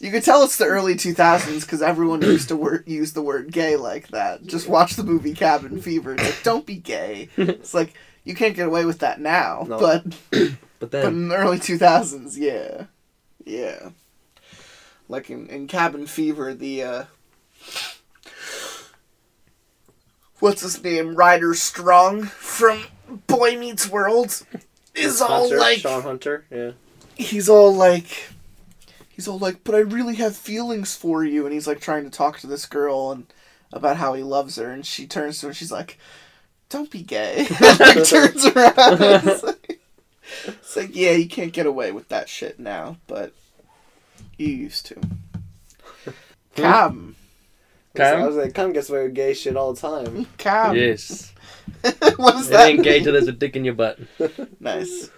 [0.00, 3.52] You could tell it's the early 2000s because everyone used to word, use the word
[3.52, 4.44] gay like that.
[4.44, 6.14] Just watch the movie Cabin Fever.
[6.14, 7.28] It's like, don't be gay.
[7.36, 9.64] It's like, you can't get away with that now.
[9.66, 9.78] No.
[9.78, 12.86] But But But then, in the early 2000s, yeah.
[13.44, 13.90] Yeah.
[15.08, 17.04] Like in, in Cabin Fever, the, uh.
[20.40, 21.14] What's his name?
[21.14, 22.84] Ryder Strong from
[23.26, 24.42] Boy Meets World
[24.94, 25.78] is all like.
[25.78, 26.44] Shawn Hunter.
[26.50, 26.72] Yeah.
[27.16, 28.30] He's all like.
[29.08, 31.44] He's all like, but I really have feelings for you.
[31.44, 33.26] And he's like trying to talk to this girl and
[33.72, 34.70] about how he loves her.
[34.70, 35.98] And she turns to him and she's like,
[36.68, 37.46] don't be gay.
[37.60, 38.98] and like turns around.
[39.00, 39.80] It's like,
[40.46, 43.32] it's like, yeah, you can't get away with that shit now, but
[44.36, 44.94] you used to.
[44.96, 46.10] Hmm?
[46.56, 47.16] Cam.
[47.94, 48.22] Cam?
[48.22, 50.26] I was like, Cam gets away with gay shit all the time.
[50.38, 50.74] Cam.
[50.74, 51.33] yes.
[52.16, 53.98] what does It that ain't gay till there's a dick in your butt.
[54.60, 55.10] Nice.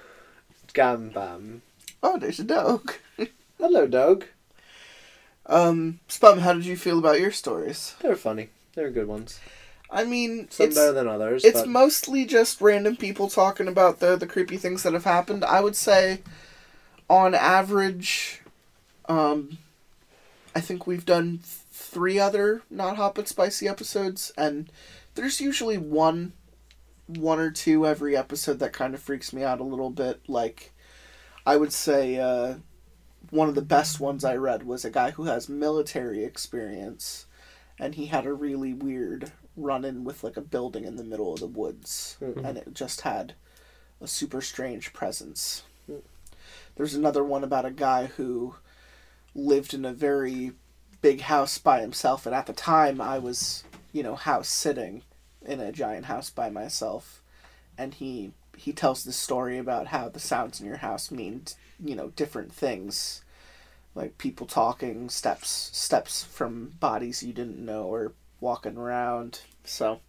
[0.73, 1.63] Gam bam.
[2.03, 2.93] Oh, there's a dog.
[3.59, 4.25] Hello, dog.
[5.47, 7.95] Um, Spum, how did you feel about your stories?
[8.01, 8.49] They're funny.
[8.75, 9.41] They're good ones.
[9.91, 11.45] I mean, Some it's, better than others.
[11.45, 15.45] it's but mostly just random people talking about the the creepy things that have happened.
[15.45, 16.23] I would say,
[17.09, 18.43] on average,
[19.09, 19.59] um,
[20.55, 21.39] I think we've done
[21.71, 24.69] three other not hot but spicy episodes, and
[25.15, 26.33] there's usually one,
[27.07, 30.20] one or two every episode that kind of freaks me out a little bit.
[30.28, 30.73] Like,
[31.45, 32.57] I would say, uh,
[33.31, 37.27] one of the best ones I read was a guy who has military experience,
[37.78, 41.33] and he had a really weird run in with like a building in the middle
[41.33, 43.35] of the woods, and it just had
[44.01, 45.62] a super strange presence.
[46.77, 48.57] There's another one about a guy who
[49.35, 50.53] lived in a very
[51.01, 55.03] big house by himself, and at the time I was, you know, house sitting
[55.47, 57.23] in a giant house by myself,
[57.78, 61.43] and he he tells this story about how the sounds in your house mean,
[61.82, 63.23] you know, different things,
[63.94, 69.40] like people talking, steps steps from bodies you didn't know, or walking around.
[69.64, 70.01] So,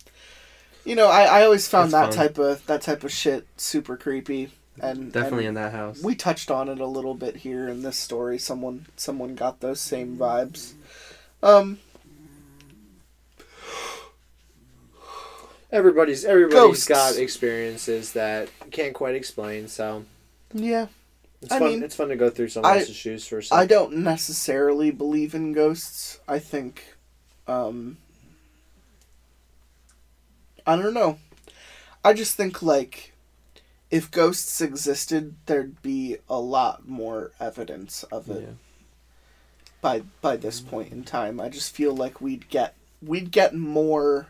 [0.85, 2.27] you know, I, I always found That's that fun.
[2.27, 4.51] type of that type of shit super creepy.
[4.79, 6.01] and Definitely and in that house.
[6.01, 8.37] we touched on it a little bit here in this story.
[8.37, 10.73] Someone someone got those same vibes.
[11.43, 11.79] Um,
[15.71, 16.87] Everybody's everybody's Ghosts.
[16.87, 19.67] got experiences that can't quite explain.
[19.67, 20.05] So
[20.53, 20.87] yeah,
[21.41, 21.67] it's I fun.
[21.69, 23.61] mean, it's fun to go through someone I- else's shoes for a second.
[23.61, 26.19] I don't necessarily believe in ghosts.
[26.27, 26.95] I think,
[27.47, 27.97] um,
[30.65, 31.17] I don't know.
[32.03, 33.13] I just think like,
[33.91, 38.53] if ghosts existed, there'd be a lot more evidence of it Yeah.
[39.81, 41.39] by by this point in time.
[41.41, 44.27] I just feel like we'd get we'd get more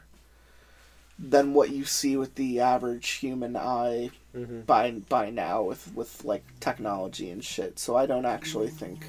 [1.20, 4.66] than what you see with the average human eye Mhm.
[4.68, 7.80] by by now with with like technology and shit.
[7.80, 9.06] So I don't actually think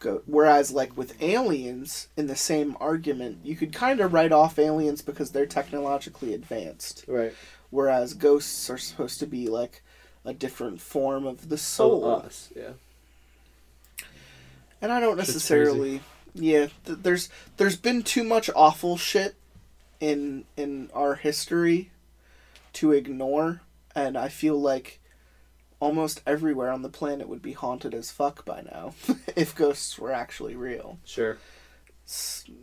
[0.00, 4.58] go whereas like with aliens in the same argument, you could kind of write off
[4.58, 7.34] aliens because they're technologically advanced, Right.
[7.70, 9.82] whereas ghosts are supposed to be like
[10.24, 12.04] a different form of the soul.
[12.06, 12.48] Oh, us.
[12.56, 12.72] Yeah.
[14.80, 16.00] And I don't necessarily
[16.34, 17.28] yeah, th- there's
[17.58, 19.34] there's been too much awful shit
[20.02, 21.92] in in our history
[22.72, 23.60] to ignore
[23.94, 25.00] and I feel like
[25.78, 28.94] almost everywhere on the planet would be haunted as fuck by now
[29.36, 30.98] if ghosts were actually real.
[31.04, 31.38] Sure.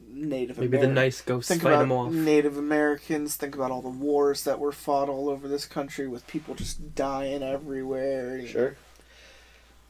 [0.09, 2.11] Native Maybe the nice ghosts Think fight about them off.
[2.11, 3.37] Native Americans.
[3.37, 6.93] Think about all the wars that were fought all over this country with people just
[6.93, 8.35] dying everywhere.
[8.35, 8.49] you know.
[8.49, 8.75] Sure.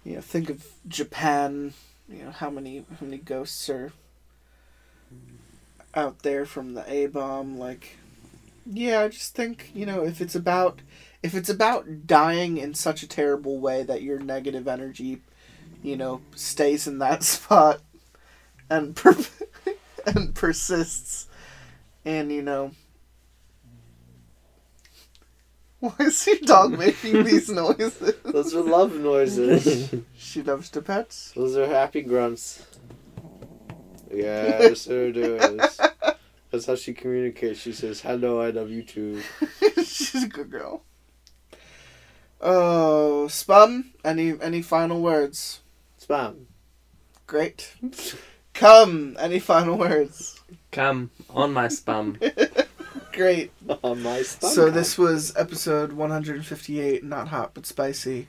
[0.05, 1.73] You know, think of Japan.
[2.07, 3.91] You know how many how many ghosts are
[5.94, 7.57] out there from the A bomb.
[7.57, 7.98] Like,
[8.66, 10.82] yeah, I just think you know if it's about
[11.22, 15.22] if it's about dying in such a terrible way that your negative energy,
[15.84, 17.82] you know, stays in that spot
[18.70, 19.16] and per-
[20.06, 21.28] and persists,
[22.06, 22.72] and you know.
[25.82, 28.14] Why is your dog making these noises?
[28.24, 29.95] Those are love noises.
[30.18, 31.32] She loves to pets.
[31.38, 32.66] Those are happy grunts.
[34.11, 35.80] Yes, it is.
[36.52, 37.60] That's how she communicates.
[37.60, 39.22] She says, "Hello, I love you too."
[39.77, 40.84] She's a good girl.
[42.41, 45.60] Oh, Spum, any any final words?
[46.02, 46.45] Spam.
[47.27, 47.76] Great.
[48.53, 50.40] Kumm, any final words?
[50.72, 52.18] Come on my spam.
[53.11, 53.52] Great.
[53.84, 54.49] On my spam.
[54.49, 58.27] So this was episode 158, not hot but spicy.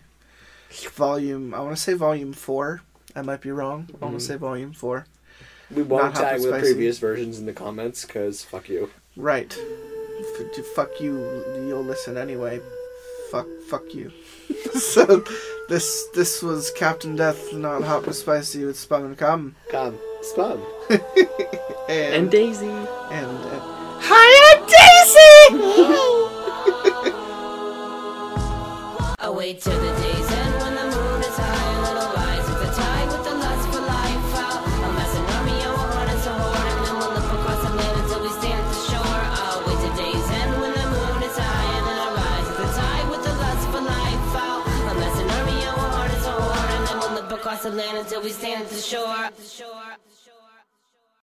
[0.92, 2.82] Volume, I want to say volume 4.
[3.16, 3.88] I might be wrong.
[3.90, 4.32] I want to mm-hmm.
[4.32, 5.06] say volume 4.
[5.74, 6.72] We won't tag with spicy.
[6.72, 8.90] previous versions in the comments because fuck you.
[9.16, 9.56] Right.
[10.56, 11.18] F- fuck you,
[11.66, 12.60] you'll listen anyway.
[13.30, 14.10] Fuck, fuck you.
[14.74, 15.24] so,
[15.68, 19.54] this this was Captain Death, not hot but spicy with Spum and Kumm.
[19.70, 20.60] Come, spam.
[21.88, 22.66] And, and Daisy.
[22.68, 23.38] and, uh, and
[24.00, 25.50] Hiya Daisy!
[29.18, 30.19] I wait till the day's
[47.74, 49.06] land until we stand at the shore.
[49.06, 49.96] at the shore.